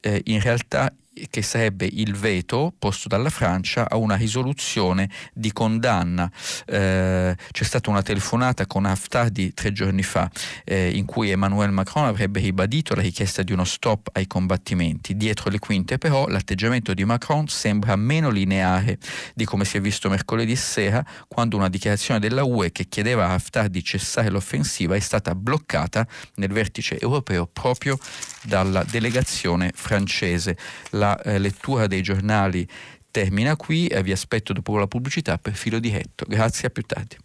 eh, 0.01 0.21
in 0.25 0.39
realtà 0.39 0.91
che 1.29 1.41
sarebbe 1.41 1.85
il 1.85 2.15
veto 2.15 2.73
posto 2.77 3.07
dalla 3.07 3.29
Francia 3.29 3.89
a 3.89 3.95
una 3.95 4.15
risoluzione 4.15 5.09
di 5.33 5.51
condanna. 5.53 6.29
Eh, 6.65 7.35
c'è 7.51 7.63
stata 7.63 7.89
una 7.89 8.01
telefonata 8.01 8.65
con 8.65 8.85
Haftar 8.85 9.29
di 9.29 9.53
tre 9.53 9.71
giorni 9.71 10.03
fa 10.03 10.29
eh, 10.63 10.89
in 10.89 11.05
cui 11.05 11.29
Emmanuel 11.29 11.71
Macron 11.71 12.05
avrebbe 12.05 12.39
ribadito 12.41 12.95
la 12.95 13.01
richiesta 13.01 13.43
di 13.43 13.53
uno 13.53 13.63
stop 13.63 14.09
ai 14.13 14.27
combattimenti. 14.27 15.15
Dietro 15.15 15.49
le 15.49 15.59
quinte 15.59 15.97
però 15.97 16.27
l'atteggiamento 16.27 16.93
di 16.93 17.05
Macron 17.05 17.47
sembra 17.47 17.95
meno 17.95 18.29
lineare 18.29 18.97
di 19.33 19.45
come 19.45 19.63
si 19.63 19.77
è 19.77 19.81
visto 19.81 20.09
mercoledì 20.09 20.55
sera 20.55 21.05
quando 21.27 21.55
una 21.55 21.69
dichiarazione 21.69 22.19
della 22.19 22.43
UE 22.43 22.71
che 22.71 22.87
chiedeva 22.87 23.27
a 23.27 23.33
Haftar 23.33 23.69
di 23.69 23.83
cessare 23.83 24.29
l'offensiva 24.29 24.95
è 24.95 24.99
stata 24.99 25.33
bloccata 25.33 26.05
nel 26.35 26.51
vertice 26.51 26.99
europeo 26.99 27.47
proprio 27.47 27.97
dalla 28.43 28.83
delegazione 28.83 29.71
francese. 29.73 30.57
La 30.91 31.04
la 31.05 31.21
eh, 31.21 31.37
lettura 31.37 31.87
dei 31.87 32.01
giornali 32.01 32.67
termina 33.11 33.55
qui 33.55 33.87
e 33.87 34.01
vi 34.01 34.11
aspetto 34.11 34.51
dopo 34.53 34.77
la 34.77 34.87
pubblicità 34.87 35.37
per 35.37 35.53
filo 35.53 35.79
diretto. 35.79 36.25
Grazie, 36.27 36.67
a 36.67 36.71
più 36.71 36.83
tardi. 36.83 37.17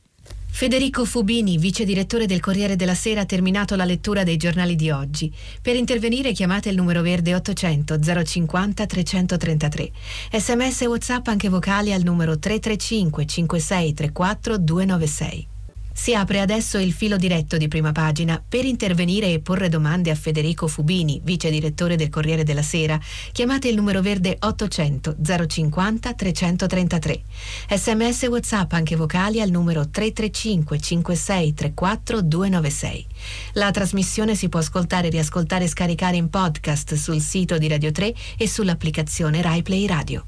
Federico 0.52 1.04
Fubini, 1.04 1.56
vice 1.58 1.84
direttore 1.84 2.26
del 2.26 2.40
Corriere 2.40 2.76
della 2.76 2.94
Sera, 2.94 3.22
ha 3.22 3.24
terminato 3.24 3.76
la 3.76 3.84
lettura 3.84 4.24
dei 4.24 4.36
giornali 4.36 4.76
di 4.76 4.90
oggi. 4.90 5.32
Per 5.62 5.74
intervenire 5.74 6.32
chiamate 6.32 6.68
il 6.68 6.76
numero 6.76 7.02
verde 7.02 7.34
800 7.34 7.98
050 8.24 8.86
333. 8.86 9.90
Sms 10.32 10.82
e 10.82 10.86
WhatsApp 10.86 11.28
anche 11.28 11.48
vocali 11.48 11.92
al 11.92 12.02
numero 12.02 12.38
335 12.38 13.26
5634 13.26 14.58
296. 14.58 15.49
Si 15.93 16.14
apre 16.14 16.41
adesso 16.41 16.78
il 16.78 16.93
filo 16.93 17.16
diretto 17.16 17.57
di 17.57 17.68
prima 17.68 17.93
pagina. 17.93 18.43
Per 18.47 18.64
intervenire 18.64 19.32
e 19.32 19.41
porre 19.41 19.68
domande 19.68 20.11
a 20.11 20.14
Federico 20.14 20.66
Fubini, 20.66 21.20
vice 21.22 21.51
direttore 21.51 21.97
del 21.97 22.09
Corriere 22.09 22.45
della 22.45 22.62
Sera, 22.62 22.99
chiamate 23.32 23.68
il 23.68 23.74
numero 23.74 24.01
verde 24.01 24.36
800 24.38 25.16
050 25.47 26.14
333. 26.14 27.22
Sms 27.74 28.22
WhatsApp 28.22 28.72
anche 28.72 28.97
vocali 28.97 29.41
al 29.41 29.51
numero 29.51 29.88
335 29.88 30.80
5634 30.80 32.22
296. 32.22 33.07
La 33.55 33.70
trasmissione 33.70 34.34
si 34.34 34.49
può 34.49 34.61
ascoltare, 34.61 35.09
riascoltare 35.09 35.64
e 35.64 35.68
scaricare 35.68 36.16
in 36.16 36.30
podcast 36.30 36.95
sul 36.95 37.20
sito 37.20 37.59
di 37.59 37.68
Radio 37.68 37.93
3 37.93 38.14
e 38.38 38.49
sull'applicazione 38.49 39.43
RaiPlay 39.43 39.86
Radio. 39.86 40.24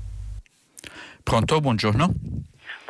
Pronto, 1.23 1.61
buongiorno. 1.61 2.13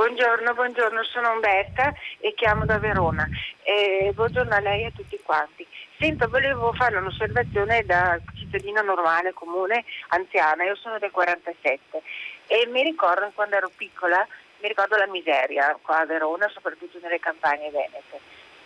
Buongiorno, 0.03 0.53
buongiorno, 0.55 1.05
sono 1.05 1.31
Umberta 1.31 1.95
e 2.19 2.35
chiamo 2.35 2.65
da 2.65 2.81
Verona. 2.81 3.25
Eh, 3.63 4.11
buongiorno 4.13 4.53
a 4.53 4.59
lei 4.59 4.83
e 4.83 4.87
a 4.87 4.91
tutti 4.91 5.17
quanti. 5.23 5.65
Sento, 5.97 6.27
volevo 6.27 6.73
fare 6.73 6.97
un'osservazione 6.97 7.85
da 7.85 8.19
cittadina 8.35 8.81
normale, 8.81 9.33
comune, 9.33 9.85
anziana, 10.09 10.65
io 10.65 10.75
sono 10.75 10.99
del 10.99 11.13
47 11.13 12.03
e 12.49 12.67
mi 12.73 12.83
ricordo 12.83 13.31
quando 13.33 13.55
ero 13.55 13.71
piccola, 13.77 14.27
mi 14.61 14.67
ricordo 14.67 14.97
la 14.97 15.07
miseria 15.07 15.79
qua 15.81 16.01
a 16.01 16.05
Verona, 16.05 16.49
soprattutto 16.49 16.99
nelle 17.01 17.21
campagne 17.21 17.71
venete. 17.71 18.19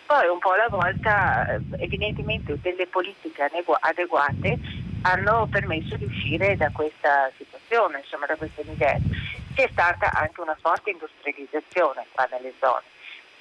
Poi 0.07 0.29
un 0.29 0.39
po' 0.39 0.53
alla 0.53 0.69
volta, 0.71 1.49
eh, 1.53 1.61
evidentemente 1.85 2.59
delle 2.63 2.87
politiche 2.87 3.51
adeguate 3.81 4.59
hanno 5.03 5.47
permesso 5.51 5.97
di 5.97 6.07
uscire 6.07 6.57
da 6.57 6.71
questa 6.73 7.31
situazione, 7.37 7.99
insomma 7.99 8.25
da 8.25 8.37
questa 8.37 8.63
miseria 8.65 9.26
c'è 9.57 9.69
stata 9.73 10.13
anche 10.13 10.43
una 10.43 10.57
forte 10.61 10.91
industrializzazione 10.91 12.07
qua 12.13 12.29
nelle 12.31 12.53
zone. 12.61 12.85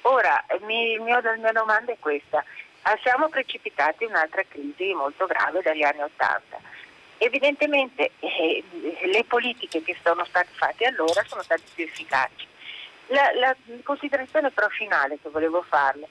Ora, 0.02 0.42
mi, 0.62 0.98
mio, 0.98 1.20
la 1.20 1.36
mia 1.36 1.52
domanda 1.52 1.92
è 1.92 1.98
questa. 2.00 2.42
Ah, 2.82 2.98
siamo 3.02 3.28
precipitati 3.28 4.04
in 4.04 4.10
un'altra 4.10 4.42
crisi 4.48 4.94
molto 4.94 5.26
grave 5.26 5.60
dagli 5.60 5.82
anni 5.82 6.00
Ottanta. 6.00 6.58
Evidentemente 7.18 8.12
eh, 8.20 8.64
le 9.04 9.24
politiche 9.24 9.82
che 9.82 9.96
sono 10.02 10.24
state 10.24 10.48
fatte 10.52 10.86
allora 10.86 11.22
sono 11.26 11.42
state 11.42 11.62
più 11.74 11.84
efficaci. 11.84 12.46
La, 13.08 13.30
la 13.34 13.54
considerazione 13.82 14.50
però 14.50 14.68
finale 14.68 15.18
che 15.20 15.28
volevo 15.28 15.62
farle 15.62 16.08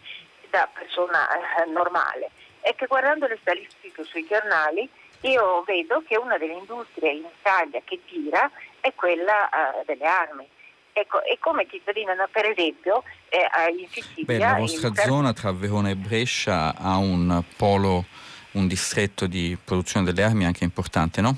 da 0.49 0.69
persona 0.71 1.27
eh, 1.29 1.69
normale 1.69 2.29
è 2.61 2.75
che 2.75 2.85
guardando 2.85 3.27
le 3.27 3.37
statistiche 3.41 4.03
sui 4.03 4.25
giornali 4.27 4.87
io 5.21 5.63
vedo 5.63 6.03
che 6.07 6.17
una 6.17 6.37
delle 6.37 6.53
industrie 6.53 7.11
in 7.11 7.25
Italia 7.39 7.81
che 7.83 7.99
tira 8.05 8.49
è 8.85 8.93
quella 8.93 9.49
uh, 9.51 9.83
delle 9.85 10.05
armi. 10.05 10.47
Ecco, 10.93 11.23
e 11.23 11.37
come 11.39 11.67
cittadina, 11.67 12.13
per 12.31 12.45
esempio, 12.45 13.03
eh, 13.29 13.47
in 13.77 13.87
Sicilia... 13.89 14.25
Beh, 14.25 14.37
la 14.37 14.53
vostra 14.53 14.87
in... 14.89 14.95
zona 14.95 15.33
tra 15.33 15.51
Verona 15.51 15.89
e 15.89 15.95
Brescia 15.95 16.73
ha 16.77 16.95
un 16.97 17.43
polo, 17.57 18.05
un 18.51 18.67
distretto 18.67 19.25
di 19.25 19.57
produzione 19.61 20.05
delle 20.05 20.23
armi 20.23 20.45
anche 20.45 20.63
importante, 20.63 21.19
no? 21.19 21.35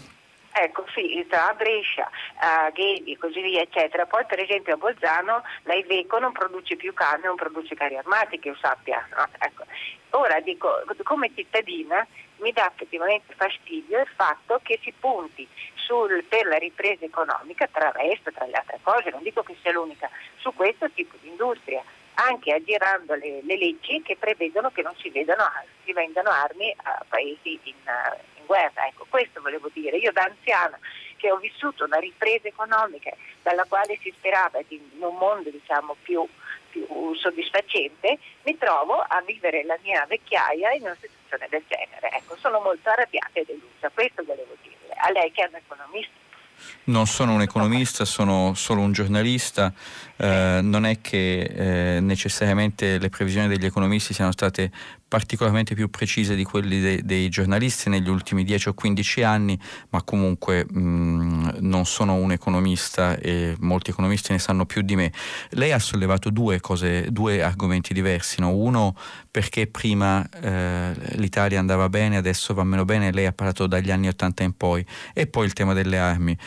Ecco, 0.52 0.86
sì, 0.94 1.26
a 1.30 1.54
Brescia, 1.54 2.10
a 2.40 2.70
Ghedi 2.72 3.14
e 3.14 3.18
così 3.18 3.42
via, 3.42 3.62
eccetera. 3.62 4.06
Poi 4.06 4.26
per 4.26 4.40
esempio 4.40 4.74
a 4.74 4.78
Bolzano 4.78 5.44
la 5.64 5.74
Iveco 5.74 6.20
non 6.20 6.32
produce 6.32 6.76
più 6.76 6.94
carne, 6.94 7.28
non 7.28 7.36
produce 7.36 7.76
carri 7.76 7.96
armati, 7.98 8.40
che 8.40 8.50
io 8.50 8.58
sappia. 8.60 9.08
No? 9.16 9.28
Ecco. 9.40 9.64
Ora 10.12 10.40
dico, 10.40 10.84
come 11.04 11.32
cittadina 11.36 12.06
mi 12.38 12.52
dà 12.52 12.72
effettivamente 12.72 13.34
fastidio 13.36 14.00
il 14.00 14.10
fatto 14.16 14.60
che 14.64 14.80
si 14.82 14.94
punti 15.00 15.48
sul, 15.88 16.24
per 16.26 16.46
la 16.46 16.58
ripresa 16.58 17.06
economica 17.06 17.64
attraverso, 17.64 18.32
tra 18.32 18.46
le 18.46 18.58
altre 18.58 18.80
cose, 18.84 19.10
non 19.10 19.24
dico 19.24 19.42
che 19.42 19.56
sia 19.62 19.72
l'unica, 19.72 20.10
su 20.36 20.54
questo 20.54 20.92
tipo 20.92 21.16
di 21.22 21.30
industria, 21.30 21.82
anche 22.16 22.52
aggirando 22.52 23.16
le, 23.16 23.42
le 23.44 23.58
leggi 23.58 24.02
che 24.02 24.18
prevedono 24.18 24.72
che 24.72 24.82
non 24.82 24.94
si, 24.98 25.10
vedano, 25.10 25.50
si 25.86 25.94
vendano 25.94 26.30
armi 26.30 26.76
a 26.84 27.06
paesi 27.08 27.60
in, 27.64 27.76
in 28.38 28.46
guerra. 28.46 28.86
Ecco, 28.88 29.06
questo 29.10 29.40
volevo 29.42 29.70
dire. 29.72 29.98
Io 29.98 30.12
da 30.12 30.24
anziana 30.24 30.78
che 31.16 31.32
ho 31.32 31.38
vissuto 31.38 31.86
una 31.86 31.98
ripresa 31.98 32.48
economica 32.48 33.12
dalla 33.42 33.66
quale 33.66 33.98
si 34.02 34.14
sperava 34.18 34.60
in 34.68 34.82
un 35.00 35.16
mondo 35.16 35.50
diciamo, 35.50 35.96
più, 36.02 36.28
più 36.70 37.14
soddisfacente, 37.16 38.18
mi 38.44 38.58
trovo 38.58 39.00
a 39.00 39.22
vivere 39.22 39.64
la 39.64 39.78
mia 39.84 40.06
vecchiaia 40.06 40.74
in 40.74 40.82
una 40.84 40.98
situazione 41.00 41.48
del 41.50 41.64
genere. 41.68 42.10
Ecco, 42.18 42.36
sono 42.38 42.60
molto 42.60 42.90
arrabbiata 42.90 43.40
e 43.40 43.46
delusa, 43.46 43.90
questo 43.94 44.24
volevo 44.24 44.56
dirle. 44.62 44.77
A 44.96 45.12
lei 45.12 45.32
che 45.32 45.44
è 45.44 45.50
un 45.50 45.56
economista? 45.56 46.12
Non 46.86 47.06
sono 47.06 47.34
un 47.34 47.42
economista, 47.42 48.06
sono 48.06 48.54
solo 48.56 48.82
un 48.82 48.92
giornalista, 48.92 49.72
eh, 50.16 50.60
non 50.62 50.86
è 50.86 51.02
che 51.02 51.96
eh, 51.96 52.00
necessariamente 52.00 52.98
le 52.98 53.10
previsioni 53.10 53.48
degli 53.48 53.66
economisti 53.66 54.14
siano 54.14 54.32
state 54.32 54.72
particolarmente 55.08 55.74
più 55.74 55.90
precise 55.90 56.36
di 56.36 56.44
quelli 56.44 56.80
de- 56.82 57.02
dei 57.04 57.30
giornalisti 57.30 57.90
negli 57.90 58.10
ultimi 58.10 58.44
10 58.44 58.70
o 58.70 58.74
15 58.74 59.24
anni, 59.24 59.60
ma 59.90 60.04
comunque 60.04 60.66
mh, 60.70 61.58
non 61.60 61.86
sono 61.86 62.16
un 62.16 62.32
economista 62.32 63.18
e 63.18 63.56
molti 63.60 63.92
economisti 63.92 64.34
ne 64.34 64.40
sanno 64.40 64.66
più 64.66 64.82
di 64.82 64.96
me. 64.96 65.12
Lei 65.52 65.72
ha 65.72 65.80
sollevato 65.80 66.30
due 66.30 66.60
cose, 66.60 67.12
due 67.12 67.42
argomenti 67.42 67.94
diversi, 67.94 68.42
no? 68.42 68.50
uno 68.50 68.96
perché 69.32 69.68
prima 69.68 70.28
eh, 70.30 70.94
l'Italia 71.16 71.60
andava 71.60 71.90
bene, 71.90 72.18
adesso 72.18 72.54
va 72.54 72.64
meno 72.64 72.86
bene, 72.86 73.12
lei 73.12 73.28
ha 73.28 73.32
parlato 73.32 73.68
dagli 73.68 73.92
anni 73.92 74.08
80 74.08 74.44
in 74.44 74.58
poi, 74.58 74.86
e 75.14 75.28
poi 75.28 75.46
il 75.46 75.54
tema 75.54 75.74
delle 75.74 76.00
armi 76.00 76.38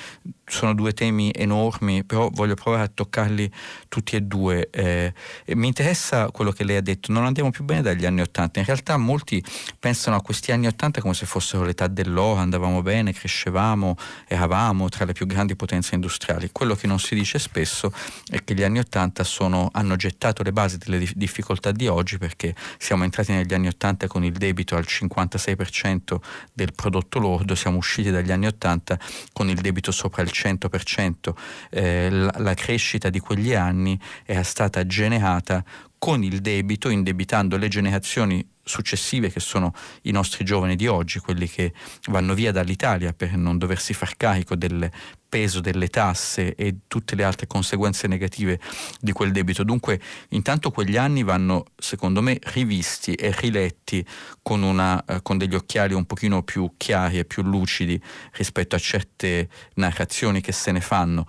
sono 0.50 0.74
due 0.74 0.92
temi 0.92 1.30
enormi, 1.34 2.04
però 2.04 2.28
voglio 2.32 2.54
provare 2.54 2.84
a 2.84 2.90
toccarli 2.92 3.50
tutti 3.88 4.16
e 4.16 4.20
due. 4.22 4.68
Eh, 4.70 5.12
mi 5.54 5.66
interessa 5.66 6.30
quello 6.30 6.50
che 6.50 6.64
lei 6.64 6.76
ha 6.76 6.82
detto, 6.82 7.12
non 7.12 7.24
andiamo 7.24 7.50
più 7.50 7.64
bene 7.64 7.82
dagli 7.82 8.04
anni 8.04 8.20
Ottanta, 8.20 8.58
in 8.58 8.66
realtà 8.66 8.96
molti 8.96 9.42
pensano 9.78 10.16
a 10.16 10.22
questi 10.22 10.52
anni 10.52 10.66
Ottanta 10.66 11.00
come 11.00 11.14
se 11.14 11.26
fossero 11.26 11.64
l'età 11.64 11.86
dell'oro, 11.86 12.40
andavamo 12.40 12.82
bene, 12.82 13.12
crescevamo, 13.12 13.96
eravamo 14.26 14.88
tra 14.88 15.04
le 15.04 15.12
più 15.12 15.26
grandi 15.26 15.56
potenze 15.56 15.94
industriali. 15.94 16.50
Quello 16.52 16.74
che 16.74 16.86
non 16.86 16.98
si 16.98 17.14
dice 17.14 17.38
spesso 17.38 17.92
è 18.28 18.42
che 18.44 18.54
gli 18.54 18.62
anni 18.62 18.78
Ottanta 18.78 19.24
hanno 19.72 19.96
gettato 19.96 20.42
le 20.42 20.52
basi 20.52 20.78
delle 20.78 21.06
difficoltà 21.14 21.72
di 21.72 21.86
oggi 21.86 22.18
perché 22.18 22.54
siamo 22.78 23.04
entrati 23.04 23.32
negli 23.32 23.54
anni 23.54 23.68
Ottanta 23.68 24.06
con 24.06 24.24
il 24.24 24.32
debito 24.32 24.76
al 24.76 24.84
56% 24.86 26.16
del 26.52 26.72
prodotto 26.74 27.18
lordo, 27.18 27.54
siamo 27.54 27.78
usciti 27.78 28.10
dagli 28.10 28.32
anni 28.32 28.46
Ottanta 28.46 28.98
con 29.32 29.48
il 29.48 29.60
debito 29.60 29.92
sopra 29.92 30.22
il 30.22 30.30
100%, 30.40 31.32
eh, 31.70 32.08
la, 32.10 32.34
la 32.38 32.54
crescita 32.54 33.10
di 33.10 33.18
quegli 33.18 33.54
anni 33.54 33.98
era 34.24 34.42
stata 34.42 34.86
generata 34.86 35.64
con 35.98 36.22
il 36.22 36.40
debito, 36.40 36.88
indebitando 36.88 37.56
le 37.58 37.68
generazioni 37.68 38.46
successive 38.62 39.30
che 39.30 39.40
sono 39.40 39.74
i 40.02 40.12
nostri 40.12 40.44
giovani 40.44 40.76
di 40.76 40.86
oggi, 40.86 41.18
quelli 41.18 41.48
che 41.48 41.74
vanno 42.06 42.34
via 42.34 42.52
dall'Italia 42.52 43.12
per 43.12 43.36
non 43.36 43.58
doversi 43.58 43.92
far 43.92 44.16
carico 44.16 44.54
del 44.56 44.90
peso 45.30 45.60
delle 45.60 45.88
tasse 45.88 46.54
e 46.54 46.80
tutte 46.88 47.14
le 47.14 47.24
altre 47.24 47.46
conseguenze 47.46 48.06
negative 48.06 48.60
di 49.00 49.12
quel 49.12 49.32
debito. 49.32 49.62
Dunque, 49.62 49.98
intanto 50.30 50.70
quegli 50.70 50.98
anni 50.98 51.22
vanno, 51.22 51.66
secondo 51.78 52.20
me, 52.20 52.38
rivisti 52.42 53.14
e 53.14 53.32
riletti 53.34 54.04
con, 54.42 54.62
una, 54.62 55.02
eh, 55.06 55.22
con 55.22 55.38
degli 55.38 55.54
occhiali 55.54 55.94
un 55.94 56.04
pochino 56.04 56.42
più 56.42 56.74
chiari 56.76 57.18
e 57.18 57.24
più 57.24 57.42
lucidi 57.42 57.98
rispetto 58.32 58.76
a 58.76 58.78
certe 58.78 59.48
narrazioni 59.74 60.42
che 60.42 60.52
se 60.52 60.72
ne 60.72 60.80
fanno. 60.82 61.24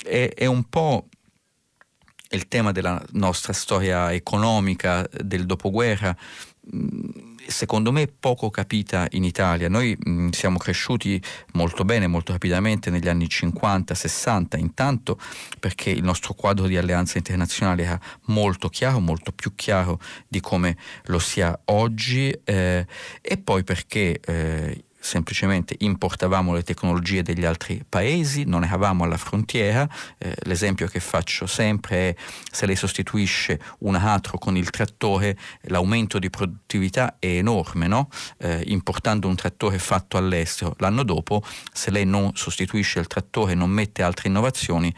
È, 0.00 0.32
è 0.34 0.46
un 0.46 0.68
po' 0.68 1.08
il 2.30 2.48
tema 2.48 2.72
della 2.72 3.02
nostra 3.12 3.52
storia 3.52 4.12
economica 4.12 5.08
del 5.22 5.46
dopoguerra 5.46 6.14
secondo 7.48 7.92
me 7.92 8.06
poco 8.06 8.50
capita 8.50 9.06
in 9.10 9.24
Italia. 9.24 9.68
Noi 9.68 9.96
mh, 9.98 10.30
siamo 10.30 10.58
cresciuti 10.58 11.20
molto 11.52 11.84
bene, 11.84 12.06
molto 12.06 12.32
rapidamente 12.32 12.90
negli 12.90 13.08
anni 13.08 13.26
50-60, 13.26 14.58
intanto 14.58 15.18
perché 15.58 15.90
il 15.90 16.02
nostro 16.02 16.34
quadro 16.34 16.66
di 16.66 16.76
alleanza 16.76 17.18
internazionale 17.18 17.82
era 17.84 18.00
molto 18.26 18.68
chiaro, 18.68 19.00
molto 19.00 19.32
più 19.32 19.54
chiaro 19.54 20.00
di 20.28 20.40
come 20.40 20.76
lo 21.04 21.18
sia 21.18 21.58
oggi 21.66 22.30
eh, 22.44 22.86
e 23.20 23.36
poi 23.38 23.64
perché 23.64 24.20
eh, 24.24 24.84
semplicemente 25.06 25.76
importavamo 25.78 26.52
le 26.52 26.62
tecnologie 26.62 27.22
degli 27.22 27.44
altri 27.44 27.84
paesi, 27.88 28.44
non 28.44 28.64
eravamo 28.64 29.04
alla 29.04 29.16
frontiera. 29.16 29.88
Eh, 30.18 30.34
l'esempio 30.42 30.88
che 30.88 30.98
faccio 31.00 31.46
sempre 31.46 31.96
è 32.10 32.14
se 32.50 32.66
lei 32.66 32.74
sostituisce 32.74 33.60
un 33.80 33.94
aratro 33.94 34.36
con 34.38 34.56
il 34.56 34.68
trattore, 34.70 35.38
l'aumento 35.62 36.18
di 36.18 36.28
produttività 36.28 37.16
è 37.20 37.26
enorme, 37.26 37.86
no? 37.86 38.08
eh, 38.38 38.62
importando 38.66 39.28
un 39.28 39.36
trattore 39.36 39.78
fatto 39.78 40.16
all'estero. 40.16 40.74
L'anno 40.78 41.04
dopo, 41.04 41.42
se 41.72 41.90
lei 41.90 42.04
non 42.04 42.32
sostituisce 42.34 42.98
il 42.98 43.06
trattore 43.06 43.52
e 43.52 43.54
non 43.54 43.70
mette 43.70 44.02
altre 44.02 44.28
innovazioni, 44.28 44.92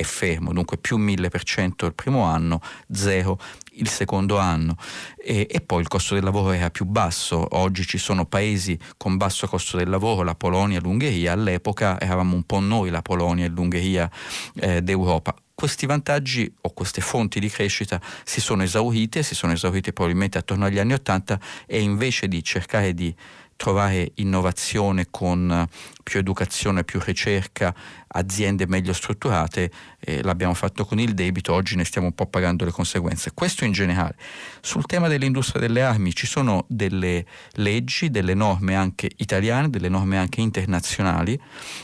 è 0.00 0.02
fermo, 0.02 0.54
dunque 0.54 0.78
più 0.78 0.96
1000% 0.98 1.84
il 1.84 1.92
primo 1.92 2.22
anno, 2.22 2.62
zero 2.90 3.38
il 3.72 3.88
secondo 3.88 4.38
anno. 4.38 4.76
E, 5.22 5.46
e, 5.50 5.60
poi 5.60 5.82
il 5.82 5.88
costo 5.88 6.14
del 6.14 6.24
lavoro 6.24 6.52
era 6.52 6.70
più 6.70 6.86
basso. 6.86 7.46
Oggi 7.50 7.84
ci 7.86 7.98
sono 7.98 8.24
paesi 8.24 8.78
con 8.96 9.18
basso 9.18 9.46
costo 9.46 9.76
del 9.76 9.90
lavoro, 9.90 10.22
la 10.22 10.34
Polonia, 10.34 10.80
l'Ungheria, 10.80 11.32
all'epoca 11.32 12.00
eravamo 12.00 12.34
un 12.34 12.44
po' 12.44 12.60
noi 12.60 12.88
la 12.88 13.02
Polonia 13.02 13.44
e 13.44 13.48
l'Ungheria 13.50 14.10
eh, 14.54 14.80
d'Europa. 14.80 15.34
Questi 15.54 15.84
vantaggi 15.84 16.50
o 16.62 16.72
queste 16.72 17.02
fonti 17.02 17.38
di 17.38 17.50
crescita 17.50 18.00
si 18.24 18.40
sono 18.40 18.62
esaurite, 18.62 19.22
si 19.22 19.34
sono 19.34 19.52
esaurite 19.52 19.92
probabilmente 19.92 20.38
attorno 20.38 20.64
agli 20.64 20.78
anni 20.78 20.94
Ottanta 20.94 21.38
e 21.66 21.82
invece 21.82 22.26
di 22.26 22.42
cercare 22.42 22.94
di 22.94 23.14
trovare 23.60 24.12
innovazione 24.14 25.08
con 25.10 25.68
più 26.02 26.18
educazione, 26.18 26.82
più 26.82 26.98
ricerca, 27.04 27.74
aziende 28.12 28.66
meglio 28.66 28.92
strutturate, 28.92 29.70
eh, 30.00 30.22
l'abbiamo 30.22 30.54
fatto 30.54 30.84
con 30.84 30.98
il 30.98 31.14
debito, 31.14 31.52
oggi 31.52 31.76
ne 31.76 31.84
stiamo 31.84 32.08
un 32.08 32.14
po' 32.14 32.26
pagando 32.26 32.64
le 32.64 32.70
conseguenze. 32.70 33.32
Questo 33.32 33.64
in 33.64 33.72
generale. 33.72 34.16
Sul 34.60 34.84
tema 34.86 35.08
dell'industria 35.08 35.60
delle 35.60 35.82
armi 35.82 36.14
ci 36.14 36.26
sono 36.26 36.64
delle 36.68 37.24
leggi, 37.52 38.10
delle 38.10 38.34
norme 38.34 38.74
anche 38.74 39.10
italiane, 39.16 39.70
delle 39.70 39.88
norme 39.88 40.18
anche 40.18 40.40
internazionali 40.40 41.38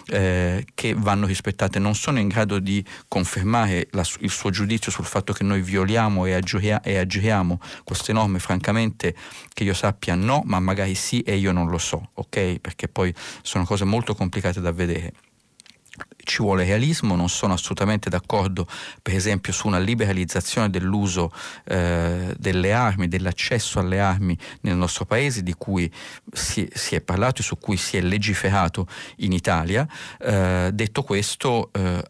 eh, 0.06 0.66
che 0.74 0.94
vanno 0.96 1.26
rispettate. 1.26 1.78
Non 1.78 1.94
sono 1.94 2.18
in 2.18 2.28
grado 2.28 2.58
di 2.58 2.84
confermare 3.08 3.88
la, 3.92 4.04
il 4.20 4.30
suo 4.30 4.50
giudizio 4.50 4.90
sul 4.90 5.04
fatto 5.04 5.32
che 5.32 5.44
noi 5.44 5.62
violiamo 5.62 6.26
e, 6.26 6.34
aggiria, 6.34 6.80
e 6.82 6.98
aggiriamo 6.98 7.60
queste 7.84 8.12
norme, 8.12 8.38
francamente 8.40 9.14
che 9.52 9.64
io 9.64 9.74
sappia 9.74 10.14
no, 10.14 10.42
ma 10.44 10.58
magari 10.58 10.94
sì 10.94 11.20
e 11.20 11.36
io 11.36 11.52
non 11.52 11.68
lo 11.68 11.78
so, 11.78 12.10
ok? 12.14 12.58
Perché 12.58 12.88
poi 12.88 13.14
sono 13.42 13.64
cose 13.64 13.84
molto 13.84 14.14
complicate 14.14 14.60
da 14.60 14.72
vedere 14.72 15.12
ci 16.22 16.42
vuole 16.42 16.64
realismo, 16.64 17.14
non 17.14 17.28
sono 17.28 17.54
assolutamente 17.54 18.10
d'accordo 18.10 18.66
per 19.00 19.14
esempio 19.14 19.52
su 19.52 19.66
una 19.68 19.78
liberalizzazione 19.78 20.70
dell'uso 20.70 21.32
eh, 21.64 22.34
delle 22.36 22.72
armi, 22.72 23.08
dell'accesso 23.08 23.78
alle 23.78 24.00
armi 24.00 24.36
nel 24.62 24.76
nostro 24.76 25.04
paese 25.04 25.42
di 25.42 25.54
cui 25.54 25.90
si, 26.32 26.68
si 26.72 26.94
è 26.94 27.00
parlato 27.00 27.40
e 27.40 27.44
su 27.44 27.58
cui 27.58 27.76
si 27.76 27.96
è 27.96 28.00
legiferato 28.00 28.86
in 29.16 29.32
Italia. 29.32 29.86
Eh, 30.18 30.70
detto 30.72 31.02
questo, 31.02 31.70
eh, 31.72 32.02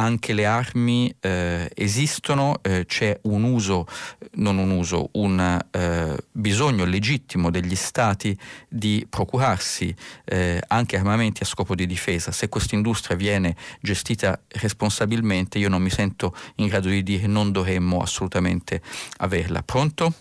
anche 0.00 0.32
le 0.32 0.46
armi 0.46 1.14
eh, 1.20 1.70
esistono, 1.74 2.60
eh, 2.62 2.86
c'è 2.86 3.18
un 3.24 3.42
uso, 3.42 3.86
non 4.32 4.56
un 4.56 4.70
uso, 4.70 5.10
un 5.12 5.60
eh, 5.70 6.16
bisogno 6.32 6.86
legittimo 6.86 7.50
degli 7.50 7.76
stati 7.76 8.36
di 8.66 9.06
procurarsi 9.08 9.94
eh, 10.24 10.58
anche 10.68 10.96
armamenti 10.96 11.42
a 11.42 11.46
scopo 11.46 11.74
di 11.74 11.86
difesa. 11.86 12.32
Se 12.32 12.48
questa 12.48 12.74
industria 12.74 13.14
viene 13.14 13.54
gestita 13.80 14.40
responsabilmente, 14.48 15.58
io 15.58 15.68
non 15.68 15.82
mi 15.82 15.90
sento 15.90 16.34
in 16.56 16.68
grado 16.68 16.88
di 16.88 17.02
dire 17.02 17.26
non 17.26 17.52
dovremmo 17.52 18.00
assolutamente 18.00 18.80
averla. 19.18 19.62
Pronto? 19.62 20.14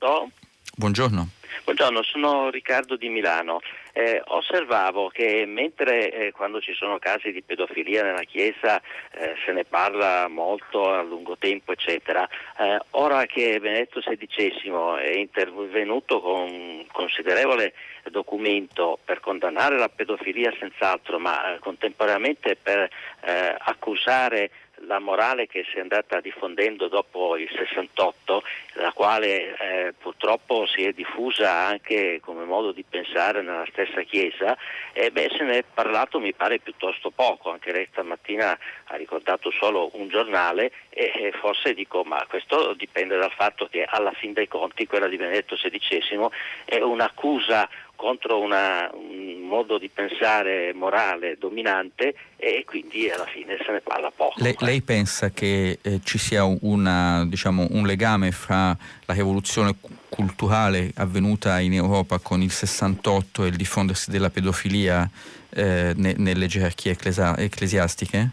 No. 0.00 0.30
Buongiorno. 0.76 1.28
Buongiorno, 1.64 2.02
sono 2.02 2.50
Riccardo 2.50 2.96
di 2.96 3.08
Milano. 3.08 3.60
Eh, 4.00 4.22
osservavo 4.28 5.08
che 5.08 5.44
mentre 5.46 6.10
eh, 6.10 6.32
quando 6.32 6.58
ci 6.58 6.72
sono 6.72 6.98
casi 6.98 7.32
di 7.32 7.42
pedofilia 7.42 8.02
nella 8.02 8.22
Chiesa 8.22 8.80
eh, 9.12 9.34
se 9.44 9.52
ne 9.52 9.64
parla 9.64 10.26
molto 10.26 10.90
a 10.90 11.02
lungo 11.02 11.36
tempo, 11.36 11.72
eccetera, 11.72 12.26
eh, 12.58 12.80
ora 12.92 13.26
che 13.26 13.60
Benedetto 13.60 14.00
XVI 14.00 15.02
è 15.04 15.10
intervenuto 15.18 16.22
con 16.22 16.50
un 16.50 16.86
considerevole 16.90 17.74
documento 18.10 18.98
per 19.04 19.20
condannare 19.20 19.76
la 19.76 19.90
pedofilia 19.90 20.50
senz'altro, 20.58 21.18
ma 21.18 21.52
eh, 21.52 21.58
contemporaneamente 21.58 22.56
per 22.56 22.88
eh, 23.20 23.54
accusare 23.58 24.50
la 24.86 24.98
morale 24.98 25.46
che 25.46 25.64
si 25.70 25.76
è 25.76 25.80
andata 25.80 26.20
diffondendo 26.20 26.88
dopo 26.88 27.36
il 27.36 27.48
68, 27.54 28.42
la 28.74 28.92
quale 28.92 29.56
eh, 29.56 29.94
purtroppo 29.98 30.66
si 30.66 30.84
è 30.84 30.92
diffusa 30.92 31.52
anche 31.52 32.20
come 32.22 32.44
modo 32.44 32.72
di 32.72 32.84
pensare 32.88 33.42
nella 33.42 33.66
stessa 33.70 34.02
Chiesa, 34.02 34.56
eh, 34.92 35.10
beh, 35.10 35.30
se 35.36 35.44
ne 35.44 35.58
è 35.58 35.64
parlato 35.72 36.18
mi 36.20 36.32
pare 36.32 36.58
piuttosto 36.58 37.10
poco, 37.10 37.50
anche 37.50 37.72
lei 37.72 37.88
stamattina 37.90 38.58
ha 38.84 38.96
ricordato 38.96 39.50
solo 39.50 39.90
un 39.94 40.08
giornale 40.08 40.72
e, 40.90 41.12
e 41.14 41.32
forse 41.32 41.74
dico 41.74 42.02
ma 42.04 42.24
questo 42.28 42.74
dipende 42.74 43.16
dal 43.16 43.32
fatto 43.32 43.66
che 43.66 43.84
alla 43.84 44.12
fin 44.12 44.32
dei 44.32 44.48
conti 44.48 44.86
quella 44.86 45.08
di 45.08 45.16
Benedetto 45.16 45.56
XVI 45.56 46.28
è 46.64 46.80
un'accusa 46.80 47.68
contro 48.00 48.40
una, 48.40 48.90
un 48.94 49.42
modo 49.42 49.76
di 49.76 49.90
pensare 49.90 50.72
morale 50.72 51.36
dominante 51.38 52.14
e 52.36 52.64
quindi 52.64 53.10
alla 53.10 53.26
fine 53.26 53.58
se 53.62 53.70
ne 53.70 53.82
parla 53.82 54.10
poco. 54.10 54.42
Lei, 54.42 54.54
lei 54.60 54.80
pensa 54.80 55.28
che 55.28 55.78
eh, 55.82 56.00
ci 56.02 56.16
sia 56.16 56.44
una, 56.44 57.26
diciamo, 57.26 57.66
un 57.72 57.84
legame 57.84 58.30
fra 58.30 58.74
la 59.04 59.12
rivoluzione 59.12 59.74
culturale 60.08 60.92
avvenuta 60.96 61.60
in 61.60 61.74
Europa 61.74 62.18
con 62.20 62.40
il 62.40 62.50
68 62.50 63.44
e 63.44 63.48
il 63.48 63.56
diffondersi 63.56 64.10
della 64.10 64.30
pedofilia 64.30 65.06
eh, 65.50 65.92
ne, 65.94 66.14
nelle 66.16 66.46
gerarchie 66.46 66.92
ecclesi- 66.92 67.34
ecclesiastiche? 67.36 68.30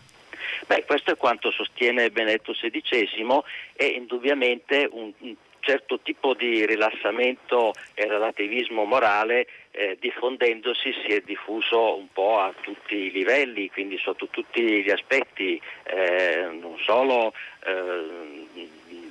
Beh, 0.66 0.86
questo 0.86 1.12
è 1.12 1.18
quanto 1.18 1.52
sostiene 1.52 2.10
Benedetto 2.10 2.54
XVI 2.54 3.42
e 3.74 3.86
indubbiamente 3.86 4.88
un, 4.90 5.12
un 5.20 5.36
certo 5.68 6.00
tipo 6.00 6.34
di 6.34 6.66
rilassamento 6.66 7.74
e 7.94 8.08
relativismo 8.08 8.86
morale 8.86 9.48
eh, 9.72 9.98
diffondendosi 10.00 10.94
si 11.04 11.12
è 11.12 11.20
diffuso 11.26 11.98
un 11.98 12.08
po' 12.14 12.40
a 12.40 12.54
tutti 12.62 12.96
i 12.96 13.12
livelli, 13.12 13.70
quindi 13.70 13.98
sotto 13.98 14.28
tutti 14.28 14.82
gli 14.82 14.90
aspetti, 14.90 15.62
eh, 15.84 16.48
non 16.58 16.78
solo 16.80 17.34
eh, 17.66 18.46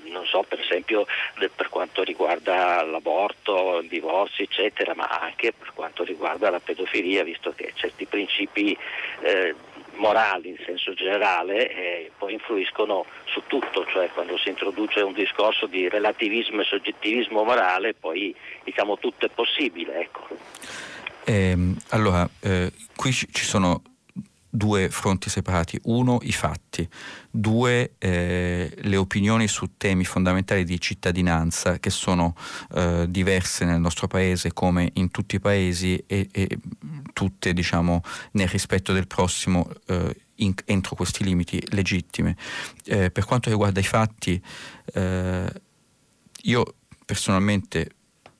non 0.06 0.24
so, 0.24 0.44
per 0.48 0.60
esempio 0.60 1.04
per 1.54 1.68
quanto 1.68 2.02
riguarda 2.02 2.82
l'aborto, 2.84 3.80
il 3.80 3.88
divorzio, 3.88 4.44
eccetera, 4.44 4.94
ma 4.94 5.08
anche 5.08 5.52
per 5.52 5.72
quanto 5.74 6.04
riguarda 6.04 6.48
la 6.48 6.60
pedofilia, 6.60 7.22
visto 7.22 7.52
che 7.54 7.72
certi 7.74 8.06
principi 8.06 8.74
eh, 9.20 9.54
morali 9.96 10.50
in 10.50 10.56
senso 10.64 10.94
generale 10.94 11.70
eh, 11.70 12.10
poi 12.16 12.34
influiscono 12.34 13.04
su 13.24 13.42
tutto, 13.46 13.84
cioè 13.86 14.10
quando 14.10 14.36
si 14.38 14.48
introduce 14.48 15.00
un 15.00 15.12
discorso 15.12 15.66
di 15.66 15.88
relativismo 15.88 16.60
e 16.60 16.64
soggettivismo 16.64 17.42
morale 17.44 17.94
poi 17.94 18.34
diciamo 18.64 18.98
tutto 18.98 19.26
è 19.26 19.30
possibile. 19.30 20.00
Ecco. 20.00 20.26
Eh, 21.24 21.56
allora, 21.90 22.28
eh, 22.40 22.70
qui 22.94 23.12
ci 23.12 23.44
sono 23.44 23.82
due 24.56 24.88
fronti 24.88 25.28
separati, 25.28 25.78
uno 25.84 26.18
i 26.22 26.32
fatti, 26.32 26.88
due 27.30 27.92
eh, 27.98 28.74
le 28.74 28.96
opinioni 28.96 29.48
su 29.48 29.76
temi 29.76 30.04
fondamentali 30.04 30.64
di 30.64 30.80
cittadinanza 30.80 31.78
che 31.78 31.90
sono 31.90 32.34
eh, 32.74 33.06
diverse 33.08 33.66
nel 33.66 33.80
nostro 33.80 34.06
paese 34.06 34.52
come 34.52 34.90
in 34.94 35.10
tutti 35.10 35.36
i 35.36 35.40
paesi 35.40 36.02
e, 36.06 36.28
e 36.32 36.58
tutte 37.12 37.52
diciamo 37.52 38.02
nel 38.32 38.48
rispetto 38.48 38.94
del 38.94 39.06
prossimo 39.06 39.68
eh, 39.86 40.16
in, 40.36 40.54
entro 40.64 40.96
questi 40.96 41.22
limiti 41.22 41.62
legittime. 41.72 42.36
Eh, 42.84 43.10
per 43.10 43.26
quanto 43.26 43.50
riguarda 43.50 43.80
i 43.80 43.84
fatti, 43.84 44.42
eh, 44.94 45.52
io 46.42 46.74
personalmente 47.04 47.95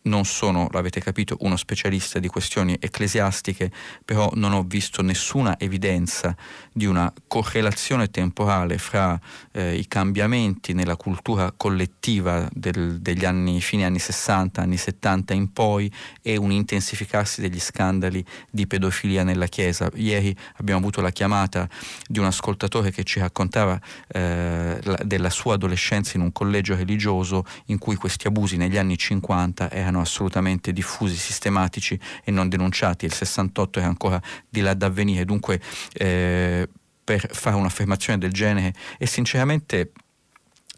non 0.07 0.25
sono, 0.25 0.69
l'avete 0.73 1.01
capito, 1.01 1.37
uno 1.41 1.57
specialista 1.57 2.19
di 2.19 2.29
questioni 2.29 2.77
ecclesiastiche, 2.79 3.71
però 4.05 4.31
non 4.35 4.53
ho 4.53 4.63
visto 4.63 5.03
nessuna 5.03 5.59
evidenza 5.59 6.35
di 6.73 6.87
una 6.87 7.13
correlazione 7.27 8.09
temporale 8.11 8.79
fra 8.79 9.19
eh, 9.53 9.77
i 9.77 9.87
cambiamenti 9.87 10.73
nella 10.73 10.97
cultura 10.97 11.53
collettiva 11.57 12.49
del, 12.53 13.01
degli 13.01 13.25
anni, 13.25 13.61
fine 13.61 13.85
anni 13.85 13.99
60, 13.99 14.63
anni 14.63 14.77
70 14.77 15.35
in 15.35 15.53
poi 15.53 15.93
e 16.23 16.37
un 16.37 16.51
intensificarsi 16.51 17.41
degli 17.41 17.61
scandali 17.61 18.25
di 18.51 18.67
pedofilia 18.67 19.23
nella 19.23 19.47
Chiesa. 19.47 19.91
Ieri 19.95 20.35
abbiamo 20.57 20.81
avuto 20.81 21.01
la 21.01 21.11
chiamata 21.11 21.69
di 22.07 22.19
un 22.19 22.27
ascoltatore 22.27 22.91
che 22.91 23.05
ci 23.05 23.19
raccontava 23.19 23.81
eh, 24.09 24.79
la, 24.83 24.99
della 25.05 25.31
sua 25.31 25.55
adolescenza 25.55 26.17
in 26.17 26.23
un 26.23 26.33
collegio 26.33 26.77
religioso 26.77 27.45
in 27.67 27.79
cui 27.79 27.97
questi 27.97 28.27
abusi 28.27 28.57
negli 28.57 28.77
anni 28.77 28.97
50 28.97 29.71
erano 29.71 29.96
erano 29.97 30.01
assolutamente 30.03 30.73
diffusi, 30.73 31.17
sistematici 31.17 31.99
e 32.23 32.31
non 32.31 32.49
denunciati, 32.49 33.07
il 33.07 33.13
68 33.13 33.81
è 33.81 33.83
ancora 33.83 34.21
di 34.49 34.61
là 34.61 34.75
da 34.75 34.87
avvenire, 34.87 35.25
dunque 35.25 35.61
eh, 35.93 36.69
per 37.03 37.29
fare 37.33 37.57
un'affermazione 37.57 38.19
del 38.19 38.33
genere 38.33 38.75
e 38.99 39.07
sinceramente 39.07 39.93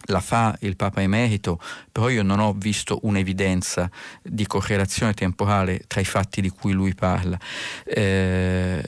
la 0.07 0.21
fa 0.21 0.57
il 0.61 0.77
Papa 0.77 1.03
Emerito, 1.03 1.61
però 1.91 2.09
io 2.09 2.23
non 2.23 2.39
ho 2.39 2.53
visto 2.55 3.01
un'evidenza 3.03 3.91
di 4.23 4.47
correlazione 4.47 5.12
temporale 5.12 5.83
tra 5.87 6.01
i 6.01 6.05
fatti 6.05 6.41
di 6.41 6.49
cui 6.49 6.73
lui 6.73 6.95
parla. 6.95 7.39
Eh, 7.85 8.83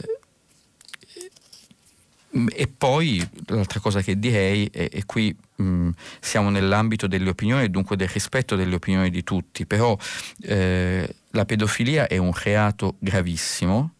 e 2.55 2.69
poi 2.69 3.27
l'altra 3.47 3.81
cosa 3.81 4.03
che 4.03 4.19
direi, 4.19 4.67
e, 4.67 5.03
qui 5.05 5.37
mh, 5.57 5.91
siamo 6.21 6.51
nell'ambito 6.51 7.07
delle 7.09 7.29
opinioni 7.29 7.69
dunque 7.71 7.97
del 7.97 8.09
rispetto 8.09 8.55
delle 8.55 8.75
opinioni 8.75 9.11
di 9.11 9.25
tutti, 9.25 9.67
però 9.67 9.97
eh, 10.43 11.15
la 11.31 11.45
pedofilia 11.45 12.07
è 12.07 12.19
un 12.19 12.33
reato 12.33 12.97
gravissimo, 13.01 13.95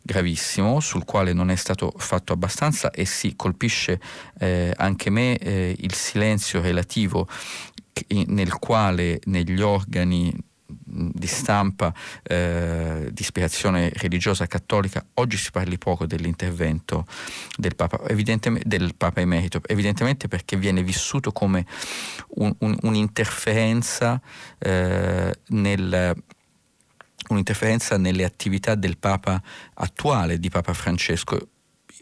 gravissimo 0.00 0.80
sul 0.80 1.04
quale 1.04 1.34
non 1.34 1.50
è 1.50 1.56
stato 1.56 1.92
fatto 1.98 2.32
abbastanza 2.32 2.90
e 2.90 3.04
si 3.04 3.36
colpisce 3.36 4.00
eh, 4.38 4.72
anche 4.76 5.10
me 5.10 5.36
eh, 5.36 5.76
il 5.78 5.92
silenzio 5.92 6.62
relativo 6.62 7.28
nel 8.08 8.52
quale 8.54 9.20
negli 9.24 9.60
organi 9.60 10.32
di 10.90 11.26
stampa 11.26 11.92
eh, 12.22 13.08
di 13.10 13.20
ispirazione 13.20 13.90
religiosa 13.94 14.46
cattolica, 14.46 15.04
oggi 15.14 15.36
si 15.36 15.50
parli 15.50 15.78
poco 15.78 16.06
dell'intervento 16.06 17.06
del 17.56 17.76
Papa, 17.76 18.00
del 18.06 18.94
Papa 18.96 19.20
emerito, 19.20 19.60
evidentemente 19.66 20.28
perché 20.28 20.56
viene 20.56 20.82
vissuto 20.82 21.32
come 21.32 21.66
un, 22.36 22.54
un, 22.58 22.76
un'interferenza, 22.82 24.20
eh, 24.58 25.34
nel, 25.48 26.22
un'interferenza 27.28 27.96
nelle 27.96 28.24
attività 28.24 28.74
del 28.74 28.96
Papa 28.98 29.42
attuale, 29.74 30.38
di 30.38 30.48
Papa 30.48 30.72
Francesco 30.72 31.48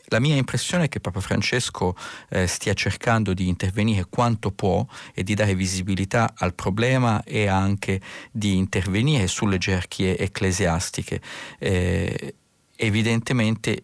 la 0.08 0.20
mia 0.20 0.36
impressione 0.36 0.84
è 0.84 0.88
che 0.88 1.00
Papa 1.00 1.20
Francesco 1.20 1.96
eh, 2.28 2.46
stia 2.46 2.74
cercando 2.74 3.34
di 3.34 3.48
intervenire 3.48 4.06
quanto 4.08 4.50
può 4.52 4.84
e 5.14 5.22
di 5.22 5.34
dare 5.34 5.54
visibilità 5.54 6.34
al 6.36 6.54
problema 6.54 7.22
e 7.24 7.46
anche 7.46 8.00
di 8.30 8.56
intervenire 8.56 9.26
sulle 9.26 9.58
gerarchie 9.58 10.16
ecclesiastiche. 10.18 11.20
Eh, 11.58 12.34
evidentemente 12.76 13.82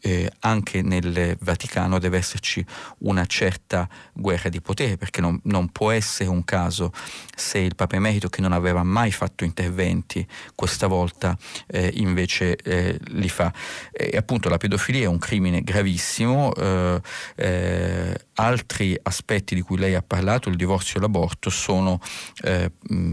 eh, 0.00 0.30
anche 0.40 0.82
nel 0.82 1.36
Vaticano 1.40 1.98
deve 1.98 2.18
esserci 2.18 2.64
una 2.98 3.26
certa 3.26 3.88
guerra 4.12 4.48
di 4.48 4.60
potere, 4.60 4.96
perché 4.96 5.20
non, 5.20 5.40
non, 5.44 5.70
può 5.70 5.90
essere 5.90 6.28
un 6.28 6.44
caso 6.44 6.92
se 7.34 7.58
il 7.58 7.74
Papa 7.74 7.96
Emerito, 7.96 8.28
che 8.28 8.40
non 8.40 8.52
aveva 8.52 8.82
mai 8.82 9.12
fatto 9.12 9.44
interventi, 9.44 10.26
questa 10.54 10.86
volta 10.86 11.36
eh, 11.66 11.90
invece 11.94 12.56
eh, 12.56 12.98
li 13.08 13.28
fa. 13.28 13.52
E 13.92 14.16
appunto 14.16 14.48
la 14.48 14.56
pedofilia 14.56 15.04
è 15.04 15.06
un 15.06 15.18
crimine 15.18 15.62
gravissimo, 15.62 16.54
eh, 16.54 17.00
eh, 17.36 18.26
altri 18.34 18.98
aspetti 19.02 19.54
di 19.54 19.60
cui 19.60 19.78
lei 19.78 19.94
ha 19.94 20.02
parlato, 20.02 20.48
il 20.48 20.56
divorzio 20.56 20.98
e 20.98 21.00
l'aborto, 21.02 21.50
sono 21.50 22.00
eh, 22.42 22.70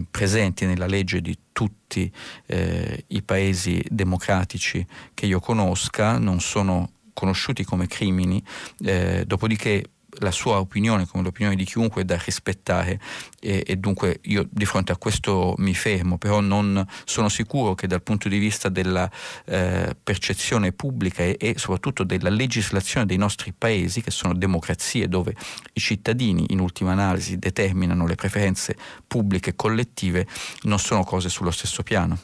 presenti 0.09 0.65
nella 0.65 0.87
legge 0.87 1.21
di 1.21 1.37
tutti 1.57 2.11
eh, 2.45 3.05
i 3.07 3.23
paesi 3.23 3.83
democratici 3.89 4.85
che 5.15 5.25
io 5.25 5.39
conosca, 5.39 6.19
non 6.19 6.39
sono 6.39 6.91
conosciuti 7.13 7.63
come 7.63 7.87
crimini, 7.87 8.43
eh, 8.83 9.23
dopodiché 9.25 9.83
la 10.19 10.31
sua 10.31 10.59
opinione 10.59 11.05
come 11.05 11.23
l'opinione 11.23 11.55
di 11.55 11.63
chiunque 11.63 12.01
è 12.01 12.05
da 12.05 12.19
rispettare 12.23 12.99
e, 13.39 13.63
e, 13.65 13.75
dunque 13.75 14.19
io 14.23 14.47
di 14.49 14.65
fronte 14.65 14.91
a 14.91 14.97
questo 14.97 15.55
mi 15.57 15.73
fermo, 15.73 16.17
però 16.17 16.39
non 16.39 16.85
sono 17.05 17.29
sicuro 17.29 17.75
che 17.75 17.87
dal 17.87 18.01
punto 18.01 18.29
di 18.29 18.37
vista 18.37 18.69
della 18.69 19.09
eh, 19.45 19.95
percezione 20.01 20.71
pubblica 20.71 21.23
e, 21.23 21.35
e, 21.39 21.57
soprattutto 21.57 22.03
della 22.03 22.29
legislazione 22.29 23.05
dei 23.05 23.17
nostri 23.17 23.53
paesi, 23.57 24.01
che 24.01 24.11
sono 24.11 24.33
democrazie 24.33 25.07
dove 25.07 25.35
i 25.73 25.79
cittadini 25.79 26.45
in 26.49 26.59
ultima 26.59 26.91
analisi 26.91 27.37
determinano 27.37 28.07
le 28.07 28.15
preferenze 28.15 28.75
pubbliche 29.07 29.51
e 29.51 29.55
collettive, 29.55 30.27
non 30.63 30.79
sono 30.79 31.03
cose 31.03 31.29
sullo 31.29 31.51
stesso 31.51 31.83
piano. 31.83 32.17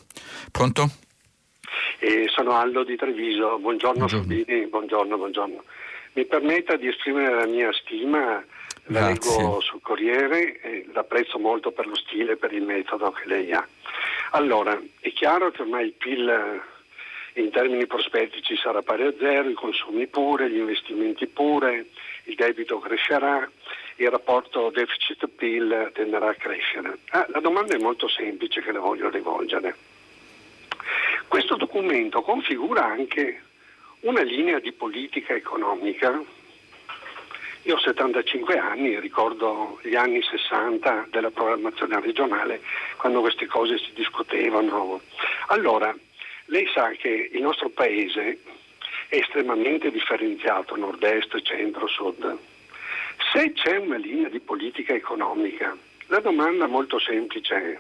Pronto? 0.51 0.89
Eh, 1.99 2.25
sono 2.27 2.51
Aldo 2.51 2.83
di 2.83 2.95
Treviso, 2.95 3.57
buongiorno, 3.59 4.05
buongiorno. 4.05 4.67
Buongiorno, 4.69 5.17
buongiorno. 5.17 5.63
Mi 6.13 6.25
permetta 6.25 6.75
di 6.75 6.87
esprimere 6.87 7.33
la 7.33 7.47
mia 7.47 7.71
stima, 7.73 8.43
la 8.85 9.07
leggo 9.07 9.59
sul 9.61 9.81
Corriere 9.81 10.59
e 10.61 10.85
l'apprezzo 10.93 11.39
molto 11.39 11.71
per 11.71 11.87
lo 11.87 11.95
stile 11.95 12.33
e 12.33 12.37
per 12.37 12.53
il 12.53 12.61
metodo 12.61 13.11
che 13.11 13.27
lei 13.27 13.51
ha. 13.51 13.67
Allora, 14.31 14.79
è 14.99 15.11
chiaro 15.11 15.51
che 15.51 15.61
ormai 15.61 15.85
il 15.85 15.93
PIL 15.93 16.29
eh, 16.29 17.41
in 17.41 17.49
termini 17.49 17.87
prospettici 17.87 18.55
sarà 18.55 18.81
pari 18.81 19.03
a 19.03 19.13
zero, 19.17 19.49
i 19.49 19.53
consumi 19.53 20.05
pure, 20.07 20.49
gli 20.49 20.57
investimenti 20.57 21.25
pure, 21.25 21.87
il 22.25 22.35
debito 22.35 22.79
crescerà, 22.79 23.49
il 23.95 24.09
rapporto 24.09 24.69
deficit-PIL 24.69 25.91
tenderà 25.93 26.29
a 26.29 26.35
crescere. 26.35 26.97
Ah, 27.09 27.25
la 27.29 27.39
domanda 27.39 27.75
è 27.75 27.79
molto 27.79 28.07
semplice 28.07 28.61
che 28.61 28.71
le 28.71 28.79
voglio 28.79 29.09
rivolgere. 29.09 29.75
Questo 31.27 31.55
documento 31.55 32.21
configura 32.21 32.85
anche 32.85 33.41
una 34.03 34.21
linea 34.21 34.59
di 34.59 34.71
politica 34.71 35.33
economica 35.33 36.21
Io 37.65 37.75
ho 37.75 37.79
75 37.79 38.57
anni, 38.57 38.99
ricordo 38.99 39.79
gli 39.83 39.95
anni 39.95 40.21
60 40.21 41.07
della 41.09 41.31
programmazione 41.31 41.97
regionale, 42.01 42.59
quando 42.97 43.21
queste 43.21 43.45
cose 43.45 43.77
si 43.77 43.93
discutevano. 43.93 44.99
Allora, 45.47 45.95
lei 46.47 46.67
sa 46.73 46.89
che 46.89 47.29
il 47.31 47.41
nostro 47.41 47.69
paese 47.69 48.39
è 49.07 49.15
estremamente 49.15 49.91
differenziato, 49.91 50.75
nord-est, 50.75 51.41
centro, 51.41 51.87
sud. 51.87 52.37
Se 53.31 53.53
c'è 53.53 53.77
una 53.77 53.95
linea 53.95 54.27
di 54.27 54.41
politica 54.41 54.93
economica, 54.93 55.73
la 56.07 56.19
domanda 56.19 56.67
molto 56.67 56.99
semplice 56.99 57.55
è, 57.55 57.79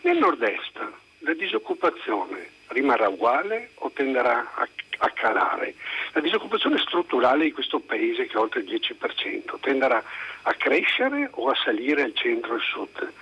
nel 0.00 0.16
nord-est 0.16 0.80
la 1.18 1.34
disoccupazione 1.34 2.58
rimarrà 2.70 3.08
uguale 3.08 3.70
o 3.76 3.90
tenderà 3.94 4.52
a, 4.54 4.68
a, 4.98 5.10
calare? 5.10 5.74
La 6.12 6.20
disoccupazione 6.20 6.78
strutturale 6.78 7.44
di 7.44 7.52
questo 7.52 7.80
paese, 7.80 8.26
che 8.26 8.32
è 8.34 8.36
oltre 8.36 8.60
il 8.60 8.66
10%, 8.66 9.60
tenderà 9.60 10.02
a 10.42 10.54
crescere 10.54 11.28
o 11.32 11.48
a 11.48 11.54
salire 11.62 12.02
al 12.02 12.14
centro 12.14 12.52
e 12.52 12.54
al 12.54 12.60
sud? 12.60 13.12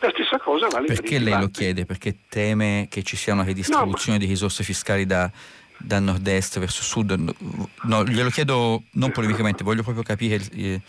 La 0.00 0.10
stessa 0.10 0.38
cosa 0.38 0.68
vale 0.68 0.86
Perché 0.86 1.16
per 1.16 1.22
lei 1.22 1.40
lo 1.40 1.48
chiede? 1.48 1.84
Perché 1.84 2.14
teme 2.28 2.86
che 2.88 3.02
ci 3.02 3.16
sia 3.16 3.32
una 3.32 3.42
ridistribuzione 3.42 4.18
no, 4.18 4.18
ma... 4.18 4.24
di 4.24 4.26
risorse 4.26 4.62
fiscali 4.62 5.06
da, 5.06 5.30
da 5.76 5.98
nord-est 5.98 6.58
verso 6.58 6.82
sud? 6.82 7.34
No, 7.82 8.04
glielo 8.04 8.30
chiedo 8.30 8.82
non 8.92 9.10
polemicamente, 9.10 9.64
voglio 9.64 9.82
proprio 9.82 10.04
capire 10.04 10.40
eh, 10.54 10.80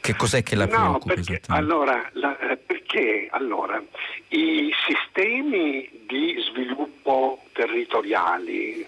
che 0.00 0.14
cos'è 0.16 0.42
che 0.42 0.56
la 0.56 0.66
preoccupa. 0.66 1.14
No, 1.14 1.22
perché, 1.22 1.40
allora, 1.48 2.08
la, 2.12 2.38
eh, 2.38 2.56
perché 2.56 3.28
allora, 3.30 3.82
i 4.28 4.72
sistemi 4.86 5.88
di 6.06 6.36
sviluppo 6.50 7.44
territoriali, 7.52 8.86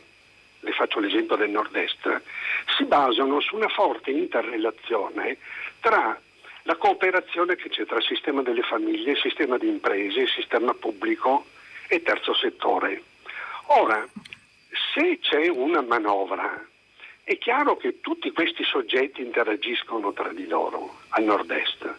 le 0.60 0.72
faccio 0.72 1.00
l'esempio 1.00 1.36
del 1.36 1.50
nord-est, 1.50 2.22
si 2.76 2.84
basano 2.84 3.40
su 3.40 3.56
una 3.56 3.68
forte 3.68 4.10
interrelazione 4.10 5.38
tra 5.80 6.18
la 6.62 6.76
cooperazione 6.76 7.54
che 7.56 7.68
c'è 7.68 7.86
tra 7.86 7.96
il 7.96 8.04
sistema 8.04 8.42
delle 8.42 8.62
famiglie, 8.62 9.12
il 9.12 9.18
sistema 9.18 9.56
di 9.56 9.68
imprese, 9.68 10.20
il 10.20 10.28
sistema 10.28 10.74
pubblico 10.74 11.46
e 11.88 12.02
terzo 12.02 12.34
settore. 12.34 13.02
Ora, 13.66 14.04
se 14.92 15.18
c'è 15.20 15.48
una 15.48 15.80
manovra, 15.80 16.64
è 17.26 17.38
chiaro 17.38 17.76
che 17.76 18.00
tutti 18.00 18.30
questi 18.30 18.62
soggetti 18.62 19.20
interagiscono 19.20 20.12
tra 20.12 20.28
di 20.32 20.46
loro 20.46 20.98
al 21.08 21.24
nord-est, 21.24 21.92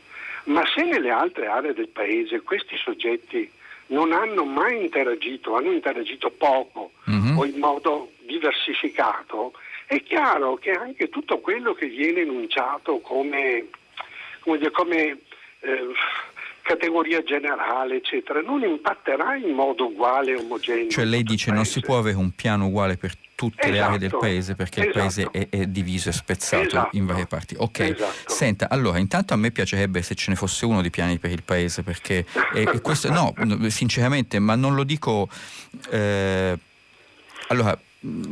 ma 0.45 0.65
se 0.73 0.85
nelle 0.85 1.09
altre 1.09 1.47
aree 1.47 1.73
del 1.73 1.89
paese 1.89 2.39
questi 2.43 2.77
soggetti 2.77 3.51
non 3.87 4.13
hanno 4.13 4.45
mai 4.45 4.79
interagito, 4.79 5.57
hanno 5.57 5.71
interagito 5.71 6.29
poco 6.29 6.91
mm-hmm. 7.09 7.37
o 7.37 7.43
in 7.43 7.59
modo 7.59 8.11
diversificato, 8.19 9.51
è 9.85 10.01
chiaro 10.01 10.55
che 10.55 10.71
anche 10.71 11.09
tutto 11.09 11.39
quello 11.39 11.73
che 11.73 11.87
viene 11.87 12.21
enunciato 12.21 12.99
come, 12.99 13.67
come, 14.39 14.57
dire, 14.57 14.71
come 14.71 15.17
eh, 15.59 15.87
categoria 16.67 17.23
generale, 17.23 17.95
eccetera, 17.95 18.41
non 18.41 18.61
impatterà 18.61 19.35
in 19.37 19.53
modo 19.53 19.85
uguale 19.87 20.33
e 20.33 20.35
omogeneo. 20.35 20.89
Cioè 20.89 21.05
lei 21.05 21.23
dice 21.23 21.51
non 21.51 21.63
si 21.63 21.79
può 21.79 21.97
avere 21.97 22.17
un 22.17 22.31
piano 22.31 22.65
uguale 22.65 22.97
per 22.97 23.13
tutte 23.35 23.61
esatto, 23.61 23.71
le 23.71 23.79
aree 23.79 23.97
del 23.97 24.07
esatto, 24.07 24.21
paese 24.21 24.55
perché 24.55 24.81
esatto. 24.81 24.97
il 24.97 25.03
paese 25.03 25.29
è, 25.31 25.47
è, 25.49 25.65
diviso 25.67 26.09
e 26.09 26.11
spezzato 26.11 26.63
esatto, 26.63 26.97
in 26.97 27.05
varie 27.05 27.25
parti. 27.25 27.55
Ok, 27.57 27.79
esatto. 27.79 28.33
senta, 28.33 28.67
allora 28.69 28.97
intanto 28.97 29.33
a 29.33 29.37
me 29.37 29.51
piacerebbe 29.51 30.01
se 30.01 30.13
ce 30.15 30.31
ne 30.31 30.35
fosse 30.35 30.65
uno 30.65 30.81
di 30.81 30.89
piani 30.89 31.19
per 31.19 31.31
il 31.31 31.43
paese 31.43 31.83
perché 31.83 32.25
e, 32.53 32.61
e 32.61 32.81
questo, 32.81 33.09
no, 33.09 33.33
sinceramente, 33.69 34.39
ma 34.39 34.55
non 34.55 34.75
lo 34.75 34.83
dico... 34.83 35.29
Eh, 35.89 36.57
allora, 37.49 37.79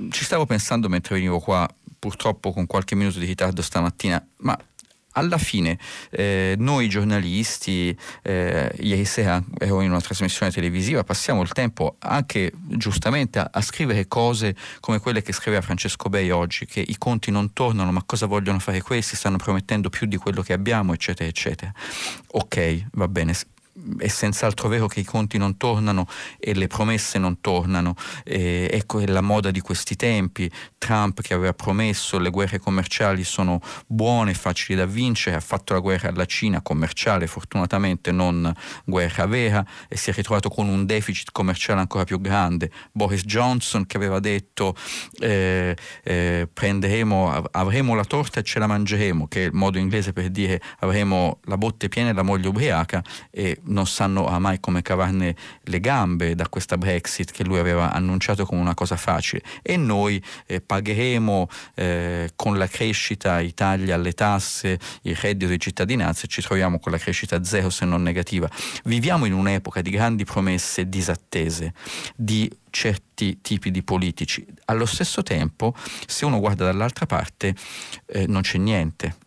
ci 0.10 0.24
stavo 0.26 0.46
pensando 0.46 0.90
mentre 0.90 1.16
venivo 1.16 1.40
qua, 1.40 1.68
purtroppo 1.98 2.52
con 2.52 2.66
qualche 2.66 2.96
minuto 2.96 3.18
di 3.18 3.26
ritardo 3.26 3.62
stamattina, 3.62 4.24
ma 4.38 4.58
alla 5.16 5.38
fine 5.38 5.78
eh, 6.12 6.56
noi 6.58 6.88
giornalisti, 6.88 7.96
eh, 8.22 8.72
ieri 8.80 9.06
sera 9.06 9.44
ero 9.58 9.82
in 9.82 9.90
una 9.90 10.02
trasmissione 10.02 10.52
televisiva, 10.52 11.04
passiamo 11.04 11.42
il 11.42 11.52
tempo 11.52 11.96
anche 12.00 12.52
giustamente 12.56 13.40
a, 13.40 13.50
a, 13.52 13.62
scrivere 13.62 14.08
cose 14.08 14.56
come 14.80 15.00
quelle 15.00 15.22
che 15.22 15.34
scriveva 15.34 15.62
Francesco 15.62 16.10
Bei 16.10 16.30
oggi, 16.32 16.66
che 16.66 16.84
i 16.86 16.98
conti 16.98 17.32
non 17.32 17.54
tornano, 17.54 17.92
ma 17.92 18.04
cosa 18.04 18.26
vogliono 18.26 18.60
fare 18.60 18.82
questi? 18.82 19.16
Stanno 19.16 19.38
promettendo 19.38 19.90
più 19.90 20.08
di 20.08 20.18
quello 20.18 20.42
che 20.42 20.54
abbiamo, 20.54 20.94
eccetera, 20.94 21.30
eccetera. 21.30 21.72
Ok, 22.32 22.88
va 22.92 23.08
bene, 23.08 23.34
è 23.98 24.08
senz'altro 24.08 24.70
vero 24.70 24.88
che 24.88 25.02
i 25.02 25.04
conti 25.04 25.38
non 25.38 25.58
tornano 25.58 26.08
e 26.40 26.54
le 26.54 26.68
promesse 26.68 27.20
non 27.20 27.42
tornano. 27.42 27.96
Eh, 28.24 28.70
ecco 28.72 29.00
è 29.00 29.06
la 29.08 29.22
moda 29.22 29.52
di 29.52 29.60
questi 29.60 29.96
tempi. 29.96 30.50
Trump 30.78 31.22
che 31.22 31.34
aveva 31.34 31.54
promesso 31.54 32.18
le 32.18 32.30
guerre 32.30 32.60
commerciali 32.60 33.24
sono 33.24 33.60
buone, 33.88 34.34
facili 34.34 34.78
da 34.78 34.86
vincere, 34.86 35.36
ha 35.36 35.42
fatto 35.42 35.74
la 35.74 35.80
guerra 35.80 36.10
alla 36.10 36.26
Cina 36.26 36.62
commerciale, 36.62 37.28
fortunatamente 37.28 38.12
non 38.12 38.54
guerra 38.86 39.26
vera, 39.26 39.66
e 39.90 39.98
si 39.98 40.10
è 40.10 40.14
ritrovato 40.14 40.50
con 40.50 40.68
un 40.68 40.86
deficit 40.86 41.32
commerciale 41.32 41.80
ancora 41.80 42.06
più 42.06 42.22
grande. 42.22 42.72
Boris 42.92 43.24
Johnson 43.24 43.86
che 43.86 43.98
aveva 43.98 44.20
detto 44.20 44.76
eh, 45.20 45.76
eh, 46.04 46.48
avremo 47.52 47.96
la 47.96 48.06
torta 48.06 48.40
e 48.40 48.44
ce 48.44 48.60
la 48.60 48.68
mangeremo, 48.68 49.28
che 49.28 49.44
è 49.44 49.46
il 49.48 49.54
modo 49.54 49.78
inglese 49.78 50.14
per 50.14 50.30
dire 50.30 50.62
avremo 50.80 51.40
la 51.46 51.58
botte 51.58 51.90
piena 51.90 52.10
e 52.10 52.14
la 52.14 52.24
moglie 52.24 52.48
ubriaca. 52.48 53.04
E 53.32 53.60
non 53.66 53.88
sanno 53.88 54.24
mai 54.40 54.60
come 54.60 54.82
cavarne 54.82 55.36
le 55.64 55.80
gambe 55.80 56.36
da 56.36 56.48
questa 56.50 56.78
Brexit 56.78 57.32
che 57.32 57.44
lui 57.44 57.60
aveva 57.60 57.92
annunciato 57.92 58.46
come 58.46 58.62
una 58.62 58.74
cosa 58.74 58.98
facile 58.98 59.42
e 59.62 59.78
noi 59.78 60.22
eh, 60.46 60.62
pagheremo 60.62 61.48
eh, 61.76 62.32
con 62.36 62.58
la 62.58 62.68
crescita 62.68 63.40
i 63.40 63.54
tagli 63.54 63.92
alle 63.92 64.14
tasse, 64.14 64.80
il 65.04 65.16
reddito 65.16 65.52
di 65.52 65.60
cittadinanza 65.60 66.26
e 66.26 66.28
ci 66.28 66.42
troviamo 66.42 66.80
con 66.80 66.92
la 66.92 66.98
crescita 66.98 67.44
zero 67.44 67.70
se 67.70 67.86
non 67.86 68.02
negativa. 68.02 68.50
Viviamo 68.86 69.26
in 69.26 69.34
un'epoca 69.34 69.82
di 69.82 69.90
grandi 69.90 70.26
promesse 70.26 70.88
disattese, 70.90 71.74
di 72.16 72.52
certi 72.70 73.40
tipi 73.42 73.72
di 73.72 73.84
politici. 73.84 74.46
Allo 74.66 74.86
stesso 74.86 75.24
tempo, 75.24 75.74
se 76.06 76.26
uno 76.26 76.40
guarda 76.40 76.66
dall'altra 76.66 77.06
parte, 77.06 77.56
eh, 78.08 78.28
non 78.28 78.42
c'è 78.42 78.58
niente 78.58 79.24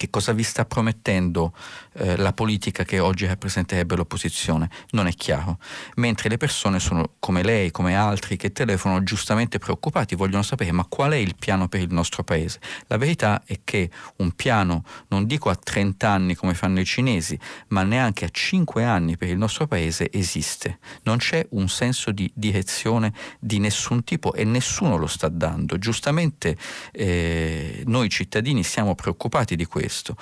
che 0.00 0.08
cosa 0.08 0.32
vi 0.32 0.42
sta 0.42 0.64
promettendo 0.64 1.52
eh, 1.94 2.16
la 2.16 2.32
politica 2.32 2.84
che 2.84 2.98
oggi 2.98 3.26
rappresenterebbe 3.26 3.96
l'opposizione? 3.96 4.70
Non 4.90 5.06
è 5.06 5.12
chiaro. 5.12 5.58
Mentre 5.96 6.28
le 6.28 6.36
persone 6.36 6.78
sono 6.78 7.14
come 7.18 7.42
lei, 7.42 7.70
come 7.70 7.94
altri 7.94 8.36
che 8.36 8.52
telefonano 8.52 9.02
giustamente 9.02 9.58
preoccupati, 9.58 10.14
vogliono 10.14 10.42
sapere 10.42 10.72
ma 10.72 10.84
qual 10.84 11.12
è 11.12 11.16
il 11.16 11.34
piano 11.36 11.68
per 11.68 11.80
il 11.80 11.92
nostro 11.92 12.22
paese? 12.22 12.60
La 12.86 12.96
verità 12.96 13.42
è 13.44 13.60
che 13.64 13.90
un 14.16 14.32
piano, 14.32 14.84
non 15.08 15.26
dico 15.26 15.50
a 15.50 15.56
30 15.56 16.08
anni 16.08 16.34
come 16.34 16.54
fanno 16.54 16.80
i 16.80 16.84
cinesi, 16.84 17.38
ma 17.68 17.82
neanche 17.82 18.24
a 18.24 18.28
5 18.30 18.84
anni 18.84 19.16
per 19.16 19.28
il 19.28 19.38
nostro 19.38 19.66
paese 19.66 20.10
esiste. 20.12 20.78
Non 21.02 21.18
c'è 21.18 21.46
un 21.50 21.68
senso 21.68 22.10
di 22.12 22.30
direzione 22.34 23.12
di 23.38 23.58
nessun 23.58 24.04
tipo 24.04 24.32
e 24.34 24.44
nessuno 24.44 24.96
lo 24.96 25.06
sta 25.06 25.28
dando. 25.28 25.78
Giustamente 25.78 26.56
eh, 26.92 27.82
noi 27.86 28.08
cittadini 28.08 28.62
siamo 28.62 28.94
preoccupati 28.94 29.56
di 29.56 29.64
questo. 29.64 30.16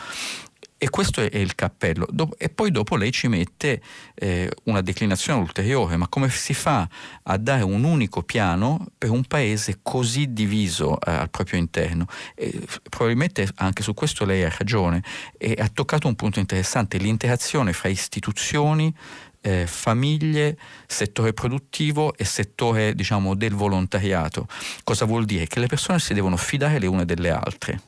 E 0.80 0.90
questo 0.90 1.20
è 1.20 1.36
il 1.36 1.56
cappello. 1.56 2.06
e 2.38 2.48
poi 2.50 2.70
dopo 2.70 2.94
lei 2.94 3.10
ci 3.10 3.26
mette 3.26 3.82
eh, 4.14 4.48
una 4.64 4.80
declinazione 4.80 5.40
ulteriore, 5.40 5.96
ma 5.96 6.06
come 6.06 6.30
si 6.30 6.54
fa 6.54 6.88
a 7.24 7.36
dare 7.36 7.64
un 7.64 7.82
unico 7.82 8.22
piano 8.22 8.86
per 8.96 9.10
un 9.10 9.24
paese 9.24 9.80
così 9.82 10.32
diviso 10.32 11.00
eh, 11.00 11.10
al 11.10 11.30
proprio 11.30 11.58
interno? 11.58 12.06
E, 12.36 12.62
probabilmente 12.88 13.48
anche 13.56 13.82
su 13.82 13.92
questo 13.92 14.24
lei 14.24 14.44
ha 14.44 14.54
ragione 14.56 15.02
e 15.36 15.56
ha 15.58 15.68
toccato 15.68 16.06
un 16.06 16.14
punto 16.14 16.38
interessante, 16.38 16.98
l'interazione 16.98 17.72
fra 17.72 17.88
istituzioni, 17.88 18.94
eh, 19.40 19.66
famiglie, 19.66 20.56
settore 20.86 21.32
produttivo 21.32 22.14
e 22.16 22.24
settore 22.24 22.94
diciamo, 22.94 23.34
del 23.34 23.54
volontariato. 23.54 24.46
Cosa 24.84 25.06
vuol 25.06 25.24
dire? 25.24 25.48
Che 25.48 25.58
le 25.58 25.66
persone 25.66 25.98
si 25.98 26.14
devono 26.14 26.36
fidare 26.36 26.78
le 26.78 26.86
une 26.86 27.04
delle 27.04 27.30
altre 27.30 27.80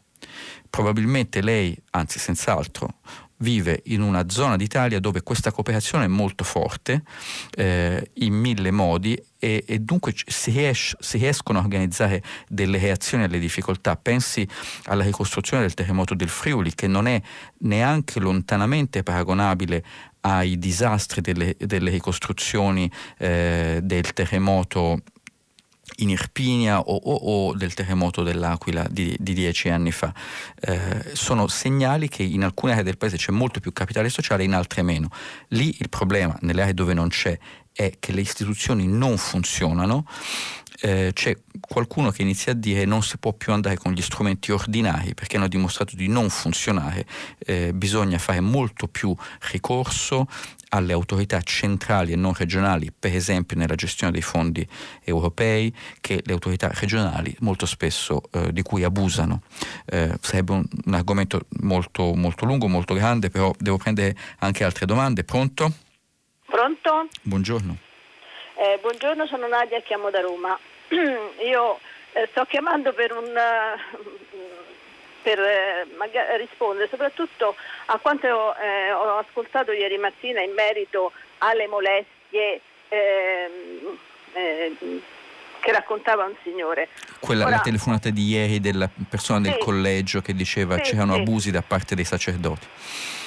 probabilmente 0.70 1.42
lei, 1.42 1.76
anzi 1.90 2.18
senz'altro, 2.18 2.94
vive 3.40 3.82
in 3.86 4.02
una 4.02 4.28
zona 4.28 4.56
d'Italia 4.56 5.00
dove 5.00 5.22
questa 5.22 5.50
cooperazione 5.50 6.04
è 6.04 6.08
molto 6.08 6.44
forte 6.44 7.02
eh, 7.54 8.10
in 8.14 8.34
mille 8.34 8.70
modi 8.70 9.20
e, 9.38 9.64
e 9.66 9.78
dunque 9.78 10.12
si, 10.14 10.50
ries- 10.50 10.96
si, 10.98 11.18
riescono 11.18 11.58
a 11.58 11.62
organizzare 11.62 12.22
delle 12.48 12.78
reazioni 12.78 13.24
alle 13.24 13.38
difficoltà. 13.38 13.96
Pensi 13.96 14.46
alla 14.84 15.04
ricostruzione 15.04 15.62
del 15.62 15.74
terremoto 15.74 16.14
del 16.14 16.28
Friuli 16.28 16.74
che 16.74 16.86
non 16.86 17.06
è 17.06 17.20
neanche 17.60 18.20
lontanamente 18.20 19.02
paragonabile 19.02 19.84
ai 20.20 20.58
disastri 20.58 21.22
delle, 21.22 21.56
delle 21.58 21.90
ricostruzioni 21.90 22.90
eh, 23.16 23.80
del 23.82 24.12
terremoto 24.12 25.00
in 26.00 26.10
Irpinia 26.10 26.80
o, 26.80 26.94
o, 26.94 27.14
o, 27.14 27.54
del 27.54 27.74
terremoto 27.74 28.22
dell'Aquila 28.22 28.86
di, 28.90 29.16
di 29.18 29.32
dieci 29.32 29.68
anni 29.68 29.92
fa. 29.92 30.12
Eh, 30.60 31.10
sono 31.14 31.46
segnali 31.48 32.08
che 32.08 32.22
in 32.22 32.44
alcune 32.44 32.72
aree 32.72 32.84
del 32.84 32.98
paese 32.98 33.16
c'è 33.16 33.32
molto 33.32 33.60
più 33.60 33.72
capitale 33.72 34.08
sociale, 34.08 34.44
in 34.44 34.54
altre 34.54 34.82
meno. 34.82 35.08
Lì 35.48 35.76
il 35.78 35.88
problema, 35.88 36.36
nelle 36.40 36.62
aree 36.62 36.74
dove 36.74 36.94
non 36.94 37.08
c'è, 37.08 37.38
è 37.72 37.92
che 37.98 38.12
le 38.12 38.20
istituzioni 38.20 38.86
non 38.86 39.16
funzionano, 39.16 40.04
eh, 40.82 41.10
c'è 41.12 41.36
qualcuno 41.60 42.10
che 42.10 42.22
inizia 42.22 42.52
a 42.52 42.54
dire 42.54 42.84
non 42.84 43.02
si 43.02 43.18
può 43.18 43.32
più 43.32 43.52
andare 43.52 43.76
con 43.76 43.92
gli 43.92 44.00
strumenti 44.00 44.50
ordinari 44.50 45.14
perché 45.14 45.36
hanno 45.36 45.48
dimostrato 45.48 45.94
di 45.94 46.08
non 46.08 46.30
funzionare, 46.30 47.06
eh, 47.38 47.72
bisogna 47.74 48.18
fare 48.18 48.40
molto 48.40 48.88
più 48.88 49.14
ricorso 49.50 50.26
alle 50.70 50.92
autorità 50.92 51.40
centrali 51.40 52.12
e 52.12 52.16
non 52.16 52.34
regionali, 52.34 52.92
per 52.96 53.14
esempio 53.14 53.56
nella 53.56 53.74
gestione 53.74 54.12
dei 54.12 54.22
fondi 54.22 54.66
europei, 55.04 55.74
che 56.00 56.22
le 56.24 56.32
autorità 56.32 56.70
regionali 56.72 57.34
molto 57.40 57.66
spesso 57.66 58.22
eh, 58.32 58.52
di 58.52 58.62
cui 58.62 58.82
abusano. 58.82 59.42
Eh, 59.86 60.12
sarebbe 60.20 60.52
un, 60.52 60.64
un 60.86 60.94
argomento 60.94 61.46
molto, 61.60 62.14
molto 62.14 62.44
lungo, 62.44 62.68
molto 62.68 62.94
grande, 62.94 63.30
però 63.30 63.52
devo 63.58 63.76
prendere 63.76 64.14
anche 64.40 64.64
altre 64.64 64.86
domande. 64.86 65.24
Pronto? 65.24 65.70
Pronto? 66.46 67.08
Buongiorno. 67.22 67.76
Eh, 68.56 68.78
buongiorno, 68.80 69.26
sono 69.26 69.46
Nadia, 69.46 69.80
chiamo 69.80 70.10
da 70.10 70.20
Roma. 70.20 70.58
Io 70.90 71.78
eh, 72.12 72.28
sto 72.30 72.44
chiamando 72.44 72.92
per, 72.92 73.12
un, 73.12 73.24
per 75.22 75.38
eh, 75.38 75.86
rispondere 76.36 76.88
soprattutto 76.88 77.54
a 77.86 77.98
quanto 77.98 78.54
eh, 78.56 78.92
ho 78.92 79.18
ascoltato 79.18 79.72
ieri 79.72 79.98
mattina 79.98 80.40
in 80.40 80.52
merito 80.52 81.12
alle 81.38 81.66
molestie 81.66 82.60
ehm, 82.88 83.98
eh, 84.32 84.76
che 85.60 85.72
raccontava 85.72 86.24
un 86.24 86.34
signore. 86.42 86.88
Quella 87.18 87.44
Ora, 87.44 87.56
la 87.56 87.60
telefonata 87.60 88.10
di 88.10 88.24
ieri 88.26 88.60
della 88.60 88.88
persona 89.08 89.40
del 89.40 89.54
sì, 89.54 89.58
collegio 89.58 90.20
che 90.22 90.34
diceva 90.34 90.76
sì, 90.76 90.82
c'erano 90.82 91.14
sì. 91.14 91.20
abusi 91.20 91.50
da 91.50 91.62
parte 91.62 91.94
dei 91.94 92.04
sacerdoti. 92.04 92.66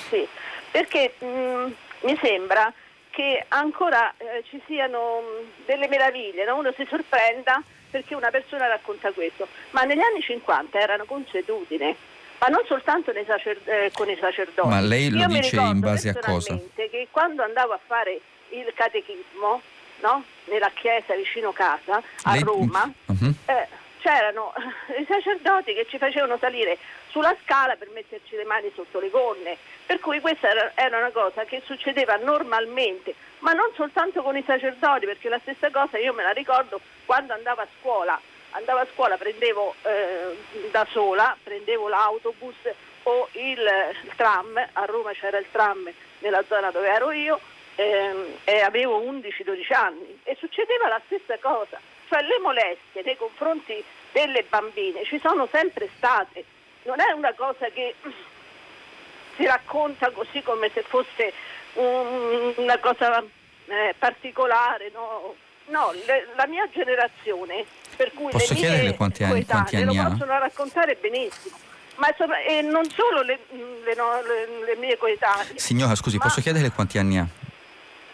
Sì, 0.09 0.27
perché 0.71 1.13
mh, 1.19 1.25
mm, 1.25 1.71
mi 2.01 2.17
sembra 2.21 2.73
che 3.11 3.45
ancora 3.49 4.11
eh, 4.17 4.43
ci 4.49 4.59
siano 4.65 5.21
mh, 5.21 5.65
delle 5.65 5.87
meraviglie, 5.87 6.45
no? 6.45 6.57
uno 6.57 6.73
si 6.75 6.85
sorprenda 6.89 7.61
perché 7.93 8.15
una 8.15 8.31
persona 8.31 8.65
racconta 8.65 9.11
questo, 9.11 9.47
ma 9.69 9.83
negli 9.83 9.99
anni 9.99 10.19
50 10.19 10.79
erano 10.79 11.05
consuetudine, 11.05 11.95
ma 12.39 12.47
non 12.47 12.63
soltanto 12.65 13.13
sacer- 13.23 13.61
eh, 13.65 13.91
con 13.93 14.09
i 14.09 14.17
sacerdoti. 14.19 14.67
Ma 14.67 14.81
lei 14.81 15.11
lo 15.11 15.19
Io 15.19 15.27
dice 15.27 15.55
in 15.57 15.79
base 15.79 16.09
a 16.09 16.15
cosa? 16.19 16.59
che 16.73 17.07
quando 17.11 17.43
andavo 17.43 17.73
a 17.73 17.79
fare 17.85 18.19
il 18.49 18.73
catechismo, 18.73 19.61
no? 20.01 20.23
nella 20.45 20.71
chiesa 20.73 21.13
vicino 21.13 21.51
casa, 21.53 22.01
a 22.23 22.31
lei... 22.31 22.41
Roma, 22.41 22.91
uh-huh. 23.05 23.33
eh, 23.45 23.67
c'erano 24.03 24.53
i 24.99 25.05
sacerdoti 25.07 25.73
che 25.73 25.87
ci 25.89 25.97
facevano 25.97 26.37
salire 26.37 26.77
sulla 27.07 27.35
scala 27.43 27.75
per 27.77 27.89
metterci 27.89 28.35
le 28.35 28.43
mani 28.43 28.69
sotto 28.75 28.99
le 28.99 29.09
gonne, 29.09 29.57
per 29.85 29.99
cui 29.99 30.19
questa 30.19 30.49
era, 30.75 30.97
una 30.97 31.11
cosa 31.11 31.45
che 31.45 31.61
succedeva 31.65 32.17
normalmente, 32.17 33.15
ma 33.39 33.53
non 33.53 33.71
soltanto 33.75 34.21
con 34.21 34.35
i 34.35 34.43
sacerdoti, 34.45 35.05
perché 35.05 35.29
la 35.29 35.39
stessa 35.39 35.71
cosa 35.71 35.97
io 35.97 36.13
me 36.13 36.23
la 36.23 36.31
ricordo 36.31 36.79
quando 37.05 37.33
andavo 37.33 37.61
a 37.61 37.67
scuola. 37.79 38.19
Andavo 38.55 38.79
a 38.81 38.87
scuola, 38.93 39.17
prendevo 39.17 39.73
eh, 39.81 40.37
da 40.69 40.85
sola, 40.91 41.35
prendevo 41.41 41.87
l'autobus 41.87 42.55
o 43.01 43.27
il, 43.31 43.59
il, 44.03 44.11
tram, 44.15 44.63
a 44.73 44.85
Roma 44.85 45.11
c'era 45.13 45.39
il 45.39 45.47
tram 45.49 45.91
nella 46.19 46.43
zona 46.47 46.69
dove 46.69 46.87
ero 46.87 47.09
io 47.09 47.39
ehm, 47.73 48.37
e 48.43 48.61
avevo 48.61 48.99
11-12 48.99 49.73
anni. 49.73 50.19
E 50.21 50.35
succedeva 50.39 50.87
la 50.87 51.01
stessa 51.07 51.35
cosa 51.39 51.79
cioè 52.13 52.21
le 52.21 52.39
molestie 52.43 53.01
nei 53.03 53.17
confronti 53.17 53.83
delle 54.11 54.45
bambine 54.47 55.03
ci 55.05 55.19
sono 55.19 55.47
sempre 55.51 55.89
state, 55.97 56.45
non 56.83 56.99
è 56.99 57.11
una 57.11 57.33
cosa 57.33 57.65
che 57.73 57.95
si 59.35 59.45
racconta 59.45 60.11
così 60.11 60.43
come 60.43 60.69
se 60.71 60.83
fosse 60.83 61.33
un, 61.73 62.53
una 62.57 62.77
cosa 62.77 63.23
eh, 63.65 63.95
particolare, 63.97 64.91
no? 64.93 65.33
No, 65.65 65.91
le, 66.05 66.27
la 66.35 66.45
mia 66.45 66.69
generazione, 66.71 67.65
per 67.95 68.11
cui 68.13 68.31
Posso 68.31 68.53
le 68.53 68.59
mie 68.59 68.95
quanti 68.95 69.23
anni, 69.23 69.45
quanti 69.45 69.77
anni 69.77 69.95
lo 69.95 70.09
possono 70.09 70.37
raccontare 70.37 70.95
benissimo. 70.95 71.57
Ma 71.95 72.09
insomma, 72.09 72.41
e 72.41 72.61
non 72.61 72.83
solo 72.89 73.21
le, 73.21 73.39
le, 73.49 73.95
no, 73.95 74.19
le 74.65 74.75
mie 74.75 74.97
coetanee. 74.97 75.57
Signora, 75.57 75.95
scusi, 75.95 76.17
posso 76.17 76.41
chiederle 76.41 76.71
quanti 76.71 76.97
anni 76.97 77.17
ha? 77.17 77.25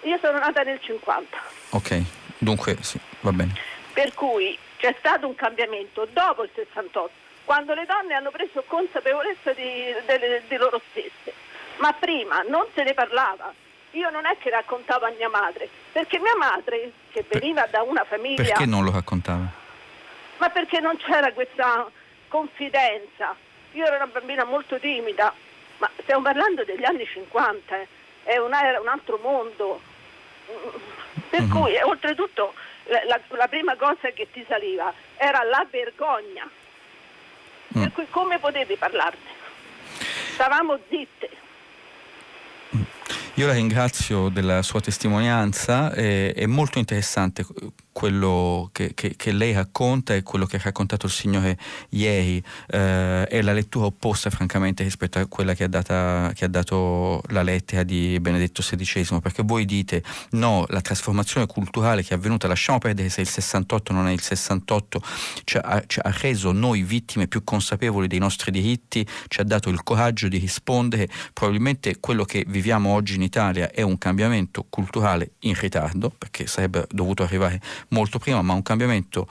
Io 0.03 0.17
sono 0.21 0.37
nata 0.37 0.61
nel 0.61 0.79
50. 0.79 1.37
Ok, 1.69 2.01
dunque 2.37 2.77
sì, 2.81 2.99
va 3.21 3.31
bene. 3.31 3.77
Per 3.99 4.13
cui 4.13 4.57
c'è 4.77 4.95
stato 4.97 5.27
un 5.27 5.35
cambiamento 5.35 6.07
dopo 6.13 6.43
il 6.43 6.49
68, 6.55 7.11
quando 7.43 7.73
le 7.73 7.85
donne 7.85 8.13
hanno 8.13 8.31
preso 8.31 8.63
consapevolezza 8.65 9.51
di, 9.51 9.61
di, 9.61 10.41
di 10.47 10.55
loro 10.55 10.81
stesse, 10.89 11.33
ma 11.79 11.91
prima 11.91 12.41
non 12.47 12.65
se 12.73 12.83
ne 12.83 12.93
parlava. 12.93 13.53
Io 13.91 14.09
non 14.09 14.25
è 14.25 14.37
che 14.37 14.51
raccontavo 14.51 15.05
a 15.05 15.11
mia 15.17 15.27
madre, 15.27 15.67
perché 15.91 16.17
mia 16.17 16.37
madre, 16.37 16.93
che 17.11 17.25
veniva 17.27 17.67
da 17.69 17.81
una 17.81 18.05
famiglia... 18.05 18.41
Perché 18.41 18.65
non 18.65 18.85
lo 18.85 18.91
raccontava? 18.91 19.45
Ma 20.37 20.47
perché 20.47 20.79
non 20.79 20.95
c'era 20.95 21.33
questa 21.33 21.91
confidenza. 22.29 23.35
Io 23.73 23.85
ero 23.85 23.97
una 23.97 24.07
bambina 24.07 24.45
molto 24.45 24.79
timida, 24.79 25.33
ma 25.79 25.89
stiamo 26.03 26.21
parlando 26.21 26.63
degli 26.63 26.85
anni 26.85 27.05
50, 27.05 27.75
eh. 27.75 27.87
è 28.23 28.37
una, 28.37 28.65
era 28.65 28.79
un 28.79 28.87
altro 28.87 29.19
mondo. 29.21 29.81
Per 31.29 31.41
uh-huh. 31.41 31.49
cui, 31.49 31.75
oltretutto, 31.81 32.53
la, 32.89 33.19
la, 33.37 33.47
prima 33.47 33.75
cosa 33.75 34.09
che 34.13 34.27
ti 34.31 34.43
saliva 34.47 34.93
era 35.15 35.43
la 35.43 35.65
vergogna. 35.69 36.49
Mm. 37.77 37.81
Per 37.81 37.91
cui 37.91 38.07
come 38.09 38.39
potevi 38.39 38.75
parlarne? 38.75 39.37
Stavamo 40.33 40.79
zitte. 40.89 41.29
Io 43.35 43.47
la 43.47 43.53
ringrazio 43.53 44.29
della 44.29 44.61
sua 44.61 44.81
testimonianza, 44.81 45.93
è, 45.93 46.33
è 46.33 46.45
molto 46.45 46.77
interessante 46.77 47.45
quello 47.99 48.69
che, 48.71 48.93
che, 48.93 49.17
che, 49.17 49.33
lei 49.33 49.51
racconta 49.51 50.15
e 50.15 50.23
quello 50.23 50.45
che 50.45 50.55
ha 50.55 50.61
raccontato 50.63 51.07
il 51.07 51.11
Signore 51.11 51.57
ieri. 51.89 52.41
Eh, 52.67 53.27
è 53.27 53.41
la 53.41 53.51
lettura 53.51 53.87
opposta 53.87 54.29
francamente 54.29 54.83
rispetto 54.83 55.19
a 55.19 55.25
quella 55.25 55.53
che 55.53 55.65
ha, 55.65 55.67
data, 55.67 56.31
che 56.33 56.45
ha, 56.45 56.47
dato 56.47 57.21
la 57.27 57.41
lettera 57.41 57.83
di 57.83 58.17
Benedetto 58.21 58.61
XVI 58.61 59.19
perché 59.19 59.43
voi 59.43 59.65
dite 59.65 60.01
no, 60.31 60.63
la 60.69 60.79
trasformazione 60.79 61.45
culturale 61.45 62.01
che 62.01 62.13
è 62.13 62.17
avvenuta 62.17 62.47
lasciamo 62.47 62.77
perdere 62.77 63.09
se 63.09 63.19
il 63.19 63.27
68 63.27 63.91
non 63.91 64.07
è 64.07 64.13
il 64.13 64.21
68 64.21 65.01
ci 65.43 65.57
ha, 65.57 65.83
ci 65.85 65.99
ha 66.01 66.15
reso 66.21 66.53
noi 66.53 66.83
vittime 66.83 67.27
più 67.27 67.43
consapevoli 67.43 68.07
dei 68.07 68.19
nostri 68.19 68.49
diritti 68.49 69.05
ci 69.27 69.41
ha 69.41 69.43
dato 69.43 69.67
il 69.69 69.83
coraggio 69.83 70.29
di 70.29 70.37
rispondere. 70.37 71.09
Probabilmente 71.33 71.99
quello 71.99 72.23
che 72.23 72.45
viviamo 72.47 72.93
oggi 72.93 73.15
in 73.15 73.23
Italia 73.23 73.71
è 73.71 73.81
un 73.81 73.97
cambiamento 73.97 74.65
culturale 74.69 75.31
in 75.39 75.55
ritardo 75.59 76.09
perché 76.09 76.47
sarebbe 76.47 76.87
dovuto 76.89 77.23
arrivare 77.23 77.59
molto 77.89 78.19
prima, 78.19 78.41
ma 78.41 78.53
un 78.53 78.61
cambiamento 78.61 79.27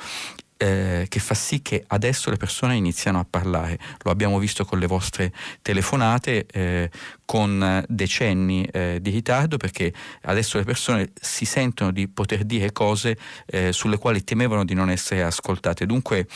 eh, 0.59 1.07
che 1.09 1.21
fa 1.21 1.35
sì 1.35 1.63
che 1.63 1.85
adesso 1.87 2.31
le 2.31 2.37
persone 2.37 2.75
iniziano 2.75 3.21
a 3.21 3.27
parlare. 3.29 3.79
Lo 4.03 4.11
abbiamo 4.11 4.39
visto 4.39 4.65
con 4.65 4.79
le 4.79 4.87
vostre 4.87 5.33
telefonate, 5.63 6.47
eh, 6.47 6.91
con 7.25 7.85
decenni 7.89 8.65
eh, 8.65 8.99
di 9.01 9.11
ritardo, 9.11 9.57
perché 9.57 9.93
adesso 10.23 10.59
le 10.59 10.65
persone 10.65 11.13
si 11.19 11.45
sentono 11.45 11.93
di 11.93 12.09
poter 12.09 12.45
dire 12.45 12.73
cose 12.73 13.17
eh, 13.47 13.73
sulle 13.73 13.99
quali 13.99 14.25
temevano 14.25 14.65
di 14.65 14.75
non 14.75 14.91
essere 14.91 15.23
ascoltate. 15.23 15.87
Dunque 15.87 16.27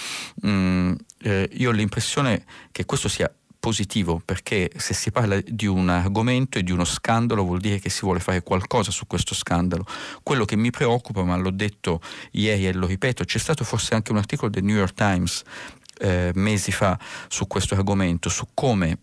mh, 0.42 0.48
mm, 0.48 0.92
eh, 1.22 1.48
io 1.52 1.70
ho 1.70 1.72
l'impressione 1.72 2.44
che 2.70 2.84
questo 2.84 3.08
sia 3.08 3.30
positivo 3.62 4.20
perché 4.24 4.72
se 4.76 4.92
si 4.92 5.12
parla 5.12 5.40
di 5.40 5.66
un 5.66 5.88
argomento 5.88 6.58
e 6.58 6.64
di 6.64 6.72
uno 6.72 6.84
scandalo 6.84 7.44
vuol 7.44 7.60
dire 7.60 7.78
che 7.78 7.90
si 7.90 8.00
vuole 8.00 8.18
fare 8.18 8.42
qualcosa 8.42 8.90
su 8.90 9.06
questo 9.06 9.36
scandalo. 9.36 9.86
Quello 10.24 10.44
che 10.44 10.56
mi 10.56 10.70
preoccupa, 10.70 11.22
ma 11.22 11.36
l'ho 11.36 11.52
detto 11.52 12.00
ieri 12.32 12.66
e 12.66 12.72
lo 12.72 12.88
ripeto, 12.88 13.22
c'è 13.22 13.38
stato 13.38 13.62
forse 13.62 13.94
anche 13.94 14.10
un 14.10 14.18
articolo 14.18 14.50
del 14.50 14.64
New 14.64 14.74
York 14.74 14.94
Times 14.94 15.44
eh, 16.00 16.32
mesi 16.34 16.72
fa 16.72 16.98
su 17.28 17.46
questo 17.46 17.76
argomento, 17.76 18.28
su 18.28 18.48
come 18.52 18.98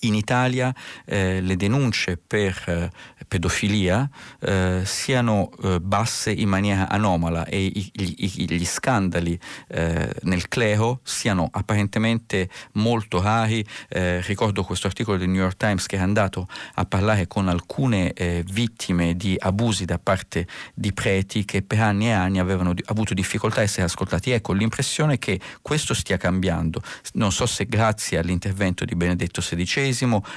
in 0.00 0.14
Italia 0.14 0.74
eh, 1.04 1.40
le 1.40 1.56
denunce 1.56 2.16
per 2.16 2.62
eh, 2.66 2.90
pedofilia 3.26 4.08
eh, 4.40 4.82
siano 4.84 5.50
eh, 5.62 5.80
basse 5.80 6.30
in 6.30 6.48
maniera 6.48 6.88
anomala 6.88 7.44
e 7.44 7.64
i, 7.64 7.90
gli, 7.92 8.44
gli, 8.46 8.64
scandali 8.64 9.38
eh, 9.68 10.12
nel 10.22 10.48
clero 10.48 11.00
siano 11.02 11.48
apparentemente 11.50 12.48
molto 12.72 13.20
rari. 13.20 13.64
Eh, 13.88 14.20
ricordo 14.22 14.62
questo 14.62 14.86
articolo 14.86 15.16
del 15.16 15.28
New 15.28 15.40
York 15.40 15.56
Times 15.56 15.86
che 15.86 15.96
è 15.96 16.00
andato 16.00 16.46
a 16.74 16.84
parlare 16.84 17.26
con 17.26 17.48
alcune 17.48 18.12
vittime 18.44 19.16
di 19.16 19.36
abusi 19.38 19.84
da 19.84 19.98
parte 19.98 20.46
di 20.74 20.92
preti 20.92 21.44
che 21.44 21.62
per 21.62 21.80
anni 21.80 22.06
e 22.06 22.12
anni 22.12 22.38
avevano 22.38 22.74
di, 22.74 22.82
avuto 22.86 23.14
difficoltà 23.14 23.60
a 23.60 23.64
essere 23.64 23.84
ascoltati. 23.84 24.30
Ecco, 24.30 24.52
l'impressione 24.52 25.18
che 25.18 25.40
questo 25.62 25.94
stia 25.94 26.16
cambiando. 26.16 26.82
Non 27.14 27.32
so 27.32 27.46
se 27.46 27.66
grazie 27.66 28.18
all'intervento 28.18 28.84
di 28.84 28.94
Benedetto 28.94 29.40
XVI 29.40 29.87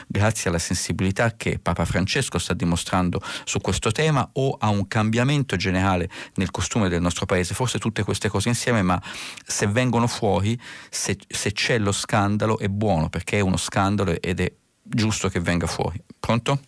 grazie 0.08 0.49
alla 0.49 0.60
sensibilità 0.60 1.36
che 1.36 1.60
Papa 1.60 1.86
Francesco 1.86 2.38
sta 2.38 2.54
dimostrando 2.54 3.22
su 3.43 3.60
questo 3.60 3.91
tema 3.91 4.28
o 4.34 4.58
a 4.60 4.70
un 4.70 4.88
cambiamento 4.88 5.56
generale 5.56 6.10
nel 6.36 6.52
costume 6.52 6.89
del 6.89 7.02
nostro 7.02 7.26
paese. 7.26 7.54
Forse 7.54 7.80
tutte 7.80 8.04
queste 8.04 8.30
cose 8.30 8.49
insieme, 8.49 8.82
ma 8.82 9.02
se 9.45 9.68
vengono 9.68 10.08
fuori, 10.08 10.60
se, 10.89 11.18
se 11.28 11.52
c'è 11.52 11.78
lo 11.78 11.91
scandalo 11.91 12.60
è 12.60 12.68
buono 12.68 13.10
perché 13.10 13.38
è 13.38 13.41
uno 13.41 13.58
scandalo 13.58 14.16
ed 14.20 14.39
è 14.39 14.52
giusto 14.82 15.30
che 15.30 15.39
venga 15.39 15.68
fuori. 15.68 16.02
Pronto? 16.20 16.60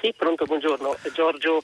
Sì, 0.00 0.12
pronto, 0.16 0.44
buongiorno. 0.44 0.96
Giorgio 1.12 1.62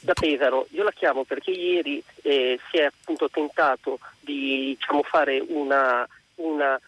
da 0.00 0.12
Pesaro. 0.14 0.66
Io 0.70 0.82
la 0.82 0.92
chiamo 0.92 1.24
perché 1.24 1.50
ieri 1.50 2.02
eh, 2.22 2.58
si 2.70 2.78
è 2.78 2.84
appunto 2.84 3.28
tentato 3.30 3.98
di 4.20 4.76
diciamo, 4.78 5.02
fare 5.02 5.42
una, 5.48 6.06
una 6.36 6.80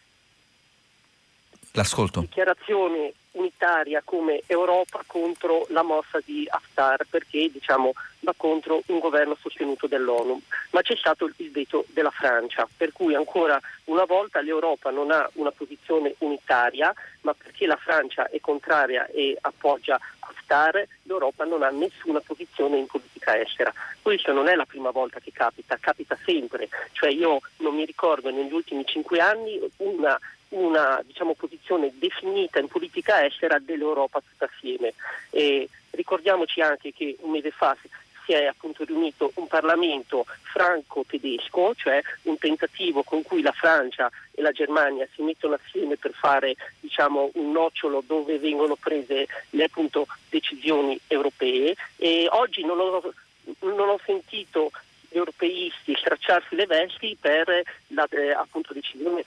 dichiarazione 2.21 3.15
unitaria 3.33 4.01
come 4.05 4.43
Europa 4.47 5.03
contro 5.09 5.67
la 5.71 5.83
mossa 5.83 6.21
di 6.25 6.47
Haftar 6.49 7.05
perché 7.11 7.51
diciamo, 7.51 7.93
va 8.21 8.33
contro 8.37 8.83
un 8.87 9.01
governo 9.01 9.37
sostenuto 9.41 9.89
dall'ONU. 9.89 10.41
Ma 10.71 10.83
c'è 10.83 10.95
stato 10.95 11.29
il 11.37 11.51
veto 11.51 11.85
della 11.89 12.13
Francia, 12.13 12.69
per 12.77 12.93
cui 12.93 13.17
ancora 13.17 13.61
una 13.87 14.05
volta 14.05 14.41
l'Europa 14.41 14.91
non 14.91 15.11
ha 15.11 15.29
una 15.35 15.51
posizione 15.51 16.15
unitaria, 16.19 16.95
ma 17.23 17.35
perché 17.35 17.67
la 17.67 17.77
Francia 17.77 18.29
è 18.29 18.39
contraria 18.39 19.07
e 19.07 19.37
appoggia 19.41 19.99
Haftar, 20.21 20.87
l'Europa 21.03 21.45
non 21.45 21.65
ha 21.65 21.71
nessuna 21.71 22.21
posizione 22.21 22.79
in 22.79 22.87
politica 22.87 23.37
estera. 23.37 23.73
Questo 24.01 24.33
non 24.33 24.47
è 24.47 24.55
la 24.55 24.65
prima 24.65 24.91
volta 24.91 25.19
che 25.19 25.33
capita, 25.33 25.77
capita 25.81 26.17
sempre. 26.25 26.69
Cioè 26.93 27.11
io 27.11 27.41
non 27.57 27.75
mi 27.75 27.85
ricordo 27.85 28.31
negli 28.31 28.53
ultimi 28.53 28.87
cinque 28.87 29.19
anni 29.19 29.59
una 29.79 30.17
una 30.55 31.01
diciamo, 31.05 31.35
posizione 31.35 31.93
definita 31.95 32.59
in 32.59 32.69
politica 32.69 33.25
estera 33.25 33.59
dell'Europa 33.59 34.21
tutta 34.21 34.51
assieme. 34.53 34.95
E 35.31 35.69
ricordiamoci 35.91 36.61
anche 36.61 36.93
che 36.93 37.17
un 37.21 37.31
mese 37.31 37.51
fa 37.51 37.77
si 38.25 38.33
è 38.33 38.47
appunto 38.47 38.85
riunito 38.85 39.33
un 39.35 39.47
Parlamento 39.47 40.25
franco-tedesco, 40.43 41.75
cioè 41.75 42.01
un 42.23 42.39
tentativo 42.39 43.03
con 43.03 43.23
cui 43.23 43.43
la 43.43 43.53
Francia 43.53 44.11
e 44.33 44.43
la 44.43 44.51
Germania 44.51 45.07
si 45.15 45.23
mettono 45.23 45.59
assieme 45.63 45.97
per 45.97 46.13
fare 46.13 46.55
diciamo, 46.81 47.31
un 47.35 47.53
nocciolo 47.53 48.03
dove 48.07 48.39
vengono 48.39 48.77
prese 48.77 49.27
le 49.51 49.65
appunto, 49.65 50.07
decisioni 50.31 50.99
europee 51.07 51.75
e 51.97 52.27
oggi 52.31 52.65
non 52.65 52.79
ho, 52.81 53.13
non 53.61 53.89
ho 53.89 54.01
sentito 54.05 54.71
europeisti 55.11 55.95
stracciarsi 55.97 56.55
le 56.55 56.67
vesti 56.67 57.17
per 57.21 57.63
la 57.89 58.07
eh, 58.11 58.31
appunto, 58.31 58.73
decisione 58.73 59.25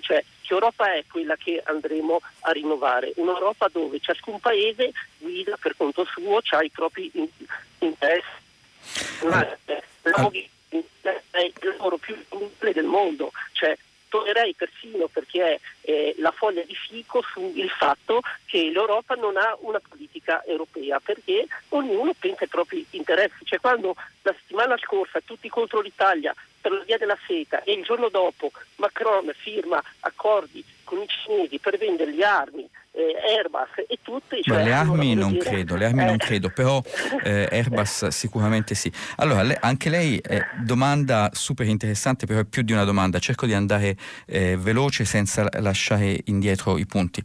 cioè 0.00 0.24
che 0.42 0.52
Europa 0.54 0.92
è 0.94 1.04
quella 1.10 1.36
che 1.36 1.62
andremo 1.64 2.20
a 2.40 2.50
rinnovare, 2.50 3.12
un'Europa 3.16 3.68
dove 3.70 4.00
ciascun 4.00 4.40
paese 4.40 4.92
guida 5.18 5.56
per 5.60 5.76
conto 5.76 6.04
suo, 6.04 6.40
ha 6.50 6.62
i 6.62 6.70
propri 6.70 7.10
interessi. 7.78 8.38
Ma, 9.22 9.46
eh, 9.66 9.82
è 11.30 11.38
il 11.44 11.52
lavoro 11.60 11.96
più 11.96 12.16
utile 12.30 12.72
del 12.72 12.84
mondo, 12.84 13.30
cioè 13.52 13.76
tornerei 14.08 14.54
persino 14.54 15.06
perché 15.06 15.54
è 15.54 15.60
eh, 15.82 16.14
la 16.18 16.32
foglia 16.32 16.62
di 16.62 16.74
fico 16.74 17.22
sul 17.22 17.70
fatto 17.70 18.20
che 18.44 18.70
l'Europa 18.70 19.14
non 19.14 19.36
ha 19.36 19.56
una 19.60 19.80
politica 19.80 20.44
europea 20.44 20.98
perché 20.98 21.46
ognuno 21.68 22.12
pensa 22.18 22.42
ai 22.42 22.48
propri 22.48 22.84
interessi. 22.90 23.44
Cioè 23.44 23.60
quando 23.60 23.94
la 24.22 24.34
settimana 24.38 24.76
scorsa 24.78 25.20
tutti 25.24 25.48
contro 25.48 25.80
l'Italia 25.80 26.34
per 26.60 26.72
la 26.72 26.82
via 26.84 26.98
della 26.98 27.18
seta 27.26 27.62
e 27.62 27.72
il 27.72 27.82
giorno 27.82 28.08
dopo 28.08 28.50
Macron 28.76 29.30
firma 29.36 29.82
accordi 30.00 30.64
con 30.84 30.98
i 31.00 31.06
cinesi 31.06 31.58
per 31.58 31.78
vendergli 31.78 32.22
armi, 32.22 32.68
eh, 32.92 33.16
Airbus 33.36 33.86
e 33.88 33.98
tutte. 34.02 34.42
Cioè, 34.42 34.64
le 34.64 34.72
armi 34.72 35.14
non 35.14 35.32
dire, 35.32 35.44
credo, 35.44 35.76
le 35.76 35.84
armi 35.86 36.02
eh. 36.02 36.06
non 36.06 36.16
credo, 36.16 36.50
però 36.50 36.82
eh, 37.22 37.48
Airbus 37.50 38.08
sicuramente 38.08 38.74
sì. 38.74 38.92
Allora, 39.16 39.42
le, 39.42 39.56
anche 39.60 39.88
lei, 39.88 40.18
eh, 40.18 40.44
domanda 40.64 41.30
super 41.32 41.66
interessante, 41.66 42.26
però 42.26 42.40
è 42.40 42.44
più 42.44 42.62
di 42.62 42.72
una 42.72 42.84
domanda, 42.84 43.18
cerco 43.20 43.46
di 43.46 43.54
andare 43.54 43.96
eh, 44.26 44.56
veloce 44.56 45.04
senza 45.04 45.48
lasciare 45.60 46.20
indietro 46.24 46.76
i 46.76 46.86
punti. 46.86 47.22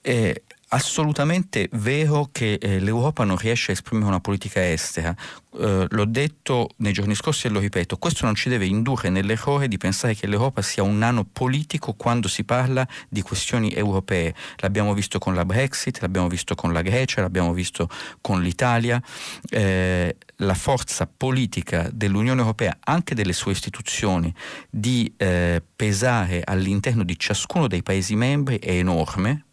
Eh, 0.00 0.42
assolutamente 0.74 1.68
vero 1.72 2.28
che 2.32 2.54
eh, 2.54 2.80
l'Europa 2.80 3.24
non 3.24 3.36
riesce 3.36 3.70
a 3.70 3.74
esprimere 3.74 4.08
una 4.08 4.20
politica 4.20 4.70
estera. 4.70 5.14
Eh, 5.58 5.86
l'ho 5.88 6.04
detto 6.06 6.70
nei 6.78 6.92
giorni 6.92 7.14
scorsi 7.14 7.46
e 7.46 7.50
lo 7.50 7.60
ripeto, 7.60 7.98
questo 7.98 8.24
non 8.24 8.34
ci 8.34 8.48
deve 8.48 8.64
indurre 8.64 9.10
nell'errore 9.10 9.68
di 9.68 9.76
pensare 9.76 10.14
che 10.14 10.26
l'Europa 10.26 10.62
sia 10.62 10.82
un 10.82 10.96
nano 10.96 11.24
politico 11.30 11.92
quando 11.92 12.26
si 12.26 12.44
parla 12.44 12.86
di 13.08 13.20
questioni 13.20 13.72
europee. 13.72 14.34
L'abbiamo 14.56 14.94
visto 14.94 15.18
con 15.18 15.34
la 15.34 15.44
Brexit, 15.44 16.00
l'abbiamo 16.00 16.28
visto 16.28 16.54
con 16.54 16.72
la 16.72 16.80
Grecia, 16.80 17.20
l'abbiamo 17.20 17.52
visto 17.52 17.88
con 18.20 18.40
l'Italia. 18.40 19.02
Eh, 19.50 20.16
la 20.36 20.54
forza 20.54 21.06
politica 21.06 21.88
dell'Unione 21.92 22.40
Europea, 22.40 22.78
anche 22.80 23.14
delle 23.14 23.34
sue 23.34 23.52
istituzioni, 23.52 24.34
di 24.70 25.12
eh, 25.18 25.62
pesare 25.76 26.42
all'interno 26.44 27.04
di 27.04 27.18
ciascuno 27.18 27.68
dei 27.68 27.82
Paesi 27.82 28.16
membri 28.16 28.58
è 28.58 28.70
enorme 28.70 29.44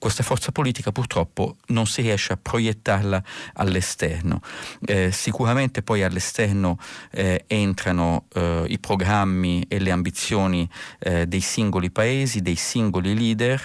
questa 0.00 0.22
forza 0.22 0.50
politica 0.50 0.92
purtroppo 0.92 1.58
non 1.66 1.86
si 1.86 2.00
riesce 2.00 2.32
a 2.32 2.38
proiettarla 2.40 3.22
all'esterno. 3.52 4.40
Eh, 4.86 5.12
sicuramente 5.12 5.82
poi 5.82 6.02
all'esterno 6.02 6.78
eh, 7.10 7.44
entrano 7.46 8.24
eh, 8.32 8.64
i 8.66 8.78
programmi 8.78 9.62
e 9.68 9.78
le 9.78 9.90
ambizioni 9.90 10.66
eh, 11.00 11.26
dei 11.26 11.42
singoli 11.42 11.90
paesi, 11.90 12.40
dei 12.40 12.56
singoli 12.56 13.14
leader, 13.14 13.62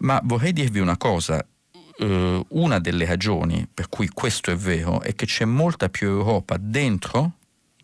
ma 0.00 0.20
vorrei 0.24 0.52
dirvi 0.52 0.80
una 0.80 0.96
cosa, 0.96 1.46
Uh, 2.00 2.46
una 2.50 2.78
delle 2.78 3.04
ragioni 3.06 3.66
per 3.74 3.88
cui 3.88 4.06
questo 4.06 4.52
è 4.52 4.54
vero 4.54 5.00
è 5.00 5.16
che 5.16 5.26
c'è 5.26 5.44
molta 5.44 5.88
più 5.88 6.06
Europa 6.06 6.56
dentro 6.56 7.37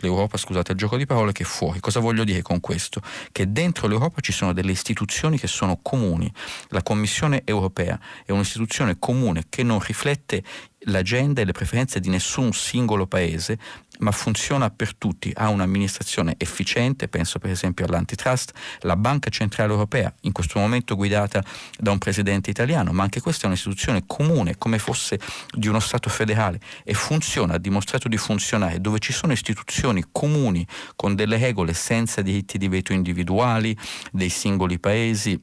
l'Europa, 0.05 0.37
scusate 0.37 0.73
il 0.73 0.79
gioco 0.79 0.97
di 0.97 1.07
parole, 1.07 1.33
che 1.33 1.45
fuori. 1.45 1.81
Cosa 1.81 2.01
voglio 2.01 2.25
dire 2.25 2.43
con 2.43 2.61
questo? 2.61 3.01
Che 3.33 3.51
dentro 3.51 3.89
l'Europa 3.89 4.21
ci 4.21 4.33
sono 4.33 4.53
delle 4.53 4.73
istituzioni 4.73 5.39
che 5.39 5.47
sono 5.47 5.79
comuni. 5.83 6.33
La 6.69 6.83
Commissione 6.83 7.43
europea 7.45 7.99
è 8.25 8.31
un'istituzione 8.31 8.99
comune 8.99 9.45
che 9.49 9.63
non 9.63 9.81
riflette 9.81 10.43
l'agenda 10.87 11.41
e 11.41 11.45
le 11.45 11.53
preferenze 11.53 12.01
di 12.01 12.09
nessun 12.11 12.53
singolo 12.53 13.07
paese, 13.07 13.59
ma 14.01 14.11
funziona 14.11 14.71
per 14.71 14.95
tutti, 14.95 15.33
ha 15.35 15.49
un'amministrazione 15.49 16.35
efficiente, 16.39 17.09
penso 17.09 17.39
per 17.39 17.51
esempio 17.51 17.87
all'antitrust, 17.87 18.53
la 18.81 18.97
Banca 18.97 19.31
Centrale 19.31 19.73
Europea, 19.73 20.13
in 20.23 20.33
questo 20.33 20.59
momento 20.59 20.97
guidata 20.97 21.43
da 21.79 21.91
un 21.91 21.99
presidente 21.99 22.51
italiano, 22.51 22.93
ma 22.93 23.03
anche 23.03 23.21
questa 23.21 23.45
è 23.45 23.47
un'istituzione 23.47 24.05
comune, 24.07 24.57
come 24.59 24.79
fosse 24.79 25.19
di 25.51 25.69
uno 25.69 25.81
Stato 25.81 26.11
federale, 26.11 26.61
e 26.83 26.95
funziona, 26.95 27.55
ha 27.55 27.59
dimostrato 27.59 28.09
di 28.09 28.17
funzionare, 28.17 28.81
dove 28.81 28.99
ci 28.99 29.13
sono 29.13 29.33
istituzioni 29.33 30.05
comuni 30.11 30.67
con 30.97 31.15
delle 31.15 31.39
regole 31.39 31.73
senza 31.75 32.23
diritti 32.23 32.59
di 32.59 32.69
veto 32.69 32.93
individuali 32.93 33.77
dei 34.11 34.29
singoli 34.29 34.79
paesi 34.79 35.41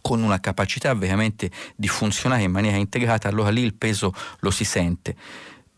con 0.00 0.22
una 0.22 0.38
capacità 0.38 0.94
veramente 0.94 1.50
di 1.74 1.88
funzionare 1.88 2.42
in 2.42 2.52
maniera 2.52 2.76
integrata, 2.76 3.28
allora 3.28 3.50
lì 3.50 3.62
il 3.62 3.74
peso 3.74 4.14
lo 4.38 4.50
si 4.52 4.62
sente. 4.64 5.16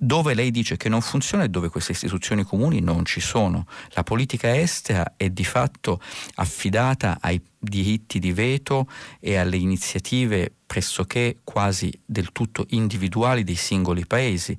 Dove 0.01 0.35
lei 0.35 0.53
dice 0.53 0.77
che 0.77 0.89
non 0.89 1.01
funziona 1.01 1.43
e 1.43 1.49
dove 1.49 1.71
queste 1.71 1.91
istituzioni 1.91 2.45
comuni 2.45 2.81
non 2.81 3.05
ci 3.05 3.21
sono. 3.21 3.67
La 3.91 4.05
politica 4.05 4.57
estera 4.57 5.15
è 5.17 5.29
di 5.29 5.45
fatto 5.45 6.01
affidata 6.37 7.19
ai 7.21 7.43
diritti 7.59 8.19
di 8.19 8.33
veto 8.33 8.87
e 9.21 9.37
alle 9.37 9.57
iniziative 9.57 10.53
pressoché 10.69 11.39
quasi 11.45 11.91
del 12.05 12.31
tutto 12.31 12.67
individuali 12.71 13.43
dei 13.43 13.55
singoli 13.55 14.05
paesi. 14.05 14.55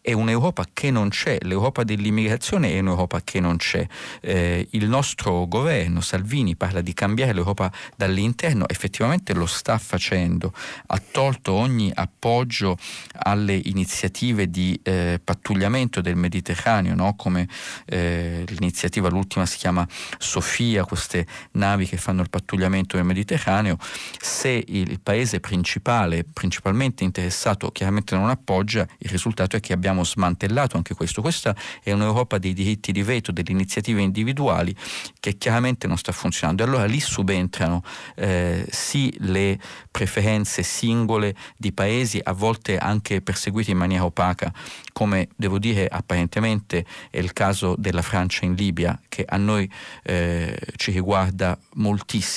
È 0.00 0.12
un'Europa 0.12 0.66
che 0.72 0.90
non 0.90 1.10
c'è, 1.10 1.38
l'Europa 1.42 1.84
dell'immigrazione 1.84 2.72
è 2.72 2.80
un'Europa 2.80 3.20
che 3.22 3.38
non 3.38 3.56
c'è. 3.56 3.86
Eh, 4.20 4.66
il 4.70 4.88
nostro 4.88 5.46
governo, 5.46 6.00
Salvini, 6.00 6.56
parla 6.56 6.80
di 6.80 6.92
cambiare 6.92 7.32
l'Europa 7.32 7.70
dall'interno, 7.94 8.68
effettivamente 8.68 9.32
lo 9.32 9.46
sta 9.46 9.78
facendo, 9.78 10.52
ha 10.88 11.00
tolto 11.12 11.52
ogni 11.52 11.92
appoggio 11.94 12.76
alle 13.12 13.54
iniziative 13.54 14.50
di 14.50 14.78
eh, 14.82 15.20
pattugliamento 15.22 16.00
del 16.00 16.16
Mediterraneo, 16.16 16.96
no? 16.96 17.14
come 17.14 17.46
eh, 17.84 18.42
l'iniziativa, 18.48 19.08
l'ultima 19.08 19.46
si 19.46 19.58
chiama 19.58 19.86
Sofia, 20.18 20.84
queste 20.84 21.24
navi 21.52 21.86
che 21.86 21.96
fanno 21.96 22.22
il 22.22 22.28
pattugliamento 22.28 22.41
del 22.44 23.04
Mediterraneo, 23.04 23.78
se 24.20 24.62
il 24.66 25.00
paese 25.00 25.40
principale, 25.40 26.24
principalmente 26.24 27.04
interessato, 27.04 27.70
chiaramente 27.70 28.16
non 28.16 28.30
appoggia, 28.30 28.86
il 28.98 29.10
risultato 29.10 29.56
è 29.56 29.60
che 29.60 29.72
abbiamo 29.72 30.04
smantellato 30.04 30.76
anche 30.76 30.94
questo. 30.94 31.20
Questa 31.20 31.54
è 31.82 31.92
un'Europa 31.92 32.38
dei 32.38 32.52
diritti 32.52 32.92
di 32.92 33.02
veto, 33.02 33.32
delle 33.32 33.50
iniziative 33.50 34.00
individuali 34.00 34.74
che 35.20 35.38
chiaramente 35.38 35.86
non 35.86 35.96
sta 35.96 36.12
funzionando. 36.12 36.62
E 36.62 36.66
allora 36.66 36.84
lì 36.84 37.00
subentrano 37.00 37.82
eh, 38.16 38.66
sì 38.70 39.12
le 39.18 39.58
preferenze 39.90 40.62
singole 40.62 41.34
di 41.56 41.72
paesi, 41.72 42.20
a 42.22 42.32
volte 42.32 42.78
anche 42.78 43.20
perseguiti 43.20 43.70
in 43.70 43.78
maniera 43.78 44.04
opaca, 44.04 44.52
come 44.92 45.28
devo 45.36 45.58
dire 45.58 45.86
apparentemente 45.86 46.84
è 47.10 47.18
il 47.18 47.32
caso 47.32 47.74
della 47.76 48.02
Francia 48.02 48.44
in 48.44 48.54
Libia, 48.54 48.98
che 49.08 49.24
a 49.26 49.36
noi 49.36 49.70
eh, 50.04 50.58
ci 50.76 50.90
riguarda 50.90 51.58
moltissimo. 51.74 52.31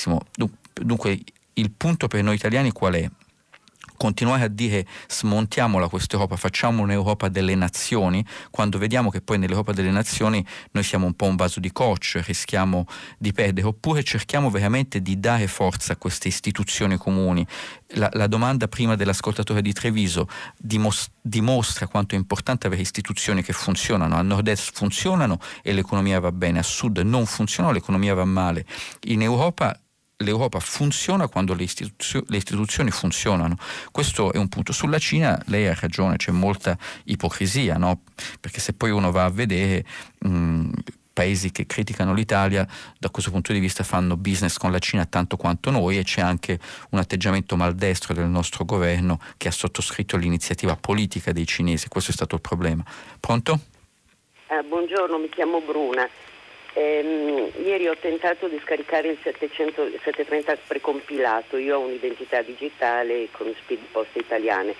Dunque 0.72 1.20
il 1.54 1.70
punto 1.70 2.06
per 2.06 2.22
noi 2.22 2.34
italiani 2.34 2.70
qual 2.70 2.94
è? 2.94 3.10
continuare 3.96 4.44
a 4.44 4.48
dire 4.48 4.86
smontiamola 5.08 5.88
questa 5.88 6.14
Europa, 6.14 6.36
facciamo 6.36 6.82
un'Europa 6.82 7.28
delle 7.28 7.54
nazioni, 7.54 8.24
quando 8.50 8.78
vediamo 8.78 9.10
che 9.10 9.20
poi 9.20 9.38
nell'Europa 9.38 9.72
delle 9.72 9.90
nazioni 9.90 10.44
noi 10.72 10.84
siamo 10.84 11.06
un 11.06 11.14
po' 11.14 11.26
un 11.26 11.36
vaso 11.36 11.60
di 11.60 11.72
coccio, 11.72 12.20
rischiamo 12.24 12.86
di 13.18 13.32
perdere, 13.32 13.66
oppure 13.66 14.02
cerchiamo 14.02 14.50
veramente 14.50 15.00
di 15.00 15.18
dare 15.18 15.46
forza 15.46 15.94
a 15.94 15.96
queste 15.96 16.28
istituzioni 16.28 16.96
comuni. 16.96 17.46
La, 17.90 18.08
la 18.12 18.26
domanda 18.26 18.68
prima 18.68 18.96
dell'ascoltatore 18.96 19.62
di 19.62 19.72
Treviso 19.72 20.28
dimos- 20.56 21.10
dimostra 21.20 21.86
quanto 21.86 22.14
è 22.14 22.18
importante 22.18 22.66
avere 22.66 22.82
istituzioni 22.82 23.42
che 23.42 23.52
funzionano, 23.52 24.16
a 24.16 24.22
nord-est 24.22 24.72
funzionano 24.74 25.38
e 25.62 25.72
l'economia 25.72 26.20
va 26.20 26.32
bene, 26.32 26.58
a 26.58 26.62
sud 26.62 26.98
non 26.98 27.26
funzionano, 27.26 27.74
l'economia 27.74 28.14
va 28.14 28.24
male. 28.24 28.64
In 29.06 29.22
Europa 29.22 29.78
l'Europa 30.18 30.60
funziona 30.60 31.28
quando 31.28 31.54
le, 31.54 31.64
istituzio- 31.64 32.24
le, 32.28 32.36
istituzioni 32.36 32.90
funzionano. 32.90 33.56
Questo 33.90 34.32
è 34.32 34.38
un 34.38 34.48
punto. 34.48 34.72
Sulla 34.72 34.98
Cina 34.98 35.40
lei 35.46 35.66
ha 35.66 35.76
ragione, 35.78 36.16
c'è 36.16 36.32
molta 36.32 36.76
ipocrisia, 37.04 37.76
no? 37.76 38.00
perché 38.40 38.60
se 38.60 38.72
poi 38.72 38.90
uno 38.90 39.10
va 39.10 39.24
a 39.24 39.30
vedere... 39.30 39.84
Mh, 40.20 40.70
paesi 41.16 41.50
che 41.50 41.64
criticano 41.64 42.12
l'Italia 42.12 42.68
da 42.98 43.08
questo 43.08 43.30
punto 43.30 43.54
di 43.54 43.58
vista 43.58 43.82
fanno 43.82 44.18
business 44.18 44.58
con 44.58 44.70
la 44.70 44.78
Cina 44.78 45.06
tanto 45.06 45.38
quanto 45.38 45.70
noi 45.70 45.96
e 45.96 46.04
c'è 46.04 46.20
anche 46.20 46.58
un 46.90 46.98
atteggiamento 46.98 47.56
maldestro 47.56 48.12
del 48.12 48.26
nostro 48.26 48.66
governo 48.66 49.18
che 49.38 49.48
ha 49.48 49.50
sottoscritto 49.50 50.18
l'iniziativa 50.18 50.76
politica 50.76 51.32
dei 51.32 51.46
cinesi, 51.46 51.88
questo 51.88 52.10
è 52.10 52.14
stato 52.14 52.34
il 52.34 52.42
problema. 52.42 52.84
Pronto? 53.18 53.60
Eh, 54.48 54.62
buongiorno, 54.68 55.16
mi 55.16 55.30
chiamo 55.30 55.62
Bruna. 55.62 56.06
Eh, 56.78 57.52
ieri 57.64 57.88
ho 57.88 57.96
tentato 57.96 58.48
di 58.48 58.60
scaricare 58.62 59.08
il 59.08 59.18
700, 59.22 59.92
730 59.92 60.58
precompilato, 60.66 61.56
io 61.56 61.78
ho 61.78 61.86
un'identità 61.86 62.42
digitale 62.42 63.28
con 63.30 63.50
speed 63.62 63.80
post 63.90 64.14
italiane. 64.14 64.74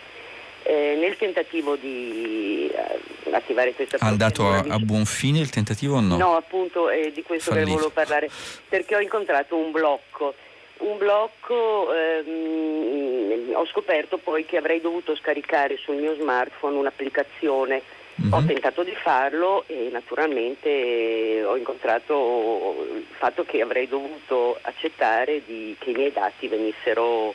Eh, 0.63 0.97
nel 1.01 1.17
tentativo 1.17 1.75
di 1.77 2.71
uh, 2.71 3.31
attivare 3.33 3.73
questa. 3.73 3.97
È 3.97 4.05
andato 4.05 4.47
a, 4.47 4.63
a, 4.69 4.79
buon 4.79 5.07
fine 5.07 5.39
il 5.39 5.49
tentativo 5.49 5.97
o 5.97 6.01
no? 6.01 6.19
No, 6.19 6.37
appunto 6.37 6.91
è 6.91 7.11
di 7.13 7.23
questo 7.23 7.53
Fallito. 7.53 7.67
che 7.67 7.73
volevo 7.73 7.91
parlare, 7.91 8.29
perché 8.69 8.95
ho 8.95 9.01
incontrato 9.01 9.57
un 9.57 9.71
blocco. 9.71 10.35
Un 10.79 10.99
blocco, 10.99 11.95
ehm, 11.95 13.55
ho 13.55 13.65
scoperto 13.69 14.19
poi 14.19 14.45
che 14.45 14.59
avrei 14.59 14.83
dovuto 14.83 15.17
scaricare 15.17 15.79
sul 15.79 15.97
mio 15.97 16.15
smartphone 16.15 16.77
un'applicazione 16.77 17.81
Mm-hmm. 18.19 18.33
Ho 18.33 18.45
tentato 18.45 18.83
di 18.83 18.95
farlo 19.03 19.65
e 19.67 19.91
naturalmente 19.93 21.45
ho 21.45 21.55
incontrato 21.57 22.87
il 22.95 23.05
fatto 23.11 23.45
che 23.45 23.61
avrei 23.61 23.87
dovuto 23.89 24.59
accettare 24.63 25.43
di, 25.45 25.77
che 25.79 25.91
i 25.91 25.95
miei 25.95 26.13
dati 26.13 26.49
venissero 26.49 27.35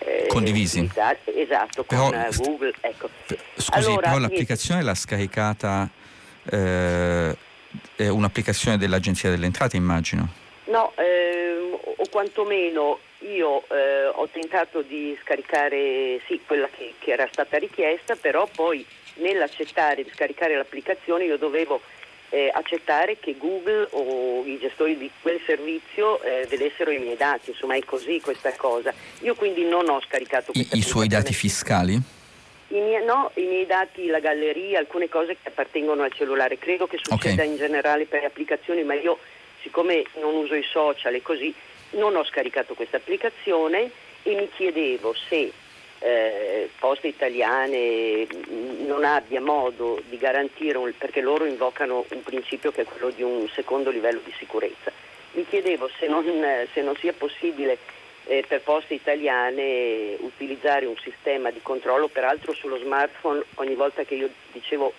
eh, 0.00 0.26
condivisi. 0.28 0.88
Esatto, 1.24 1.84
però, 1.84 2.10
con 2.10 2.28
Google. 2.36 2.74
Ecco. 2.80 3.08
Scusi, 3.54 3.88
allora, 3.88 4.08
però 4.08 4.18
l'applicazione 4.18 4.82
l'ha 4.82 4.94
scaricata 4.94 5.88
eh, 6.50 7.36
è 7.96 8.08
un'applicazione 8.08 8.76
dell'Agenzia 8.76 9.30
delle 9.30 9.46
Entrate, 9.46 9.76
immagino. 9.76 10.28
No, 10.64 10.92
ehm, 10.96 11.78
o 11.96 12.04
quantomeno 12.10 12.98
io 13.20 13.64
eh, 13.68 14.06
ho 14.06 14.28
tentato 14.28 14.82
di 14.82 15.18
scaricare 15.22 16.20
sì, 16.26 16.40
quella 16.46 16.68
che, 16.68 16.94
che 16.98 17.12
era 17.12 17.28
stata 17.30 17.58
richiesta, 17.58 18.16
però 18.16 18.48
poi 18.54 18.86
nell'accettare 19.20 20.02
di 20.02 20.10
scaricare 20.12 20.56
l'applicazione 20.56 21.24
io 21.24 21.36
dovevo 21.36 21.80
eh, 22.30 22.50
accettare 22.52 23.18
che 23.18 23.36
Google 23.36 23.88
o 23.90 24.44
i 24.44 24.58
gestori 24.58 24.96
di 24.96 25.10
quel 25.20 25.40
servizio 25.44 26.22
eh, 26.22 26.46
vedessero 26.48 26.90
i 26.90 26.98
miei 26.98 27.16
dati, 27.16 27.50
insomma 27.50 27.74
è 27.74 27.84
così 27.84 28.20
questa 28.20 28.52
cosa. 28.54 28.92
Io 29.20 29.34
quindi 29.34 29.64
non 29.64 29.88
ho 29.88 30.00
scaricato 30.00 30.52
I, 30.54 30.66
I 30.72 30.82
suoi 30.82 31.08
dati 31.08 31.32
fiscali? 31.32 31.98
I 32.68 32.80
miei, 32.80 33.04
no, 33.04 33.32
i 33.34 33.46
miei 33.46 33.66
dati, 33.66 34.06
la 34.06 34.20
galleria, 34.20 34.78
alcune 34.78 35.08
cose 35.08 35.36
che 35.42 35.48
appartengono 35.48 36.04
al 36.04 36.12
cellulare. 36.12 36.56
Credo 36.56 36.86
che 36.86 36.98
succeda 37.02 37.42
okay. 37.42 37.48
in 37.48 37.56
generale 37.56 38.04
per 38.04 38.20
le 38.20 38.26
applicazioni, 38.26 38.84
ma 38.84 38.94
io 38.94 39.18
siccome 39.62 40.04
non 40.20 40.36
uso 40.36 40.54
i 40.54 40.62
social 40.62 41.14
e 41.14 41.22
così, 41.22 41.52
non 41.90 42.14
ho 42.14 42.24
scaricato 42.24 42.74
questa 42.74 42.98
applicazione 42.98 43.90
e 44.22 44.34
mi 44.34 44.48
chiedevo 44.54 45.14
se 45.28 45.50
eh, 46.00 46.70
Poste 46.78 47.08
Italiane 47.08 48.26
non 48.86 49.04
abbia 49.04 49.40
modo 49.40 50.02
di 50.08 50.16
garantire, 50.16 50.78
un, 50.78 50.92
perché 50.96 51.20
loro 51.20 51.44
invocano 51.44 52.04
un 52.08 52.22
principio 52.22 52.72
che 52.72 52.82
è 52.82 52.84
quello 52.84 53.10
di 53.10 53.22
un 53.22 53.48
secondo 53.48 53.90
livello 53.90 54.20
di 54.24 54.32
sicurezza. 54.38 54.90
Mi 55.32 55.46
chiedevo 55.46 55.88
se 55.98 56.08
non, 56.08 56.24
se 56.72 56.82
non 56.82 56.96
sia 56.96 57.12
possibile 57.12 57.78
eh, 58.24 58.44
per 58.46 58.62
Poste 58.62 58.94
Italiane 58.94 60.16
utilizzare 60.20 60.86
un 60.86 60.96
sistema 60.96 61.50
di 61.50 61.60
controllo, 61.62 62.08
peraltro 62.08 62.52
sullo 62.52 62.78
smartphone 62.78 63.42
ogni 63.54 63.74
volta 63.74 64.02
che 64.04 64.14
io 64.14 64.30
dicevo 64.52 64.92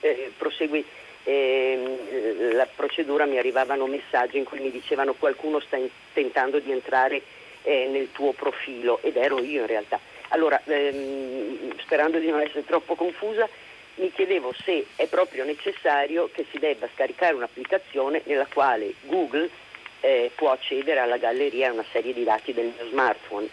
eh, 0.00 0.32
prosegui 0.36 0.84
eh, 1.24 2.52
la 2.52 2.66
procedura 2.74 3.26
mi 3.26 3.38
arrivavano 3.38 3.86
messaggi 3.86 4.38
in 4.38 4.44
cui 4.44 4.58
mi 4.60 4.70
dicevano 4.70 5.14
qualcuno 5.14 5.60
sta 5.60 5.76
in, 5.76 5.88
tentando 6.12 6.58
di 6.58 6.72
entrare 6.72 7.22
eh, 7.62 7.88
nel 7.90 8.10
tuo 8.12 8.32
profilo 8.32 9.00
ed 9.02 9.16
ero 9.16 9.38
io 9.40 9.60
in 9.60 9.66
realtà. 9.66 10.00
Allora, 10.32 10.60
ehm, 10.64 11.78
sperando 11.80 12.18
di 12.18 12.28
non 12.28 12.40
essere 12.40 12.64
troppo 12.64 12.94
confusa, 12.94 13.48
mi 13.96 14.12
chiedevo 14.12 14.52
se 14.64 14.86
è 14.96 15.06
proprio 15.06 15.44
necessario 15.44 16.30
che 16.32 16.46
si 16.50 16.58
debba 16.58 16.88
scaricare 16.94 17.34
un'applicazione 17.34 18.22
nella 18.24 18.46
quale 18.46 18.94
Google 19.02 19.50
eh, 20.00 20.30
può 20.34 20.50
accedere 20.52 21.00
alla 21.00 21.18
galleria 21.18 21.68
a 21.68 21.72
una 21.72 21.84
serie 21.90 22.12
di 22.12 22.24
dati 22.24 22.52
del 22.52 22.72
mio 22.76 22.88
smartphone. 22.88 23.48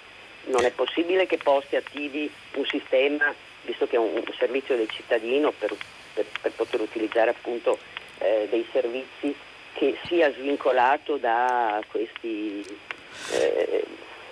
Non 0.45 0.64
è 0.64 0.72
possibile 0.72 1.26
che 1.26 1.38
Poste 1.38 1.78
attivi 1.78 2.32
un 2.54 2.66
sistema, 2.66 3.34
visto 3.64 3.88
che 3.88 3.95
è 3.95 3.99
un, 3.99 4.14
un 4.14 4.34
servizio 4.38 4.78
del 4.78 4.90
cittadino, 4.90 5.52
per, 5.52 5.76
per, 6.14 6.26
per 6.41 6.52
poter 6.52 6.80
utilizzare 6.80 7.32
appunto 7.32 7.78
eh, 8.20 8.48
dei 8.49 8.66
servizi 8.72 9.36
che 9.74 9.98
sia 10.06 10.32
svincolato 10.32 11.18
da 11.18 11.82
questi 11.91 12.64
eh, 13.34 13.84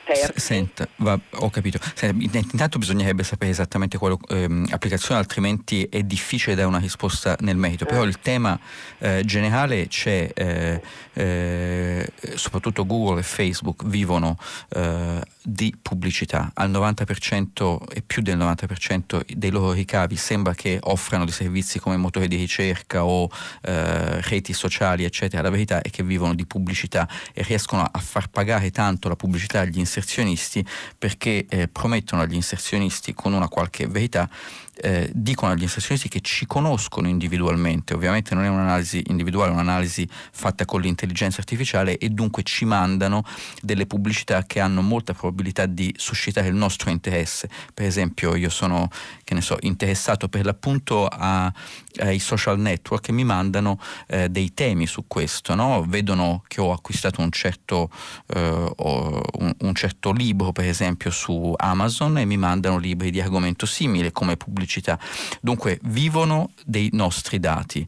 terzi. 0.06 0.40
Senta, 0.40 0.88
va, 0.98 1.20
ho 1.40 1.50
capito. 1.50 1.80
Senta, 1.94 2.38
intanto 2.38 2.78
bisognerebbe 2.78 3.24
sapere 3.24 3.52
esattamente 3.52 3.98
quale 3.98 4.18
ehm, 4.30 4.68
applicazione, 4.70 5.20
altrimenti 5.20 5.84
è 5.84 6.04
difficile 6.04 6.56
dare 6.56 6.68
una 6.68 6.80
risposta 6.80 7.36
nel 7.40 7.58
merito. 7.58 7.86
Però 7.86 8.04
eh. 8.04 8.08
il 8.08 8.20
tema 8.20 8.58
eh, 9.00 9.24
generale 9.26 9.88
c'è, 9.88 10.30
eh, 10.34 10.82
eh 11.14 12.12
soprattutto 12.36 12.86
Google 12.86 13.20
e 13.20 13.24
Facebook 13.24 13.86
vivono 13.86 14.38
eh, 14.70 15.22
di 15.42 15.76
pubblicità. 15.82 16.52
Al 16.54 16.70
90% 16.70 17.78
e 17.92 18.02
più 18.02 18.22
del 18.22 18.38
90% 18.38 19.26
dei 19.36 19.50
loro 19.50 19.72
ricavi 19.72 20.16
sembra 20.16 20.54
che 20.54 20.78
offrano 20.82 21.26
dei 21.26 21.34
servizi 21.34 21.80
come 21.80 21.98
motori 21.98 22.28
di 22.28 22.36
ricerca 22.36 23.06
o 23.06 23.30
eh, 23.62 24.22
reti 24.22 24.54
sociali, 24.54 25.04
eccetera. 25.04 25.42
La 25.42 25.50
verità 25.50 25.82
è 25.82 25.90
che 25.90 26.04
vivono 26.04 26.36
di 26.36 26.46
pubblicità 26.46 27.08
e 27.34 27.42
riescono 27.44 27.88
a 27.90 28.00
far 28.00 28.30
pagare 28.30 28.72
tanto 28.72 29.08
la 29.08 29.16
pubblicità 29.16 29.62
agli 29.62 29.80
inserzionisti 29.80 29.95
inserzionisti 29.96 30.66
perché 30.98 31.46
eh, 31.48 31.68
promettono 31.68 32.22
agli 32.22 32.36
inserzionisti 32.36 33.14
con 33.14 33.34
una 33.34 33.48
qualche 33.48 33.88
verità 33.88 34.30
eh, 34.78 35.10
dicono 35.14 35.54
agli 35.54 35.62
inserzionisti 35.62 36.10
che 36.10 36.20
ci 36.20 36.46
conoscono 36.46 37.08
individualmente, 37.08 37.94
ovviamente 37.94 38.36
non 38.36 38.44
è 38.44 38.50
un'analisi 38.50 39.04
individuale, 39.08 39.52
è 39.52 39.54
un'analisi 39.54 40.08
fatta 40.10 40.66
con 40.66 40.82
l'intelligenza 40.82 41.40
artificiale 41.40 41.98
e 41.98 42.10
dunque 42.10 42.44
ci 42.44 42.66
mandano 42.66 43.24
delle 43.62 43.86
pubblicità 43.86 44.44
che 44.44 44.60
hanno 44.60 44.82
molta 44.82 45.14
probabilità 45.14 45.66
di 45.66 45.94
suscitare 45.98 46.48
il 46.48 46.56
nostro 46.56 46.90
interesse. 46.90 47.50
Per 47.74 47.86
esempio 47.86 48.36
io 48.36 48.50
sono, 48.50 48.90
che 49.26 49.34
ne 49.34 49.42
so, 49.42 49.58
interessato 49.62 50.30
per 50.30 50.46
l'appunto 50.46 51.08
a, 51.08 51.52
ai 51.98 52.20
social 52.20 52.60
network 52.60 53.10
e 53.10 53.12
mi 53.12 53.24
mandano 53.24 53.80
eh, 54.08 54.30
dei 54.30 54.54
temi 54.54 54.86
su 54.86 55.06
questo, 55.08 55.56
no? 55.56 55.84
vedono 55.86 56.44
che 56.48 56.62
ho 56.62 56.72
acquistato 56.72 57.22
un 57.22 57.32
certo, 57.32 57.90
eh, 58.28 58.40
un, 58.78 59.56
un 59.58 59.74
certo 59.74 60.12
libro 60.12 60.52
per 60.52 60.66
esempio 60.66 61.10
su 61.10 61.54
Amazon 61.58 62.20
e 62.20 62.26
mi 62.26 62.38
mandano 62.38 62.78
libri 62.78 63.10
di 63.10 63.20
argomento 63.20 63.66
simile 63.66 64.12
come 64.12 64.38
pubblicità. 64.38 65.00
Dunque 65.42 65.80
vivono 65.84 66.52
dei 66.64 66.90
nostri 66.94 67.40
dati, 67.40 67.86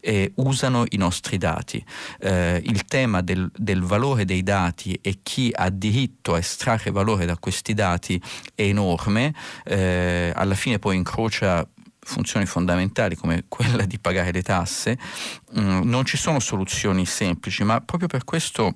eh, 0.00 0.32
usano 0.36 0.84
i 0.88 0.96
nostri 0.96 1.36
dati. 1.36 1.84
Eh, 2.18 2.62
il 2.64 2.86
tema 2.86 3.20
del, 3.20 3.50
del 3.54 3.82
valore 3.82 4.24
dei 4.24 4.42
dati 4.42 4.98
e 5.02 5.18
chi 5.22 5.50
ha 5.54 5.68
diritto 5.68 6.32
a 6.32 6.38
estrarre 6.38 6.90
valore 6.90 7.26
da 7.26 7.36
questi 7.36 7.74
dati 7.74 8.20
è 8.54 8.62
enorme, 8.62 9.34
eh, 9.64 10.32
alla 10.34 10.54
fine 10.54 10.77
poi 10.78 10.96
incrocia 10.96 11.66
funzioni 12.00 12.46
fondamentali 12.46 13.16
come 13.16 13.44
quella 13.48 13.84
di 13.84 13.98
pagare 13.98 14.32
le 14.32 14.42
tasse, 14.42 14.98
mm, 15.58 15.82
non 15.88 16.04
ci 16.04 16.16
sono 16.16 16.40
soluzioni 16.40 17.04
semplici, 17.06 17.64
ma 17.64 17.80
proprio 17.80 18.08
per 18.08 18.24
questo 18.24 18.74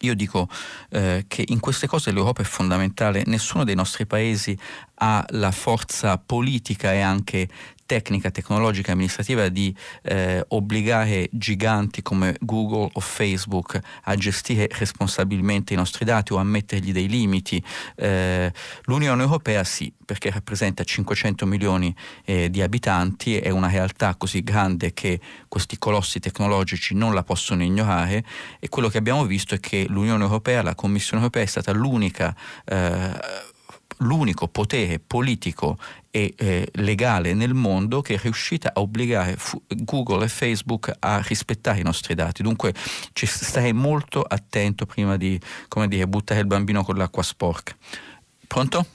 io 0.00 0.14
dico 0.14 0.48
eh, 0.90 1.24
che 1.26 1.44
in 1.48 1.58
queste 1.58 1.86
cose 1.86 2.12
l'Europa 2.12 2.42
è 2.42 2.44
fondamentale, 2.44 3.22
nessuno 3.26 3.64
dei 3.64 3.74
nostri 3.74 4.06
paesi 4.06 4.58
ha 4.96 5.24
la 5.30 5.50
forza 5.52 6.18
politica 6.18 6.92
e 6.92 7.00
anche 7.00 7.48
tecnica, 7.86 8.30
tecnologica, 8.30 8.92
amministrativa 8.92 9.48
di 9.48 9.74
eh, 10.02 10.44
obbligare 10.48 11.28
giganti 11.32 12.02
come 12.02 12.36
Google 12.40 12.90
o 12.92 13.00
Facebook 13.00 13.78
a 14.02 14.14
gestire 14.16 14.68
responsabilmente 14.72 15.72
i 15.72 15.76
nostri 15.76 16.04
dati 16.04 16.32
o 16.32 16.36
a 16.36 16.44
mettergli 16.44 16.92
dei 16.92 17.08
limiti. 17.08 17.62
Eh, 17.94 18.52
L'Unione 18.82 19.22
Europea 19.22 19.64
sì, 19.64 19.92
perché 20.04 20.30
rappresenta 20.30 20.84
500 20.84 21.46
milioni 21.46 21.94
eh, 22.24 22.50
di 22.50 22.60
abitanti, 22.60 23.38
è 23.38 23.50
una 23.50 23.68
realtà 23.68 24.14
così 24.16 24.42
grande 24.42 24.92
che 24.92 25.20
questi 25.48 25.78
colossi 25.78 26.20
tecnologici 26.20 26.94
non 26.94 27.14
la 27.14 27.22
possono 27.22 27.62
ignorare 27.62 28.24
e 28.58 28.68
quello 28.68 28.88
che 28.88 28.98
abbiamo 28.98 29.24
visto 29.24 29.54
è 29.54 29.60
che 29.60 29.86
l'Unione 29.88 30.24
Europea, 30.24 30.62
la 30.62 30.74
Commissione 30.74 31.22
Europea 31.22 31.42
è 31.42 31.46
stata 31.46 31.72
l'unica 31.72 32.34
eh, 32.64 33.54
l'unico 33.98 34.48
potere 34.48 34.98
politico 34.98 35.78
e 36.10 36.34
eh, 36.36 36.68
legale 36.74 37.34
nel 37.34 37.54
mondo 37.54 38.00
che 38.00 38.14
è 38.14 38.18
riuscita 38.18 38.72
a 38.74 38.80
obbligare 38.80 39.36
fu- 39.36 39.60
Google 39.66 40.24
e 40.24 40.28
Facebook 40.28 40.90
a 40.98 41.22
rispettare 41.26 41.80
i 41.80 41.82
nostri 41.82 42.14
dati. 42.14 42.42
Dunque 42.42 42.72
ci 43.12 43.26
stai 43.26 43.72
molto 43.72 44.22
attento 44.22 44.86
prima 44.86 45.16
di 45.16 45.38
come 45.68 45.88
dire, 45.88 46.06
buttare 46.06 46.40
il 46.40 46.46
bambino 46.46 46.82
con 46.84 46.96
l'acqua 46.96 47.22
sporca. 47.22 47.76
Pronto? 48.46 48.86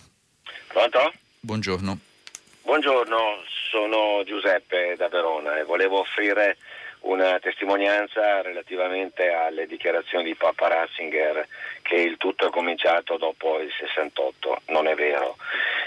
Pronto? 0.67 1.13
Buongiorno. 1.39 1.99
Buongiorno, 2.63 3.17
sono 3.69 4.23
Giuseppe 4.25 4.95
da 4.97 5.09
Verona 5.09 5.57
e 5.57 5.63
volevo 5.63 5.99
offrire 5.99 6.57
una 7.01 7.39
testimonianza 7.39 8.41
relativamente 8.41 9.31
alle 9.31 9.65
dichiarazioni 9.65 10.25
di 10.25 10.35
Papa 10.35 10.67
Ratzinger 10.67 11.47
che 11.81 11.95
il 11.95 12.17
tutto 12.17 12.47
è 12.47 12.49
cominciato 12.51 13.17
dopo 13.17 13.59
il 13.59 13.71
68. 13.71 14.61
Non 14.67 14.87
è 14.87 14.95
vero. 14.95 15.37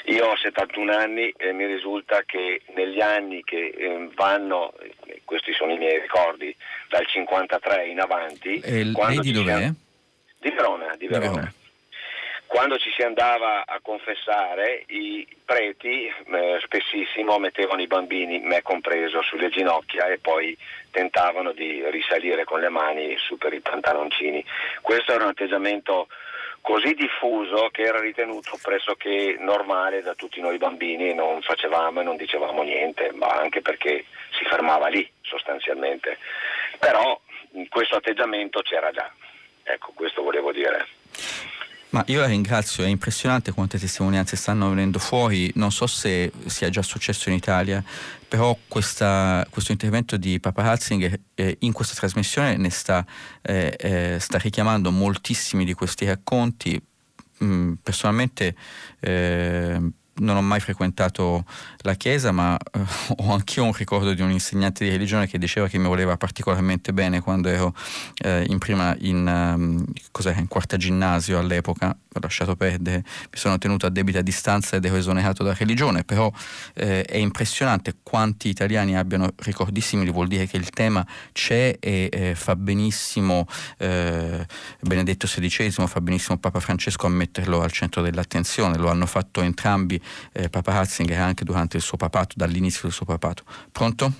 Io 0.06 0.26
ho 0.26 0.36
71 0.36 0.92
anni 0.92 1.32
e 1.36 1.52
mi 1.52 1.66
risulta 1.66 2.22
che 2.26 2.62
negli 2.74 3.00
anni 3.00 3.42
che 3.44 3.74
eh, 3.76 4.08
vanno, 4.14 4.74
questi 5.24 5.52
sono 5.52 5.72
i 5.72 5.78
miei 5.78 6.00
ricordi, 6.00 6.54
dal 6.88 7.06
53 7.06 7.86
in 7.86 8.00
avanti... 8.00 8.60
E 8.60 8.84
lei 8.84 9.18
di 9.20 9.32
dov'è? 9.32 9.70
Di 10.38 10.50
Verona, 10.50 10.94
di 10.96 11.06
Verona. 11.06 11.30
Di 11.30 11.36
Verona 11.36 11.52
quando 12.46 12.78
ci 12.78 12.90
si 12.96 13.02
andava 13.02 13.64
a 13.66 13.80
confessare 13.82 14.84
i 14.88 15.26
preti 15.44 16.06
eh, 16.06 16.58
spessissimo 16.62 17.38
mettevano 17.38 17.82
i 17.82 17.86
bambini, 17.86 18.40
me 18.40 18.62
compreso, 18.62 19.22
sulle 19.22 19.50
ginocchia 19.50 20.06
e 20.06 20.18
poi 20.18 20.56
tentavano 20.90 21.52
di 21.52 21.82
risalire 21.90 22.44
con 22.44 22.60
le 22.60 22.68
mani 22.68 23.16
su 23.18 23.36
per 23.36 23.52
i 23.52 23.60
pantaloncini. 23.60 24.44
Questo 24.80 25.12
era 25.12 25.24
un 25.24 25.30
atteggiamento 25.30 26.06
così 26.60 26.94
diffuso 26.94 27.68
che 27.70 27.82
era 27.82 28.00
ritenuto 28.00 28.58
pressoché 28.62 29.36
normale 29.38 30.00
da 30.00 30.14
tutti 30.14 30.40
noi 30.40 30.56
bambini, 30.56 31.12
non 31.12 31.42
facevamo 31.42 32.00
e 32.00 32.04
non 32.04 32.16
dicevamo 32.16 32.62
niente, 32.62 33.12
ma 33.12 33.26
anche 33.26 33.60
perché 33.60 34.06
si 34.30 34.44
fermava 34.46 34.88
lì 34.88 35.06
sostanzialmente. 35.20 36.18
Però 36.78 37.20
questo 37.68 37.96
atteggiamento 37.96 38.60
c'era 38.62 38.90
già. 38.92 39.12
Ecco, 39.62 39.92
questo 39.94 40.22
volevo 40.22 40.52
dire. 40.52 40.86
Ma 41.94 42.02
io 42.08 42.18
la 42.18 42.26
ringrazio, 42.26 42.82
è 42.82 42.88
impressionante 42.88 43.52
quante 43.52 43.78
testimonianze 43.78 44.34
stanno 44.34 44.68
venendo 44.68 44.98
fuori, 44.98 45.52
non 45.54 45.70
so 45.70 45.86
se 45.86 46.32
sia 46.46 46.68
già 46.68 46.82
successo 46.82 47.28
in 47.28 47.36
Italia, 47.36 47.84
però 48.26 48.58
questa, 48.66 49.46
questo 49.48 49.70
intervento 49.70 50.16
di 50.16 50.40
Papa 50.40 50.62
Ratzinger 50.62 51.20
eh, 51.34 51.56
in 51.60 51.70
questa 51.70 51.94
trasmissione 51.94 52.56
ne 52.56 52.70
sta, 52.70 53.06
eh, 53.42 53.76
eh, 53.78 54.16
sta, 54.18 54.38
richiamando 54.38 54.90
moltissimi 54.90 55.64
di 55.64 55.72
questi 55.74 56.04
racconti. 56.06 56.82
Mm, 57.44 57.74
personalmente 57.80 58.56
eh, 58.98 59.80
non 60.16 60.36
ho 60.36 60.42
mai 60.42 60.60
frequentato 60.60 61.44
la 61.78 61.94
chiesa, 61.94 62.30
ma 62.30 62.56
eh, 62.56 62.80
ho 63.16 63.32
anch'io 63.32 63.64
un 63.64 63.72
ricordo 63.72 64.12
di 64.14 64.22
un 64.22 64.30
insegnante 64.30 64.84
di 64.84 64.90
religione 64.90 65.26
che 65.26 65.38
diceva 65.38 65.68
che 65.68 65.78
mi 65.78 65.86
voleva 65.86 66.16
particolarmente 66.16 66.92
bene 66.92 67.20
quando 67.20 67.48
ero 67.48 67.74
eh, 68.22 68.44
in 68.48 68.58
prima 68.58 68.94
in, 69.00 69.26
um, 69.26 69.84
in 70.36 70.48
quarta 70.48 70.76
ginnasio 70.76 71.38
all'epoca, 71.38 71.88
ho 71.90 72.18
lasciato 72.20 72.54
perdere, 72.56 72.98
mi 72.98 73.38
sono 73.38 73.58
tenuto 73.58 73.86
a 73.86 73.90
debita 73.90 74.20
distanza 74.20 74.76
ed 74.76 74.84
ero 74.84 74.96
esonerato 74.96 75.42
dalla 75.42 75.56
religione, 75.58 76.04
però 76.04 76.30
eh, 76.74 77.02
è 77.02 77.16
impressionante 77.16 77.96
quanti 78.02 78.48
italiani 78.48 78.96
abbiano 78.96 79.30
ricordi 79.36 79.80
simili, 79.80 80.10
vuol 80.10 80.28
dire 80.28 80.46
che 80.46 80.56
il 80.56 80.70
tema 80.70 81.04
c'è 81.32 81.76
e 81.80 82.08
eh, 82.12 82.34
fa 82.34 82.56
benissimo 82.56 83.46
eh, 83.78 84.46
Benedetto 84.80 85.26
XVI, 85.26 85.70
fa 85.70 86.00
benissimo 86.00 86.38
Papa 86.38 86.60
Francesco 86.60 87.06
a 87.06 87.10
metterlo 87.10 87.60
al 87.60 87.72
centro 87.72 88.02
dell'attenzione, 88.02 88.78
lo 88.78 88.88
hanno 88.88 89.06
fatto 89.06 89.40
entrambi 89.40 90.00
eh, 90.32 90.48
Papa 90.48 90.72
Ratzinger 90.72 91.20
anche 91.20 91.44
durante 91.44 91.76
il 91.76 91.82
suo 91.82 91.96
papato, 91.96 92.34
dall'inizio 92.36 92.82
del 92.82 92.92
suo 92.92 93.06
papato. 93.06 93.44
Pronto? 93.70 94.12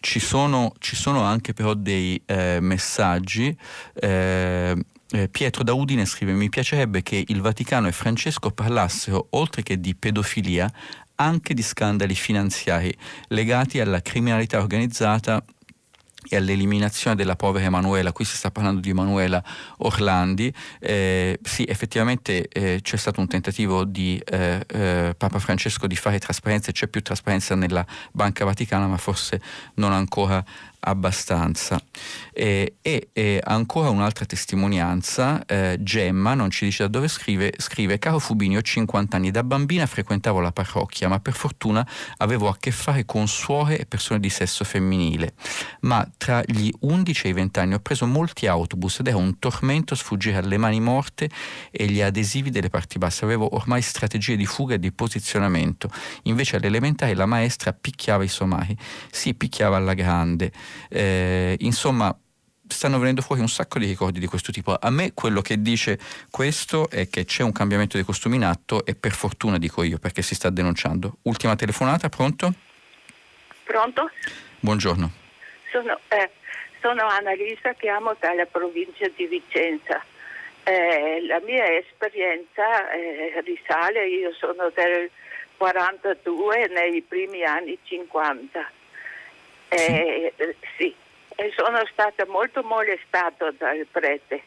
Ci 0.00 0.20
sono, 0.20 0.74
ci 0.78 0.94
sono 0.94 1.22
anche 1.22 1.52
però 1.52 1.74
dei 1.74 2.20
eh, 2.24 2.58
messaggi. 2.60 3.56
Eh, 3.94 4.84
eh, 5.10 5.28
Pietro 5.28 5.64
da 5.64 5.72
Udine 5.72 6.04
scrive: 6.04 6.32
Mi 6.32 6.48
piacerebbe 6.48 7.02
che 7.02 7.24
il 7.26 7.40
Vaticano 7.40 7.88
e 7.88 7.92
Francesco 7.92 8.50
parlassero, 8.50 9.26
oltre 9.30 9.62
che 9.62 9.80
di 9.80 9.94
pedofilia, 9.94 10.70
anche 11.16 11.54
di 11.54 11.62
scandali 11.62 12.14
finanziari 12.14 12.94
legati 13.28 13.80
alla 13.80 14.00
criminalità 14.00 14.58
organizzata 14.58 15.42
e 16.28 16.36
all'eliminazione 16.36 17.16
della 17.16 17.36
povera 17.36 17.64
Emanuela, 17.64 18.12
qui 18.12 18.24
si 18.24 18.36
sta 18.36 18.50
parlando 18.50 18.80
di 18.80 18.90
Emanuela 18.90 19.42
Orlandi, 19.78 20.52
eh, 20.80 21.38
sì 21.42 21.64
effettivamente 21.66 22.48
eh, 22.48 22.80
c'è 22.82 22.96
stato 22.96 23.20
un 23.20 23.28
tentativo 23.28 23.84
di 23.84 24.20
eh, 24.24 24.64
eh 24.66 25.14
Papa 25.16 25.38
Francesco 25.38 25.86
di 25.86 25.96
fare 25.96 26.18
trasparenza, 26.18 26.72
c'è 26.72 26.86
più 26.88 27.02
trasparenza 27.02 27.54
nella 27.54 27.84
Banca 28.12 28.44
Vaticana 28.44 28.86
ma 28.86 28.96
forse 28.96 29.40
non 29.74 29.92
ancora 29.92 30.44
abbastanza. 30.80 31.80
E, 32.32 32.76
e, 32.82 33.08
e, 33.12 33.40
ancora 33.42 33.90
un'altra 33.90 34.24
testimonianza, 34.24 35.44
eh, 35.44 35.76
Gemma, 35.80 36.34
non 36.34 36.50
ci 36.50 36.66
dice 36.66 36.84
da 36.84 36.88
dove 36.88 37.08
scrive, 37.08 37.52
scrive, 37.58 37.98
caro 37.98 38.18
Fubini, 38.18 38.56
ho 38.56 38.62
50 38.62 39.16
anni, 39.16 39.30
da 39.30 39.42
bambina 39.42 39.86
frequentavo 39.86 40.40
la 40.40 40.52
parrocchia, 40.52 41.08
ma 41.08 41.18
per 41.18 41.32
fortuna 41.32 41.86
avevo 42.18 42.48
a 42.48 42.56
che 42.58 42.70
fare 42.70 43.04
con 43.04 43.26
suore 43.26 43.78
e 43.78 43.86
persone 43.86 44.20
di 44.20 44.30
sesso 44.30 44.64
femminile, 44.64 45.34
ma 45.80 46.08
tra 46.16 46.42
gli 46.44 46.70
11 46.80 47.26
e 47.26 47.30
i 47.30 47.32
20 47.32 47.58
anni 47.58 47.74
ho 47.74 47.80
preso 47.80 48.06
molti 48.06 48.46
autobus 48.46 49.00
ed 49.00 49.08
era 49.08 49.16
un 49.16 49.38
tormento 49.38 49.94
sfuggire 49.94 50.36
alle 50.36 50.58
mani 50.58 50.80
morte 50.80 51.28
e 51.70 51.86
gli 51.86 52.00
adesivi 52.00 52.50
delle 52.50 52.70
parti 52.70 52.98
basse, 52.98 53.24
avevo 53.24 53.54
ormai 53.56 53.82
strategie 53.82 54.36
di 54.36 54.46
fuga 54.46 54.74
e 54.74 54.78
di 54.78 54.92
posizionamento, 54.92 55.90
invece 56.22 56.56
all'elementare 56.56 57.14
la 57.14 57.26
maestra 57.26 57.72
picchiava 57.72 58.22
i 58.22 58.28
somari, 58.28 58.76
si 59.10 59.34
picchiava 59.34 59.76
alla 59.76 59.94
grande, 59.94 60.52
eh, 60.88 61.56
insomma, 61.60 62.16
stanno 62.68 62.98
venendo 62.98 63.22
fuori 63.22 63.40
un 63.40 63.48
sacco 63.48 63.78
di 63.78 63.86
ricordi 63.86 64.20
di 64.20 64.26
questo 64.26 64.52
tipo. 64.52 64.76
A 64.78 64.90
me 64.90 65.12
quello 65.14 65.40
che 65.40 65.60
dice 65.60 65.98
questo 66.30 66.88
è 66.90 67.08
che 67.08 67.24
c'è 67.24 67.42
un 67.42 67.52
cambiamento 67.52 67.96
dei 67.96 68.04
costumi 68.04 68.36
in 68.36 68.44
atto 68.44 68.84
e 68.84 68.94
per 68.94 69.12
fortuna 69.12 69.58
dico 69.58 69.82
io 69.82 69.98
perché 69.98 70.22
si 70.22 70.34
sta 70.34 70.50
denunciando. 70.50 71.18
Ultima 71.22 71.56
telefonata, 71.56 72.08
pronto? 72.08 72.52
Pronto? 73.64 74.10
Buongiorno. 74.60 75.10
Sono, 75.70 75.98
eh, 76.08 76.30
sono 76.80 77.06
Annalisa, 77.06 77.72
chiamo 77.74 78.16
dalla 78.18 78.46
provincia 78.46 79.06
di 79.14 79.26
Vicenza. 79.26 80.02
Eh, 80.64 81.24
la 81.26 81.40
mia 81.44 81.64
esperienza 81.76 82.90
eh, 82.90 83.42
risale, 83.44 84.06
io 84.06 84.32
sono 84.34 84.70
del 84.74 85.10
42 85.56 86.68
nei 86.68 87.02
primi 87.02 87.42
anni 87.42 87.78
50 87.82 88.70
eh, 89.68 90.32
sì, 90.76 90.94
e 91.36 91.52
sono 91.56 91.84
stata 91.92 92.26
molto 92.26 92.62
molestata 92.62 93.50
dal 93.52 93.86
prete. 93.90 94.42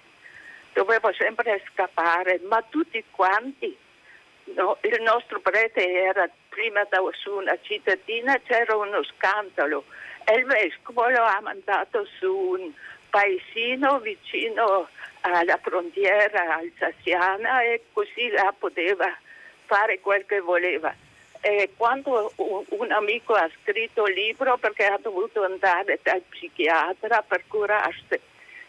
Dovevo 0.74 1.14
sempre 1.14 1.64
scappare, 1.72 2.40
ma 2.48 2.64
tutti 2.68 3.04
quanti, 3.12 3.76
no, 4.56 4.78
il 4.82 5.02
nostro 5.02 5.40
prete 5.40 5.86
era 5.90 6.30
prima 6.50 6.86
da 6.90 7.00
su 7.14 7.32
una 7.32 7.58
cittadina, 7.62 8.40
c'era 8.44 8.76
uno 8.76 9.04
scandalo. 9.04 9.86
E 10.24 10.36
il 10.36 10.46
vescovo 10.46 11.08
lo 11.10 11.24
ha 11.24 11.40
mandato 11.42 12.06
su 12.20 12.34
un 12.34 12.72
paesino 13.10 14.00
vicino 14.00 14.88
alla 15.22 15.58
frontiera 15.62 16.56
alsaziana 16.56 17.62
e 17.64 17.84
così 17.94 18.30
la 18.30 18.54
poteva 18.58 19.14
fare 19.66 20.00
quel 20.00 20.26
che 20.26 20.40
voleva 20.40 20.94
eh, 21.42 21.72
quando 21.76 22.32
un, 22.36 22.64
un, 22.70 22.92
amico 22.92 23.34
ha 23.34 23.50
scritto 23.62 24.06
il 24.06 24.14
libro 24.14 24.58
perché 24.58 24.86
ha 24.86 25.00
dovuto 25.02 25.44
andare 25.44 26.00
dal 26.04 26.22
psichiatra 26.22 27.24
per 27.24 27.44
curarsi. 27.48 28.20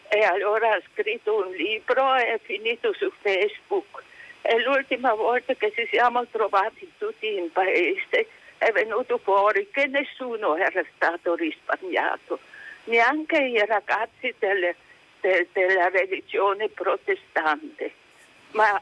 E 0.09 0.23
allora 0.23 0.73
ha 0.73 0.81
scritto 0.91 1.45
un 1.45 1.51
libro 1.53 2.15
e 2.15 2.33
è 2.33 2.39
finito 2.41 2.93
su 2.93 3.11
Facebook. 3.21 4.03
E 4.41 4.59
l'ultima 4.61 5.13
volta 5.13 5.53
che 5.53 5.71
ci 5.71 5.87
siamo 5.89 6.25
trovati 6.27 6.91
tutti 6.97 7.35
in 7.35 7.51
paese. 7.51 8.27
È 8.57 8.71
venuto 8.71 9.17
fuori 9.17 9.69
che 9.71 9.87
nessuno 9.87 10.55
era 10.55 10.83
stato 10.95 11.35
risparmiato, 11.35 12.39
neanche 12.85 13.37
i 13.37 13.65
ragazzi 13.65 14.33
delle, 14.39 14.75
de, 15.19 15.47
della 15.51 15.89
religione 15.89 16.69
protestante, 16.69 17.91
ma 18.51 18.81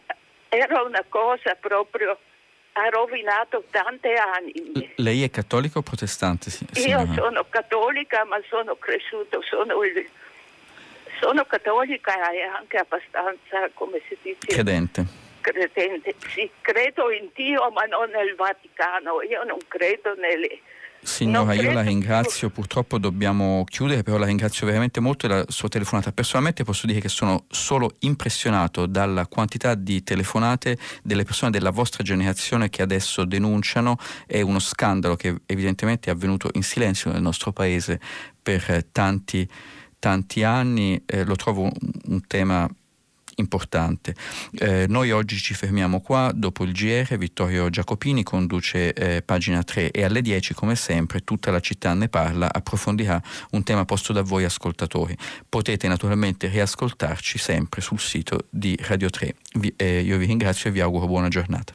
era 0.49 0.81
una 0.83 1.03
cosa 1.07 1.55
proprio 1.55 2.17
ha 2.73 2.89
rovinato 2.89 3.63
tante 3.69 4.13
anime. 4.13 4.93
Lei 4.95 5.23
è 5.23 5.29
cattolica 5.29 5.79
o 5.79 5.81
protestante? 5.81 6.49
Sì, 6.49 6.65
Io 6.87 7.05
sono 7.13 7.45
cattolica, 7.49 8.23
ma 8.25 8.39
sono 8.47 8.75
cresciuto, 8.75 9.41
sono, 9.41 9.83
il, 9.83 10.07
sono 11.19 11.43
cattolica 11.45 12.31
e 12.31 12.41
anche 12.41 12.77
abbastanza, 12.77 13.69
come 13.73 14.01
si 14.07 14.17
dice? 14.21 14.47
Credente. 14.47 15.05
Credente, 15.41 16.15
sì, 16.33 16.49
credo 16.61 17.09
in 17.11 17.29
Dio, 17.33 17.69
ma 17.71 17.83
non 17.85 18.09
nel 18.11 18.35
Vaticano. 18.35 19.21
Io 19.23 19.43
non 19.43 19.57
credo 19.67 20.13
nelle 20.15 20.59
Signora, 21.03 21.53
io 21.53 21.71
la 21.71 21.81
ringrazio, 21.81 22.51
purtroppo 22.51 22.99
dobbiamo 22.99 23.63
chiudere, 23.67 24.03
però 24.03 24.17
la 24.17 24.27
ringrazio 24.27 24.67
veramente 24.67 24.99
molto 24.99 25.27
della 25.27 25.43
sua 25.47 25.67
telefonata. 25.67 26.11
Personalmente 26.11 26.63
posso 26.63 26.85
dire 26.85 26.99
che 26.99 27.09
sono 27.09 27.45
solo 27.49 27.95
impressionato 27.99 28.85
dalla 28.85 29.25
quantità 29.25 29.73
di 29.73 30.03
telefonate 30.03 30.77
delle 31.01 31.23
persone 31.23 31.49
della 31.49 31.71
vostra 31.71 32.03
generazione 32.03 32.69
che 32.69 32.83
adesso 32.83 33.25
denunciano. 33.25 33.97
È 34.27 34.41
uno 34.41 34.59
scandalo 34.59 35.15
che 35.15 35.41
evidentemente 35.47 36.11
è 36.11 36.13
avvenuto 36.13 36.49
in 36.53 36.63
silenzio 36.63 37.11
nel 37.11 37.21
nostro 37.21 37.51
paese 37.51 37.99
per 38.41 38.85
tanti, 38.91 39.49
tanti 39.97 40.43
anni. 40.43 41.01
Eh, 41.07 41.25
lo 41.25 41.35
trovo 41.35 41.63
un, 41.63 41.71
un 42.05 42.27
tema 42.27 42.69
importante. 43.41 44.15
Eh, 44.53 44.85
noi 44.87 45.11
oggi 45.11 45.37
ci 45.37 45.53
fermiamo 45.53 45.99
qua, 45.99 46.31
dopo 46.33 46.63
il 46.63 46.71
GR 46.71 47.17
Vittorio 47.17 47.69
Giacopini 47.69 48.23
conduce 48.23 48.93
eh, 48.93 49.21
pagina 49.21 49.63
3 49.63 49.91
e 49.91 50.03
alle 50.03 50.21
10 50.21 50.53
come 50.53 50.75
sempre 50.75 51.23
tutta 51.25 51.51
la 51.51 51.59
città 51.59 51.93
ne 51.93 52.07
parla, 52.07 52.51
approfondirà 52.51 53.21
un 53.51 53.63
tema 53.63 53.83
posto 53.83 54.13
da 54.13 54.21
voi 54.21 54.45
ascoltatori. 54.45 55.17
Potete 55.49 55.87
naturalmente 55.87 56.47
riascoltarci 56.47 57.37
sempre 57.37 57.81
sul 57.81 57.99
sito 57.99 58.47
di 58.49 58.77
Radio 58.81 59.09
3. 59.09 59.35
Vi, 59.55 59.73
eh, 59.75 59.99
io 59.99 60.17
vi 60.17 60.25
ringrazio 60.25 60.69
e 60.69 60.73
vi 60.73 60.79
auguro 60.79 61.07
buona 61.07 61.27
giornata. 61.27 61.73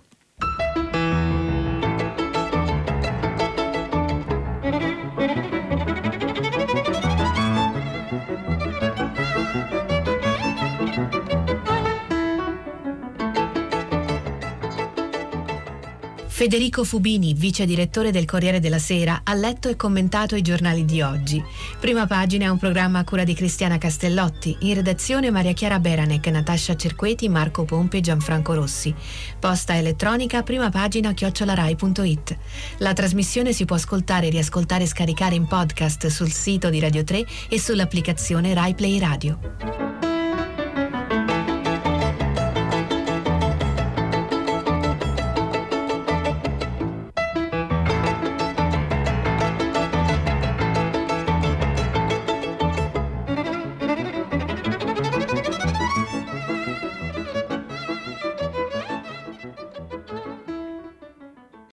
Federico 16.37 16.85
Fubini, 16.85 17.33
vice 17.33 17.65
direttore 17.65 18.11
del 18.11 18.27
Corriere 18.27 18.61
della 18.61 18.79
Sera, 18.79 19.23
ha 19.25 19.33
letto 19.33 19.71
e 19.71 19.75
commentato 19.75 20.37
i 20.37 20.43
giornali 20.43 20.85
di 20.85 21.01
oggi. 21.01 21.43
Prima 21.81 22.07
pagina 22.07 22.45
è 22.45 22.49
un 22.49 22.59
programma 22.59 22.99
a 22.99 23.05
cura 23.05 23.25
di 23.25 23.33
Cristiana 23.33 23.79
Castellotti, 23.79 24.55
in 24.61 24.75
redazione 24.75 25.31
Maria 25.31 25.55
Chiara 25.55 25.79
Beranec, 25.79 26.27
Natascia 26.27 26.77
Cerqueti, 26.77 27.31
Marco 27.31 27.65
Pompe 27.65 27.97
e 27.97 28.01
Gianfranco 28.03 28.53
Rossi. 28.53 28.95
Posta 29.39 29.79
elettronica, 29.79 30.43
prima 30.43 30.69
pagina 30.69 31.15
chiocciolarai.it. 31.15 32.37
La 32.81 32.93
trasmissione 32.93 33.55
si 33.55 33.65
può 33.65 33.77
ascoltare, 33.77 34.29
riascoltare 34.29 34.85
e 34.85 34.89
scaricare 34.89 35.37
in 35.37 35.47
podcast 35.47 36.09
sul 36.09 36.31
sito 36.31 36.69
di 36.69 36.81
Radio 36.81 37.03
3 37.03 37.25
e 37.49 37.59
sull'applicazione 37.59 38.53
Rai 38.53 38.75
Play 38.75 38.99
Radio. 38.99 39.95